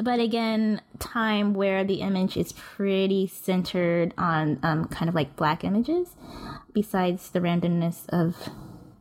[0.03, 5.65] but again, time where the image is pretty centered on um, kind of like black
[5.65, 6.15] images,
[6.73, 8.49] besides the randomness of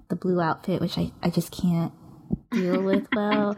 [0.09, 1.93] the blue outfit, which I, I just can't
[2.51, 3.55] deal with well.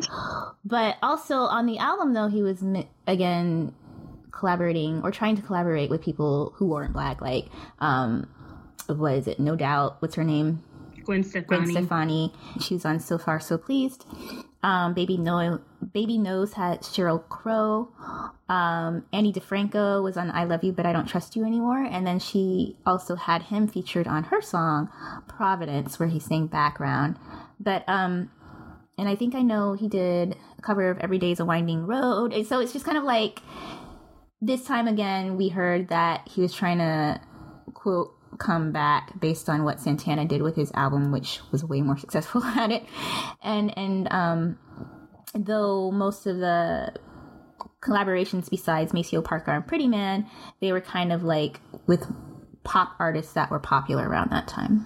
[0.66, 2.64] But also on the album, though, he was
[3.08, 3.74] again
[4.32, 7.48] collaborating or trying to collaborate with people who weren't black, like
[7.80, 8.28] um,
[8.88, 9.40] what is it?
[9.40, 10.02] No doubt.
[10.02, 10.64] What's her name?
[11.04, 11.64] Gwen Stefani.
[11.64, 12.34] Gwen Stefani.
[12.60, 14.06] She was on So Far So Pleased.
[14.62, 15.60] Um, Baby No,
[15.94, 17.90] Baby Knows had Sheryl Crow.
[18.48, 22.06] Um, Ani DiFranco was on I Love You But I Don't Trust You Anymore, and
[22.06, 24.90] then she also had him featured on her song
[25.28, 27.18] Providence, where he sang background.
[27.60, 28.30] But um,
[29.00, 32.34] and I think I know he did a cover of Every Day's a Winding Road.
[32.34, 33.42] And so it's just kind of like
[34.42, 37.20] this time again, we heard that he was trying to
[37.74, 41.98] quote come back based on what Santana did with his album, which was way more
[42.06, 42.84] successful at it.
[43.44, 44.60] And and um,
[45.34, 46.94] though most of the
[47.82, 50.30] collaborations besides Maceo Parker and Pretty Man,
[50.62, 52.06] they were kind of like with
[52.64, 54.86] pop artists that were popular around that time.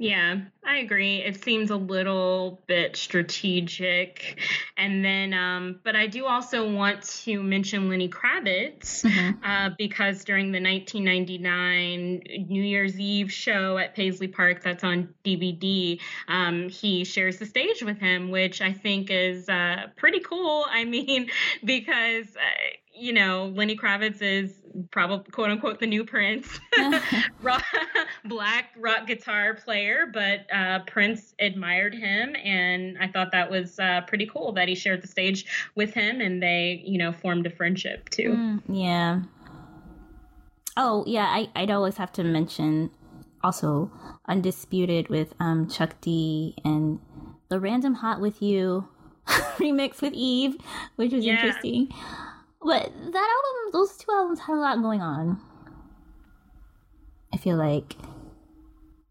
[0.00, 1.18] Yeah, I agree.
[1.18, 4.40] It seems a little bit strategic.
[4.78, 9.04] And then, um, but I do also want to mention Lenny Kravitz
[9.44, 16.00] uh, because during the 1999 New Year's Eve show at Paisley Park, that's on DVD,
[16.28, 20.64] um, he shares the stage with him, which I think is uh, pretty cool.
[20.70, 21.28] I mean,
[21.62, 22.26] because.
[22.36, 22.70] Uh,
[23.00, 24.54] you know, Lenny Kravitz is
[24.90, 26.60] probably quote unquote the new Prince,
[27.42, 27.64] rock,
[28.26, 34.02] black rock guitar player, but uh, Prince admired him, and I thought that was uh,
[34.06, 37.50] pretty cool that he shared the stage with him, and they, you know, formed a
[37.50, 38.28] friendship too.
[38.28, 39.20] Mm, yeah.
[40.76, 42.90] Oh yeah, I I'd always have to mention
[43.42, 43.90] also
[44.28, 47.00] undisputed with um Chuck D and
[47.48, 48.86] the random hot with you
[49.26, 50.56] remix with Eve,
[50.96, 51.32] which was Yeah.
[51.34, 51.88] interesting.
[52.62, 55.40] But that album, those two albums had a lot going on.
[57.32, 57.94] I feel like,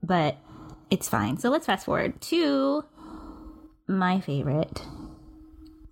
[0.03, 0.37] but
[0.89, 1.37] it's fine.
[1.37, 2.83] So let's fast forward to
[3.87, 4.83] my favorite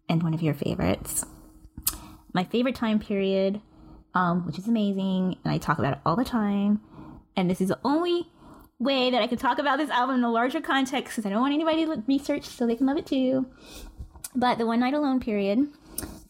[0.08, 1.26] and one of your favorites.
[2.34, 3.62] My favorite time period
[4.18, 6.82] um, which is amazing, and I talk about it all the time.
[7.36, 8.28] And this is the only
[8.80, 11.42] way that I can talk about this album in a larger context because I don't
[11.42, 13.46] want anybody to research so they can love it too.
[14.36, 15.68] But the One Night Alone period.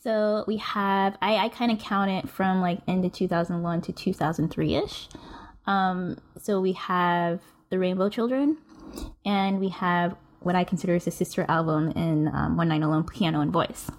[0.08, 3.92] So we have, I, I kind of count it from like end of 2001 to
[3.92, 5.10] 2003 ish.
[5.66, 8.58] Um, so we have the Rainbow Children,
[9.26, 13.04] and we have what I consider is a sister album in um, One Night Alone
[13.04, 13.92] Piano and Voice.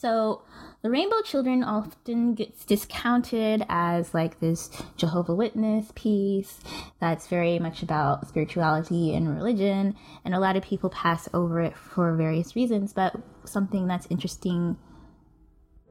[0.00, 0.42] So
[0.82, 6.58] the Rainbow Children often gets discounted as like this Jehovah Witness piece
[7.00, 9.94] that's very much about spirituality and religion,
[10.24, 12.92] and a lot of people pass over it for various reasons.
[12.92, 13.14] But
[13.44, 14.76] something that's interesting,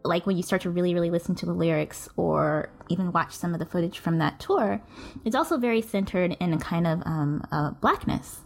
[0.03, 3.53] like when you start to really, really listen to the lyrics or even watch some
[3.53, 4.81] of the footage from that tour,
[5.25, 7.43] it's also very centered in a kind of um,
[7.81, 8.41] blackness.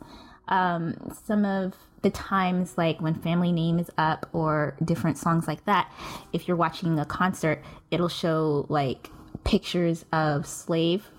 [0.47, 0.95] Um,
[1.25, 5.91] some of the times like when family name is up or different songs like that
[6.33, 9.09] if you're watching a concert it'll show like
[9.43, 11.09] pictures of slave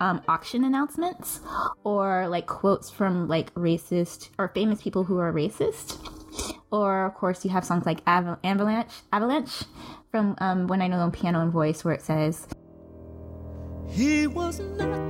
[0.00, 1.40] um, auction announcements
[1.84, 5.96] or like quotes from like racist or famous people who are racist
[6.72, 9.62] or of course you have songs like Av- avalanche avalanche
[10.10, 12.48] from um, when i know on piano and voice where it says
[13.88, 15.08] He was not,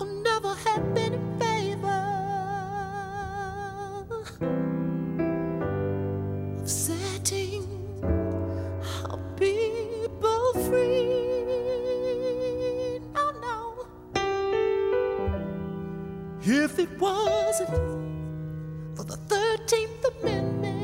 [0.00, 2.00] or never had been in favor
[6.60, 7.64] of setting
[9.08, 11.06] our people free.
[13.14, 13.86] No, no.
[16.42, 18.07] If it wasn't
[20.08, 20.76] 13th Amendment,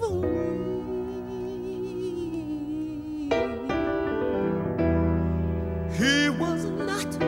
[5.98, 7.24] He was not,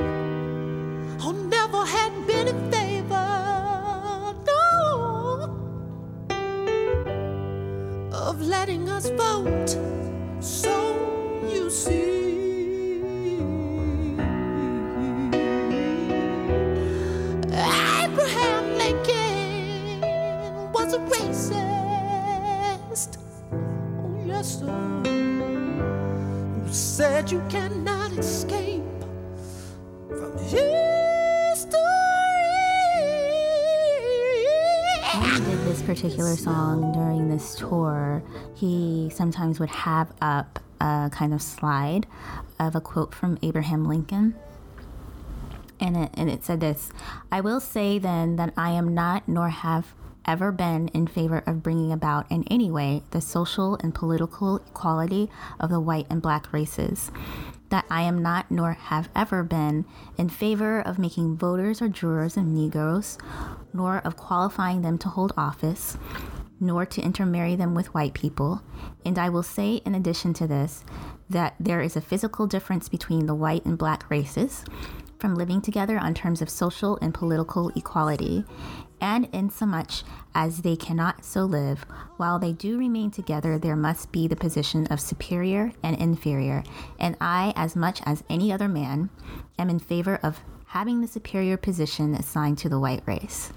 [1.25, 5.49] or never had been in favor, no,
[8.11, 9.56] of letting us vote.
[26.97, 28.81] Said you cannot escape
[30.09, 30.63] from history?
[35.13, 38.23] when he did this particular song during this tour,
[38.55, 42.07] he sometimes would have up a kind of slide
[42.59, 44.33] of a quote from Abraham Lincoln.
[45.79, 46.89] And it, and it said this
[47.31, 49.93] I will say then that I am not nor have
[50.27, 55.29] ever been in favor of bringing about in any way the social and political equality
[55.59, 57.11] of the white and black races.
[57.69, 59.85] That I am not nor have ever been
[60.17, 63.17] in favor of making voters or jurors of Negroes,
[63.73, 65.97] nor of qualifying them to hold office,
[66.59, 68.61] nor to intermarry them with white people.
[69.05, 70.83] And I will say, in addition to this,
[71.29, 74.63] that there is a physical difference between the white and black races
[75.17, 78.45] from living together on terms of social and political equality,
[78.99, 80.03] and insomuch
[80.33, 81.83] as they cannot so live,
[82.17, 86.63] while they do remain together, there must be the position of superior and inferior.
[86.99, 89.09] And I, as much as any other man,
[89.57, 93.51] am in favor of having the superior position assigned to the white race.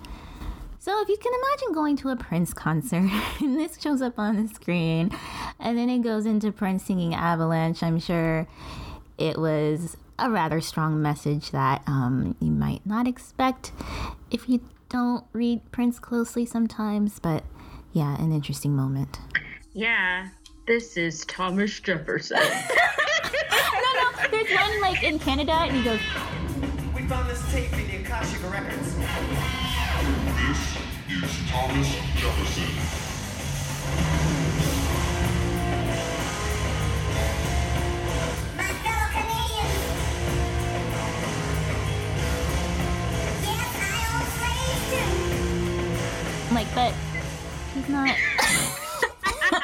[0.79, 3.11] So if you can imagine going to a Prince concert
[3.41, 5.11] and this shows up on the screen
[5.59, 8.47] and then it goes into Prince singing Avalanche, I'm sure
[9.19, 13.73] it was a rather strong message that um, you might not expect
[14.31, 17.45] if you don't read Prince closely sometimes, but
[17.93, 19.19] yeah, an interesting moment.
[19.73, 20.29] Yeah,
[20.67, 22.39] this is Thomas Jefferson.
[22.41, 22.47] no,
[23.95, 26.01] no, there's one like in Canada and he goes,
[26.95, 28.95] We found this tape in the Akashic Records.
[30.37, 30.77] This
[31.25, 32.80] is Thomas Jefferson.
[46.75, 46.95] But
[47.75, 48.17] he's not.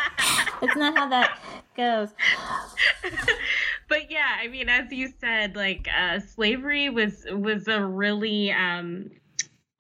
[0.61, 1.39] That's not how that
[1.77, 2.09] goes.
[3.89, 9.11] but yeah, I mean, as you said, like uh, slavery was was a really um,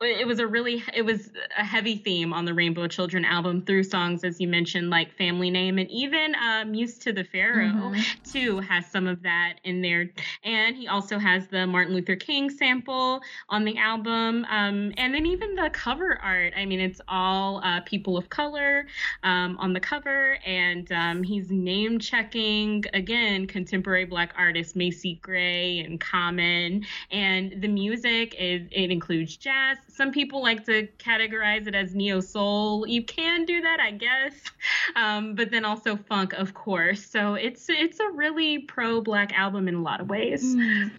[0.02, 3.82] it was a really it was a heavy theme on the Rainbow Children album through
[3.84, 8.30] songs as you mentioned like Family Name and even uh, Muse 2 the Pharaoh Mhm.
[8.30, 10.10] too has some of that in there.
[10.44, 15.24] And he also has the Martin Luther King sample on the album um, and then
[15.24, 16.52] even the cover art.
[16.56, 18.86] I mean it's all uh, people of color
[19.22, 25.78] um, on the cover and um, he's name checking again contemporary black artists Macy Gray
[25.78, 26.84] and Common.
[27.10, 32.20] And the music is it includes jazz some people like to categorize it as neo
[32.20, 32.86] soul.
[32.86, 34.34] You can do that, I guess,
[34.94, 37.04] um, but then also funk, of course.
[37.04, 40.54] So it's it's a really pro black album in a lot of ways.
[40.54, 40.90] Mm.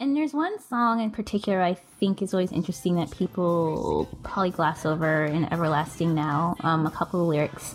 [0.00, 4.86] And there's one song in particular I think is always interesting that people probably gloss
[4.86, 6.56] over in Everlasting Now.
[6.60, 7.74] Um, a couple of lyrics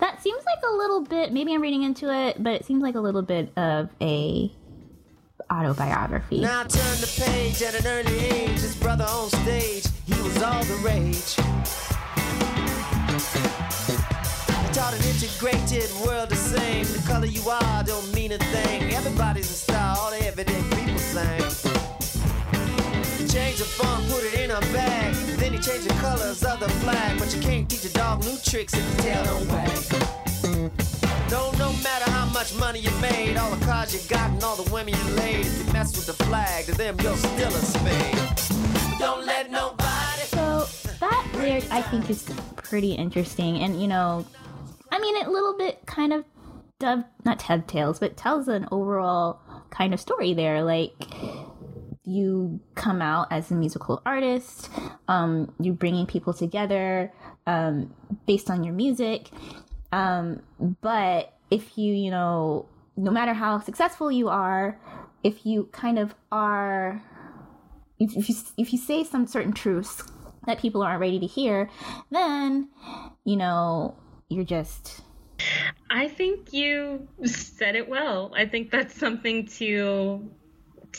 [0.00, 1.32] that seems like a little bit.
[1.32, 4.50] Maybe I'm reading into it, but it seems like a little bit of a
[5.50, 6.40] autobiography.
[6.40, 6.64] Now I
[7.00, 8.60] the page at an early age.
[8.60, 11.34] His brother on stage, he was all the rage.
[14.48, 16.86] I taught an integrated world the same.
[16.86, 18.94] The color you are don't mean a thing.
[18.94, 20.24] Everybody's a star, all the
[20.76, 22.03] people sing.
[23.24, 25.14] He changed the funk, put it in a bag.
[25.38, 27.18] Then he changed the colors of the flag.
[27.18, 29.70] But you can't teach a dog new tricks if the tail don't wag.
[31.30, 34.56] Don't no matter how much money you made, all the cars you got and all
[34.56, 35.46] the women you laid.
[35.46, 38.98] If you mess with the flag, to them you're still a spade.
[38.98, 40.22] Don't let nobody.
[40.26, 40.66] So
[41.00, 44.26] that lyric I think is pretty interesting, and you know,
[44.92, 46.26] I mean, it a little bit kind of
[46.78, 49.40] dove not tales, but tells an overall
[49.70, 50.62] kind of story there.
[50.62, 50.92] Like
[52.04, 54.70] you come out as a musical artist,
[55.08, 57.12] um, you're bringing people together
[57.46, 57.94] um,
[58.26, 59.30] based on your music.
[59.92, 60.42] Um,
[60.80, 62.66] but if you, you know,
[62.96, 64.78] no matter how successful you are,
[65.22, 67.02] if you kind of are,
[67.98, 70.02] if, if you if you say some certain truths
[70.46, 71.70] that people aren't ready to hear,
[72.10, 72.68] then
[73.24, 73.96] you know
[74.28, 75.00] you're just.
[75.90, 78.32] I think you said it well.
[78.36, 80.30] I think that's something to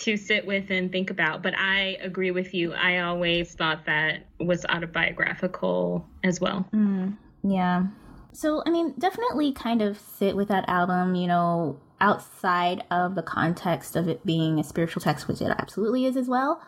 [0.02, 1.42] to sit with and think about.
[1.42, 2.74] But I agree with you.
[2.74, 6.68] I always thought that was autobiographical as well.
[6.74, 7.86] Mm, yeah.
[8.34, 13.24] So, I mean, definitely kind of sit with that album, you know, outside of the
[13.24, 16.62] context of it being a spiritual text, which it absolutely is as well.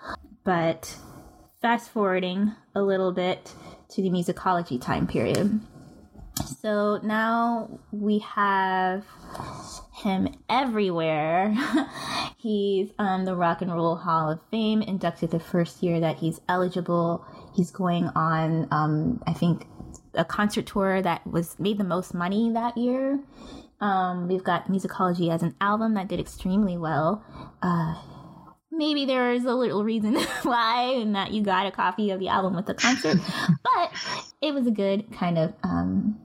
[0.44, 0.96] But
[1.62, 3.54] fast forwarding a little bit
[3.90, 5.60] to the musicology time period.
[6.62, 9.04] So now we have
[9.98, 11.56] him everywhere.
[12.38, 16.40] he's on the Rock and Roll Hall of Fame, inducted the first year that he's
[16.48, 17.26] eligible.
[17.56, 19.66] He's going on, um, I think,
[20.14, 23.20] a concert tour that was made the most money that year.
[23.80, 27.24] Um, we've got Musicology as an album that did extremely well.
[27.62, 27.96] Uh,
[28.72, 32.28] maybe there is a little reason why, and that you got a copy of the
[32.28, 33.18] album with the concert,
[33.64, 33.92] but
[34.42, 36.20] it was a good kind of um,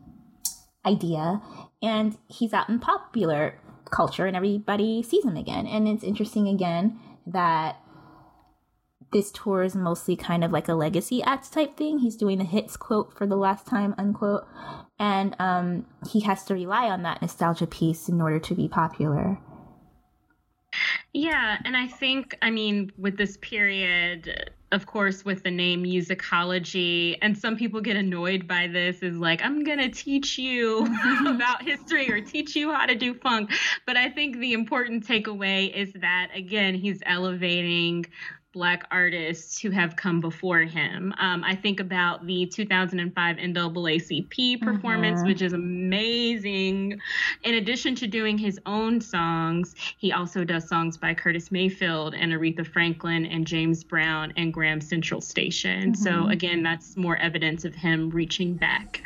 [0.85, 1.41] idea.
[1.83, 3.59] And he's out in popular
[3.91, 5.67] culture, and everybody sees him again.
[5.67, 7.79] And it's interesting again that
[9.13, 11.99] this tour is mostly kind of like a legacy act type thing.
[11.99, 14.47] He's doing the hits quote for the last time unquote,
[14.99, 19.39] and um, he has to rely on that nostalgia piece in order to be popular.
[21.13, 27.19] Yeah, and I think, I mean, with this period, of course, with the name musicology,
[27.23, 30.87] and some people get annoyed by this, is like, I'm going to teach you
[31.27, 33.51] about history or teach you how to do funk.
[33.87, 38.07] But I think the important takeaway is that, again, he's elevating
[38.53, 41.15] black artists who have come before him.
[41.19, 45.27] Um, I think about the 2005 NAACP performance, Mhm.
[45.27, 47.01] which is amazing.
[47.45, 52.33] In addition to doing his own songs, he also does songs by Curtis Mayfield and
[52.33, 55.95] Aretha Franklin and James Brown and Graham Central Station.
[55.95, 56.33] So Mhm.
[56.33, 59.03] again, that's more evidence of him reaching back.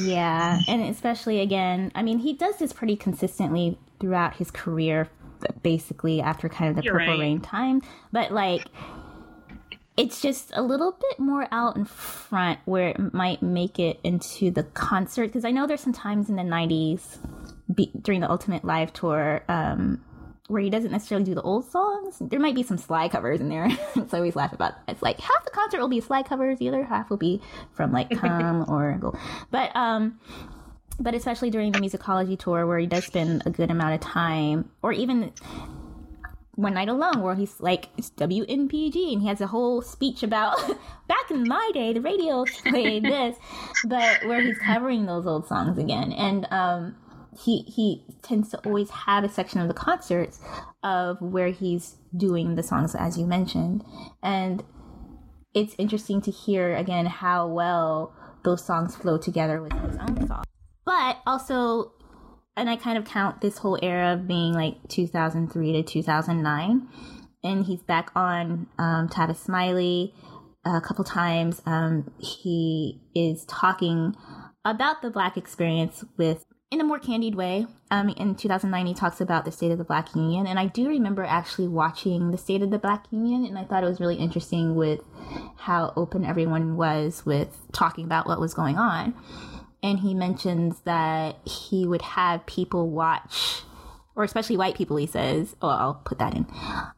[0.00, 5.08] Yeah, and especially again, I mean, he does this pretty consistently throughout his career,
[5.62, 7.20] basically after kind of the You're Purple right.
[7.20, 7.82] Rain time.
[8.12, 8.66] But like,
[9.96, 14.50] it's just a little bit more out in front where it might make it into
[14.50, 17.18] the concert because I know there's some times in the '90s
[17.72, 19.44] be, during the Ultimate Live tour.
[19.48, 20.02] Um,
[20.48, 22.16] where he doesn't necessarily do the old songs.
[22.20, 23.70] There might be some Sly covers in there.
[23.94, 24.92] so I always laugh about that.
[24.92, 27.40] It's like half the concert will be Sly covers, the other half will be
[27.72, 29.16] from like Come or Go.
[29.50, 30.20] But um
[30.98, 34.70] but especially during the musicology tour where he does spend a good amount of time
[34.82, 35.32] or even
[36.54, 40.58] one night alone where he's like it's WNPG and he has a whole speech about
[41.08, 43.36] back in my day the radio played this
[43.86, 46.12] but where he's covering those old songs again.
[46.12, 46.96] And um
[47.38, 50.38] he he tends to always have a section of the concerts
[50.82, 53.82] of where he's doing the songs as you mentioned.
[54.22, 54.62] And
[55.54, 58.14] it's interesting to hear again how well
[58.44, 60.46] those songs flow together with his own songs
[60.84, 61.92] but also
[62.56, 66.88] and i kind of count this whole era of being like 2003 to 2009
[67.44, 70.14] and he's back on um, Tavis Smiley
[70.64, 71.60] a couple times.
[71.66, 74.14] Um, he is talking
[74.64, 77.66] about the black experience with in a more candied way.
[77.90, 80.88] Um, in 2009, he talks about the state of the Black Union, and I do
[80.88, 84.16] remember actually watching the state of the Black Union, and I thought it was really
[84.16, 85.00] interesting with
[85.56, 89.14] how open everyone was with talking about what was going on.
[89.82, 93.62] And he mentions that he would have people watch,
[94.14, 96.46] or especially white people, he says, oh, I'll put that in,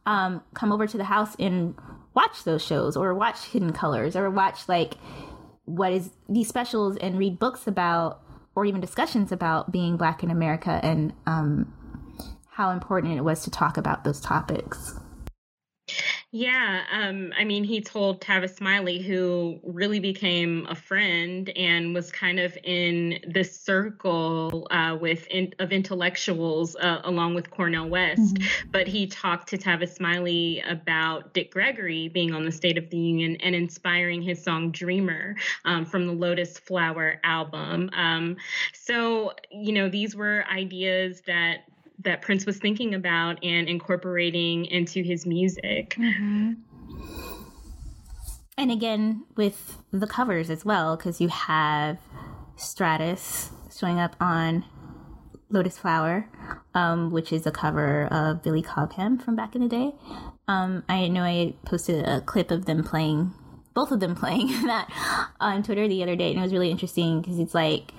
[0.05, 1.75] um, come over to the house and
[2.13, 4.95] watch those shows, or watch Hidden Colors, or watch like
[5.65, 8.21] what is these specials and read books about
[8.55, 11.73] or even discussions about being black in America and um,
[12.51, 14.97] how important it was to talk about those topics.
[16.37, 22.11] Yeah, um, I mean, he told Tavis Smiley, who really became a friend and was
[22.11, 28.35] kind of in this circle uh, with in, of intellectuals uh, along with Cornel West.
[28.35, 28.69] Mm-hmm.
[28.69, 32.97] But he talked to Tavis Smiley about Dick Gregory being on the State of the
[32.97, 37.89] Union and inspiring his song "Dreamer" um, from the Lotus Flower album.
[37.93, 38.35] Um,
[38.73, 41.59] so, you know, these were ideas that
[42.03, 45.95] that Prince was thinking about and incorporating into his music.
[45.97, 46.53] Mm-hmm.
[48.57, 51.97] And again, with the covers as well, because you have
[52.55, 54.63] Stratus showing up on
[55.49, 56.29] Lotus Flower,
[56.73, 59.93] um, which is a cover of Billy Cobham from back in the day.
[60.47, 63.33] Um, I know I posted a clip of them playing,
[63.73, 64.89] both of them playing that
[65.39, 67.91] on Twitter the other day, and it was really interesting because it's like,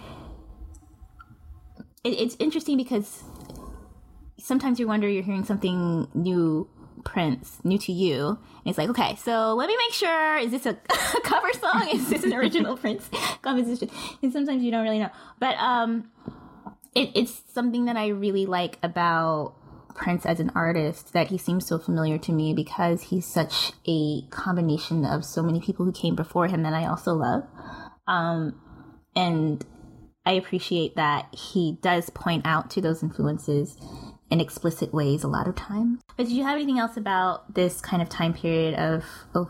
[2.02, 3.24] it, it's interesting because
[4.38, 6.68] sometimes you wonder you're hearing something new
[7.04, 8.26] Prince, new to you.
[8.26, 10.74] And it's like, okay, so let me make sure is this a
[11.22, 11.88] cover song?
[11.92, 13.08] Is this an original Prince
[13.42, 13.90] composition?
[14.22, 15.10] And sometimes you don't really know.
[15.38, 16.10] But um
[16.94, 19.54] it, it's something that I really like about
[19.94, 24.22] Prince as an artist that he seems so familiar to me because he's such a
[24.30, 27.44] combination of so many people who came before him that I also love.
[28.08, 28.60] Um
[29.14, 29.64] and
[30.26, 33.78] I appreciate that he does point out to those influences
[34.31, 36.01] in explicit ways a lot of times.
[36.16, 39.05] But did you have anything else about this kind of time period of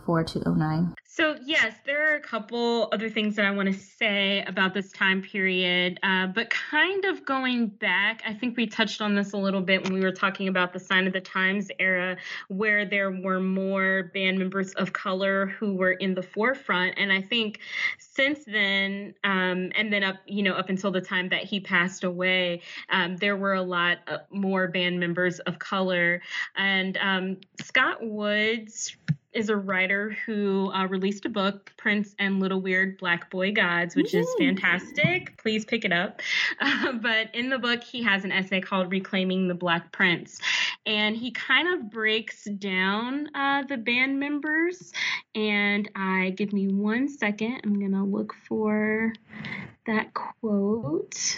[0.05, 0.95] 04 to 09?
[1.17, 4.93] So, yes, there are a couple other things that I want to say about this
[4.93, 5.99] time period.
[6.03, 9.83] Uh, but kind of going back, I think we touched on this a little bit
[9.83, 12.19] when we were talking about the Sign of the Times era,
[12.49, 16.99] where there were more band members of color who were in the forefront.
[16.99, 17.61] And I think
[17.97, 22.05] since then, um, and then up, you know, up until the time that he passed
[22.05, 22.61] away,
[22.91, 26.21] um, there were a lot more band members of color.
[26.57, 28.95] And um, Scott Woods
[29.37, 33.95] is a writer who uh, released a book, Prince and Little Weird Black Boy Gods,
[33.95, 34.21] which Woo!
[34.21, 35.37] is fantastic.
[35.37, 36.23] Please pick it up.
[36.59, 40.41] Uh, but in the book, he has an essay called Reclaiming the Black Prince.
[40.87, 44.93] And he kind of breaks down uh, the band members.
[45.35, 47.61] And I give me one second.
[47.63, 49.13] I'm going to look for
[49.87, 51.37] that quote.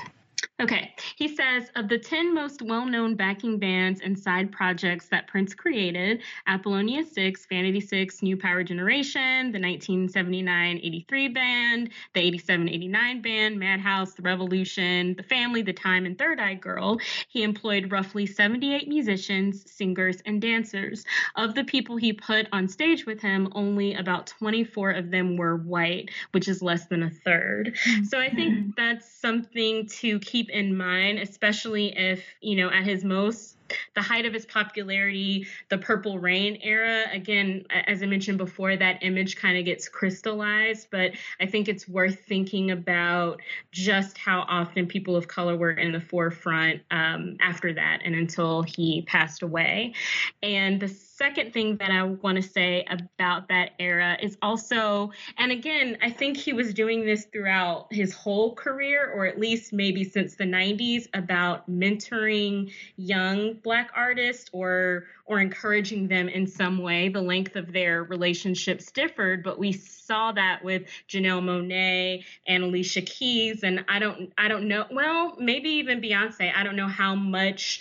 [0.61, 5.29] Okay, he says of the 10 most well known backing bands and side projects that
[5.29, 12.69] Prince created Apollonia 6, Vanity 6, New Power Generation, the 1979 83 band, the 87
[12.69, 16.99] 89 band, Madhouse, The Revolution, The Family, The Time, and Third Eye Girl,
[17.29, 21.05] he employed roughly 78 musicians, singers, and dancers.
[21.37, 25.55] Of the people he put on stage with him, only about 24 of them were
[25.55, 27.79] white, which is less than a third.
[27.85, 28.03] Hmm.
[28.03, 28.71] So I think hmm.
[28.77, 30.19] that's something to
[30.51, 33.59] in mind, especially if, you know, at his most
[33.95, 37.05] the height of his popularity, the Purple Rain era.
[37.13, 41.89] Again, as I mentioned before, that image kind of gets crystallized, but I think it's
[41.89, 43.41] worth thinking about
[43.73, 48.63] just how often people of color were in the forefront um, after that and until
[48.63, 49.95] he passed away.
[50.43, 50.89] And the
[51.19, 56.11] second thing that I want to say about that era is also, and again, I
[56.11, 60.45] think he was doing this throughout his whole career, or at least maybe since the
[60.45, 67.11] 90s, about mentoring young black artists or or encouraging them in some way.
[67.11, 73.03] The length of their relationships differed, but we saw that with Janelle Monáe and Alicia
[73.03, 74.87] Keys, and I don't I don't know.
[74.91, 76.51] Well, maybe even Beyonce.
[76.55, 77.81] I don't know how much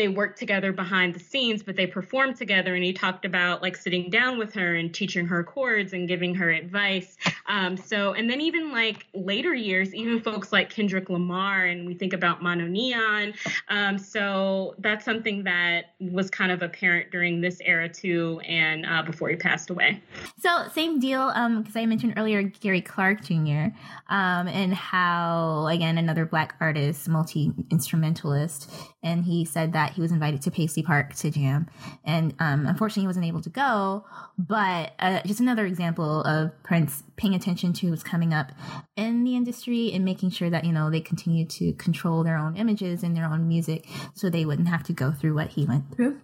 [0.00, 2.74] they worked together behind the scenes, but they performed together.
[2.74, 6.34] And he talked about like sitting down with her and teaching her chords and giving
[6.36, 7.18] her advice.
[7.46, 11.92] Um, so, and then even like later years, even folks like Kendrick Lamar, and we
[11.92, 13.34] think about Mono Neon.
[13.68, 19.02] Um, so that's something that was kind of apparent during this era too, and uh,
[19.02, 20.02] before he passed away.
[20.38, 23.68] So same deal, because um, I mentioned earlier Gary Clark Jr.
[24.08, 28.70] Um, and how again another black artist, multi instrumentalist,
[29.02, 31.68] and he said that he was invited to Paisley Park to jam,
[32.04, 34.04] and um, unfortunately he wasn't able to go.
[34.38, 38.52] But uh, just another example of Prince paying attention to what's coming up
[38.96, 42.56] in the industry and making sure that you know they continue to control their own
[42.56, 45.94] images and their own music, so they wouldn't have to go through what he went
[45.94, 46.20] through.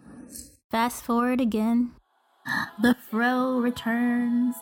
[0.71, 1.93] Fast forward again
[2.81, 4.57] the fro returns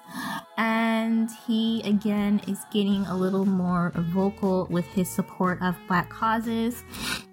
[0.56, 6.82] and he again is getting a little more vocal with his support of black causes.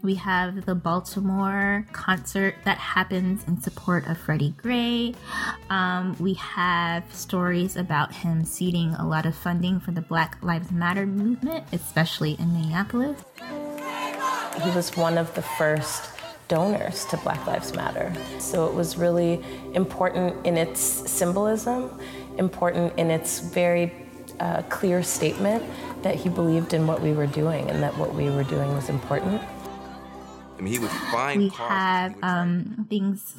[0.02, 5.14] We have the baltimore concert that happens in support of freddie gray.
[5.70, 10.72] Um, we have stories about him seeding a lot of funding for the black lives
[10.72, 13.22] matter movement especially in minneapolis.
[14.64, 16.10] He was one of the first
[16.52, 18.14] donors to Black Lives Matter.
[18.38, 19.42] So it was really
[19.74, 21.90] important in its symbolism,
[22.38, 23.94] important in its very
[24.42, 25.64] uh, clear statement
[26.04, 28.90] that he believed in what we were doing and that what we were doing was
[28.90, 29.42] important.
[30.58, 33.34] I mean, he would find we have um, things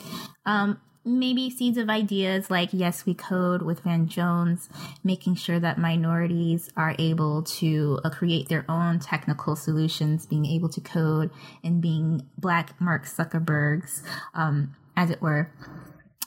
[0.46, 4.68] um, maybe seeds of ideas like yes we code with van jones
[5.02, 10.68] making sure that minorities are able to uh, create their own technical solutions being able
[10.68, 11.30] to code
[11.64, 14.02] and being black mark zuckerbergs
[14.34, 15.50] um, as it were.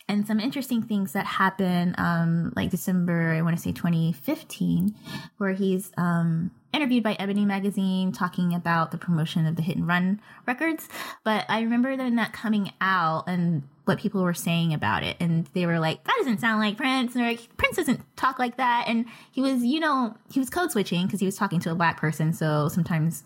[0.07, 4.93] And some interesting things that happen um, like december i want to say 2015
[5.37, 9.87] where he's um, interviewed by ebony magazine talking about the promotion of the hit and
[9.87, 10.87] run records.
[11.23, 15.15] But i remember then that coming out and what people were saying about it.
[15.19, 17.15] And they were like that doesn't sound like prince.
[17.15, 18.85] Or like, prince doesn't talk like that.
[18.87, 21.75] And he was you know he was code switching because he was talking to a
[21.75, 22.33] black person.
[22.33, 23.23] So sometimes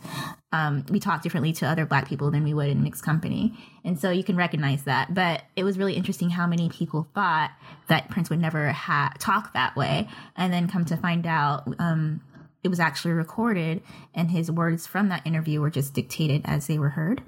[0.51, 3.57] um, we talk differently to other black people than we would in mixed company.
[3.83, 5.13] And so you can recognize that.
[5.13, 7.51] But it was really interesting how many people thought
[7.87, 10.07] that prince would never ha- talk that way.
[10.35, 12.21] And then come to find out um,
[12.63, 13.81] it was actually recorded
[14.13, 17.21] and his words from that interview were just dictated as they were heard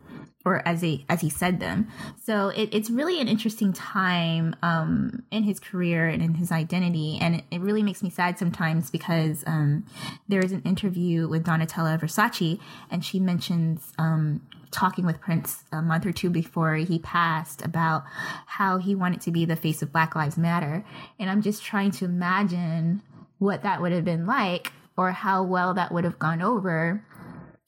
[0.45, 1.87] or as he as he said them.
[2.23, 7.17] So it, it's really an interesting time um, in his career and in his identity,
[7.21, 9.85] and it, it really makes me sad sometimes because um,
[10.27, 12.59] there is an interview with Donatella Versace,
[12.89, 13.93] and she mentions.
[13.97, 14.41] Um,
[14.71, 18.03] talking with Prince a month or two before he passed about
[18.45, 20.85] how he wanted to be the face of Black Lives Matter.
[21.19, 23.01] And I'm just trying to imagine
[23.37, 27.03] what that would have been like or how well that would have gone over.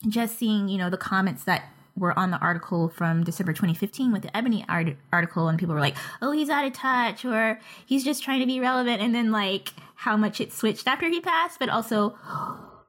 [0.08, 1.64] Just seeing, you know, the comments that
[1.96, 5.82] were on the article from December 2015 with the Ebony art- article, and people were
[5.82, 9.32] like, "Oh, he's out of touch," or "He's just trying to be relevant," and then
[9.32, 12.18] like how much it switched after he passed, but also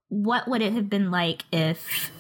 [0.09, 2.11] what would it have been like if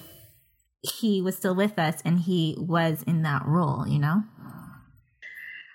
[0.82, 4.22] he was still with us and he was in that role, you know?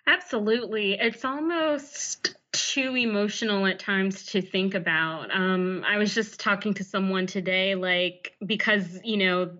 [0.05, 0.93] Absolutely.
[0.93, 5.33] It's almost too emotional at times to think about.
[5.33, 9.51] Um, I was just talking to someone today, like, because, you know,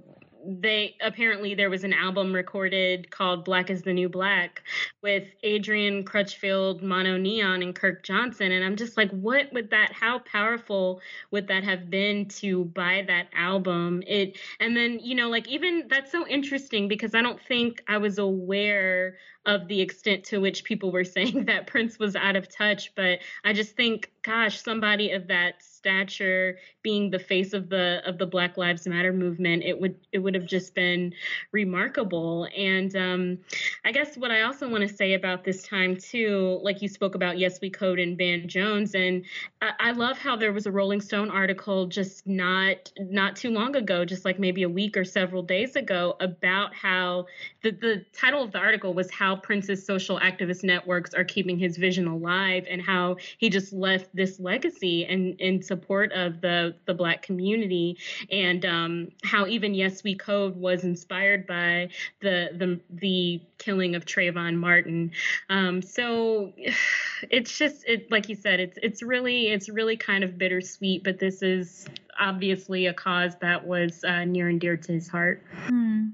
[0.45, 4.63] they apparently there was an album recorded called Black is the New Black
[5.01, 8.51] with Adrian Crutchfield, Mono Neon, and Kirk Johnson.
[8.51, 11.01] And I'm just like, what would that, how powerful
[11.31, 14.03] would that have been to buy that album?
[14.07, 17.97] It, and then, you know, like even that's so interesting because I don't think I
[17.97, 19.17] was aware
[19.49, 22.93] of the extent to which people were saying that Prince was out of touch.
[22.95, 28.17] But I just think, gosh, somebody of that stature being the face of the of
[28.17, 31.13] the Black Lives Matter movement, it would it would have just been
[31.51, 32.47] remarkable.
[32.55, 33.39] And um,
[33.83, 37.15] I guess what I also want to say about this time too, like you spoke
[37.15, 39.25] about, yes, we code and Van Jones, and
[39.61, 43.75] I, I love how there was a Rolling Stone article just not not too long
[43.75, 47.25] ago, just like maybe a week or several days ago, about how
[47.63, 51.77] the the title of the article was how Prince's social activist networks are keeping his
[51.77, 56.93] vision alive and how he just left this legacy in, in support of the, the
[56.93, 57.97] Black community
[58.31, 61.89] and um, how even Yes We Code was inspired by
[62.21, 65.11] the, the, the killing of Trayvon Martin.
[65.49, 66.53] Um, so
[67.29, 71.19] it's just, it, like you said, it's, it's really, it's really kind of bittersweet, but
[71.19, 71.85] this is
[72.19, 75.43] obviously a cause that was uh, near and dear to his heart.
[75.67, 76.07] Hmm.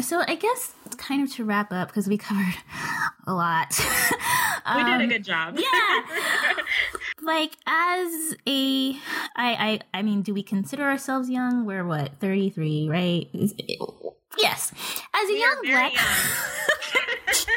[0.00, 2.54] So I guess kind of to wrap up because we covered
[3.26, 3.68] a lot.
[3.78, 5.58] we did a Um, good job.
[5.58, 6.02] yeah.
[7.22, 8.90] like as a
[9.36, 11.64] I, I I mean, do we consider ourselves young?
[11.64, 13.28] We're what, 33, right?
[13.34, 13.54] Is-
[14.38, 14.72] yes.
[15.14, 15.92] As a young black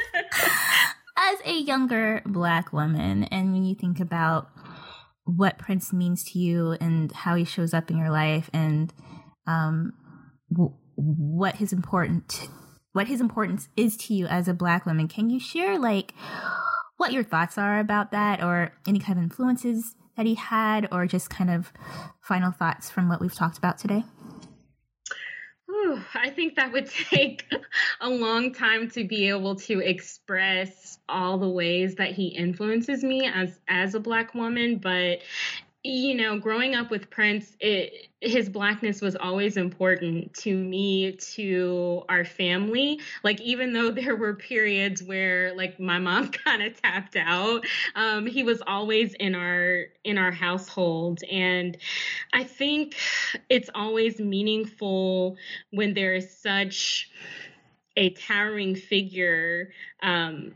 [1.17, 4.49] as a younger black woman and when you think about
[5.25, 8.91] what Prince means to you and how he shows up in your life and
[9.47, 9.93] um
[11.03, 12.47] what his important
[12.93, 15.07] what his importance is to you as a black woman.
[15.07, 16.13] Can you share like
[16.97, 21.07] what your thoughts are about that or any kind of influences that he had or
[21.07, 21.73] just kind of
[22.21, 24.03] final thoughts from what we've talked about today?
[25.65, 27.51] Whew, I think that would take
[27.99, 33.25] a long time to be able to express all the ways that he influences me
[33.27, 35.19] as as a black woman, but
[35.83, 42.03] you know, growing up with Prince, it, his blackness was always important to me, to
[42.07, 43.01] our family.
[43.21, 47.65] Like, even though there were periods where, like, my mom kind of tapped out,
[47.95, 51.19] um, he was always in our in our household.
[51.29, 51.77] And
[52.31, 52.95] I think
[53.49, 55.35] it's always meaningful
[55.71, 57.09] when there is such
[57.97, 60.53] a towering figure um,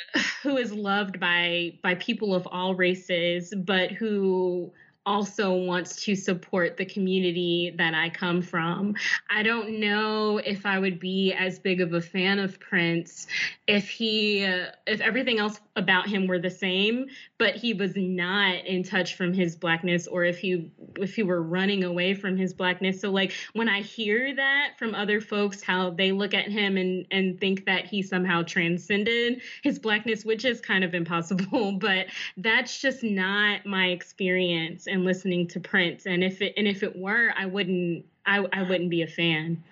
[0.42, 4.72] who is loved by by people of all races, but who
[5.04, 8.94] also wants to support the community that I come from.
[9.30, 13.26] I don't know if I would be as big of a fan of Prince
[13.66, 17.06] if he uh, if everything else about him were the same,
[17.42, 20.70] but he was not in touch from his blackness or if he
[21.00, 23.00] if he were running away from his blackness.
[23.00, 27.04] So like when I hear that from other folks how they look at him and
[27.10, 32.06] and think that he somehow transcended his blackness, which is kind of impossible, but
[32.36, 36.06] that's just not my experience and listening to Prince.
[36.06, 39.64] And if it and if it were, I wouldn't I, I wouldn't be a fan.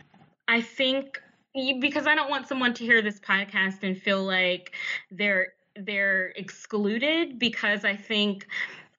[0.49, 1.23] I think
[1.81, 4.73] because I don't want someone to hear this podcast and feel like
[5.13, 8.47] they're they're excluded because I think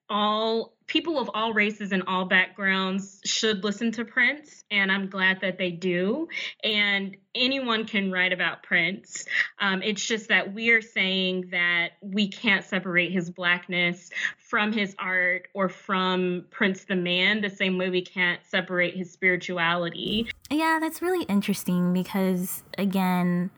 [0.08, 5.40] all people of all races and all backgrounds should listen to Prince, and I'm glad
[5.40, 6.28] that they do.
[6.62, 9.24] And anyone can write about Prince.
[9.58, 14.94] Um, it's just that we are saying that we can't separate his blackness from his
[14.98, 20.28] art or from Prince the man the same way we can't separate his spirituality.
[20.50, 23.50] Yeah, that's really interesting because, again,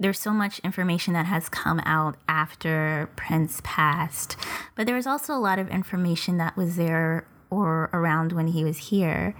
[0.00, 4.36] there's so much information that has come out after Prince passed,
[4.74, 8.62] but there was also a lot of information that was there or around when he
[8.62, 9.34] was here.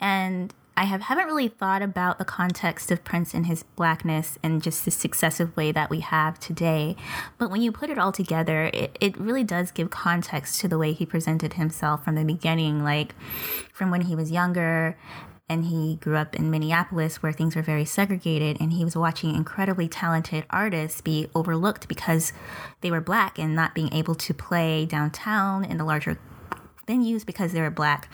[0.00, 4.62] And I have haven't really thought about the context of Prince and his blackness and
[4.62, 6.96] just the successive way that we have today.
[7.38, 10.78] But when you put it all together, it, it really does give context to the
[10.78, 13.14] way he presented himself from the beginning, like
[13.72, 14.96] from when he was younger
[15.48, 19.34] and he grew up in Minneapolis where things were very segregated and he was watching
[19.34, 22.32] incredibly talented artists be overlooked because
[22.80, 26.18] they were black and not being able to play downtown in the larger
[26.86, 28.08] venues because they were black.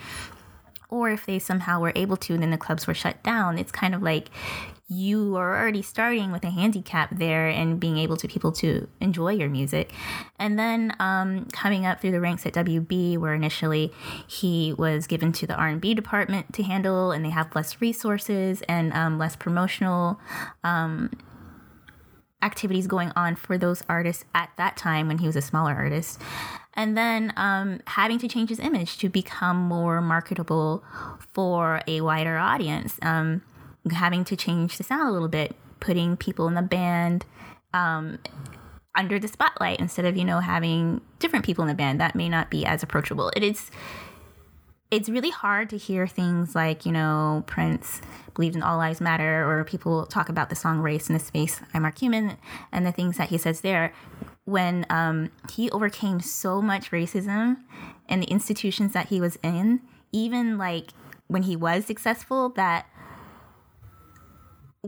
[0.88, 3.58] Or if they somehow were able to then the clubs were shut down.
[3.58, 4.30] It's kind of like
[4.90, 9.32] you are already starting with a handicap there and being able to people to enjoy
[9.32, 9.92] your music.
[10.38, 13.92] And then um, coming up through the ranks at wb where initially
[14.26, 18.92] he was given to the r&b department to handle and they have less resources and
[18.94, 20.18] um, less promotional
[20.64, 21.10] um,
[22.40, 26.20] activities going on for those artists at that time when he was a smaller artist.
[26.74, 30.84] And then um, having to change his image to become more marketable
[31.32, 32.96] for a wider audience.
[33.02, 33.42] Um,
[33.90, 37.24] having to change the sound a little bit, putting people in the band
[37.72, 38.18] um,
[38.94, 42.28] under the spotlight instead of you know having different people in the band that may
[42.28, 43.30] not be as approachable.
[43.36, 43.70] It is
[44.90, 48.00] it's really hard to hear things like you know Prince
[48.34, 51.60] believes in all lives matter or people talk about the song race in the space
[51.74, 52.36] I'm Mark Human
[52.72, 53.92] and the things that he says there
[54.44, 57.58] when um, he overcame so much racism
[58.08, 59.80] in the institutions that he was in
[60.12, 60.92] even like
[61.26, 62.86] when he was successful that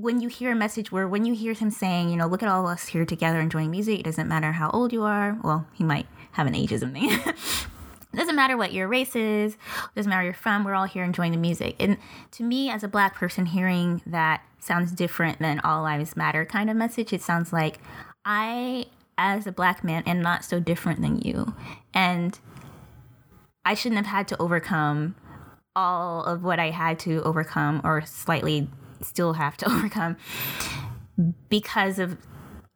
[0.01, 2.49] when you hear a message where when you hear him saying, you know, look at
[2.49, 5.39] all of us here together enjoying music, it doesn't matter how old you are.
[5.43, 7.11] Well, he might have an ageism thing.
[7.11, 7.37] it
[8.17, 11.05] doesn't matter what your race is, it doesn't matter where you're from, we're all here
[11.05, 11.77] enjoying the music.
[11.79, 11.99] And
[12.33, 16.71] to me, as a black person, hearing that sounds different than all lives matter kind
[16.71, 17.13] of message.
[17.13, 17.79] It sounds like
[18.25, 18.87] I,
[19.19, 21.55] as a black man, am not so different than you.
[21.93, 22.39] And
[23.65, 25.15] I shouldn't have had to overcome
[25.77, 28.69] all of what I had to overcome or slightly
[29.03, 30.17] still have to overcome
[31.49, 32.17] because of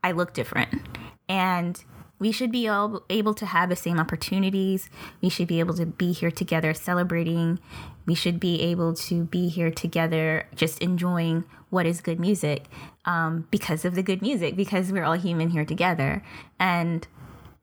[0.03, 0.83] I look different.
[1.29, 1.83] And
[2.19, 4.89] we should be all able to have the same opportunities.
[5.21, 7.59] We should be able to be here together celebrating.
[8.07, 12.65] We should be able to be here together just enjoying what is good music
[13.05, 16.23] um, because of the good music, because we're all human here together.
[16.59, 17.07] And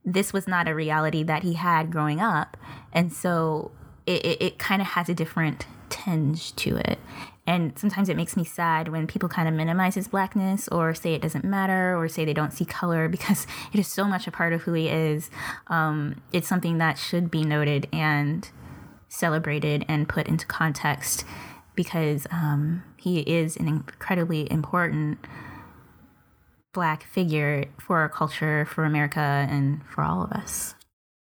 [0.03, 2.57] this was not a reality that he had growing up.
[2.91, 3.71] And so
[4.05, 6.99] it, it, it kind of has a different tinge to it.
[7.47, 11.13] And sometimes it makes me sad when people kind of minimize his blackness or say
[11.13, 14.31] it doesn't matter or say they don't see color because it is so much a
[14.31, 15.29] part of who he is.
[15.67, 18.47] Um, it's something that should be noted and
[19.09, 21.25] celebrated and put into context
[21.75, 25.25] because um, he is an incredibly important
[26.73, 30.75] black figure for our culture, for America, and for all of us.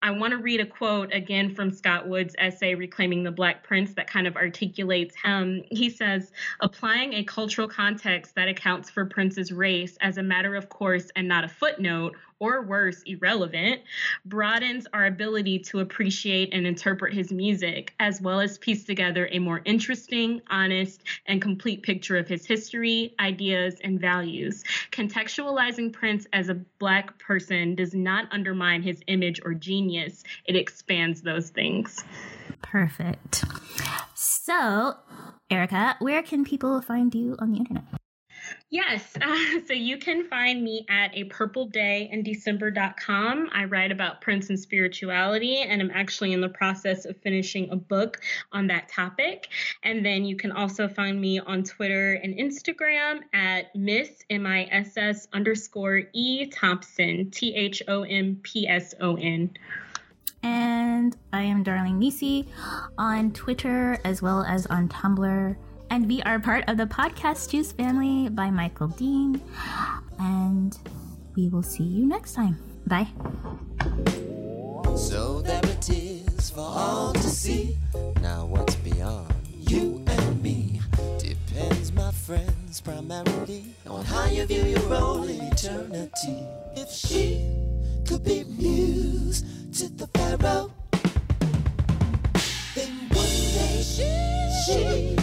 [0.03, 3.93] I want to read a quote again from Scott Woods' essay, Reclaiming the Black Prince,
[3.95, 5.63] that kind of articulates him.
[5.71, 10.69] He says, applying a cultural context that accounts for Prince's race as a matter of
[10.69, 13.81] course and not a footnote, or worse, irrelevant,
[14.25, 19.39] broadens our ability to appreciate and interpret his music, as well as piece together a
[19.39, 24.63] more interesting, honest, and complete picture of his history, ideas, and values.
[24.91, 31.21] Contextualizing Prince as a Black person does not undermine his image or genius, it expands
[31.21, 32.03] those things.
[32.61, 33.43] Perfect.
[34.15, 34.95] So,
[35.49, 37.83] Erica, where can people find you on the internet?
[38.69, 39.15] Yes.
[39.21, 43.49] Uh, so you can find me at a purple day in December.com.
[43.53, 47.75] I write about Prince and spirituality, and I'm actually in the process of finishing a
[47.75, 48.19] book
[48.51, 49.47] on that topic.
[49.83, 54.67] And then you can also find me on Twitter and Instagram at Miss M I
[54.69, 59.51] S S underscore E Thompson, T H O M P S O N.
[60.43, 62.47] And I am Darling Nisi
[62.97, 65.55] on Twitter as well as on Tumblr
[65.89, 69.41] and we are part of the podcast Juice family by Michael Dean.
[70.19, 70.77] And
[71.35, 72.57] we will see you next time.
[72.85, 73.07] Bye.
[74.95, 77.77] So there it is for all to see.
[78.21, 80.81] Now what's beyond you and me
[81.19, 86.43] depends, my friends, primarily on how you view your role in eternity.
[86.75, 87.45] If she
[88.07, 89.43] could be muse
[89.79, 90.71] to the pharaoh,
[92.75, 95.16] then one day she, she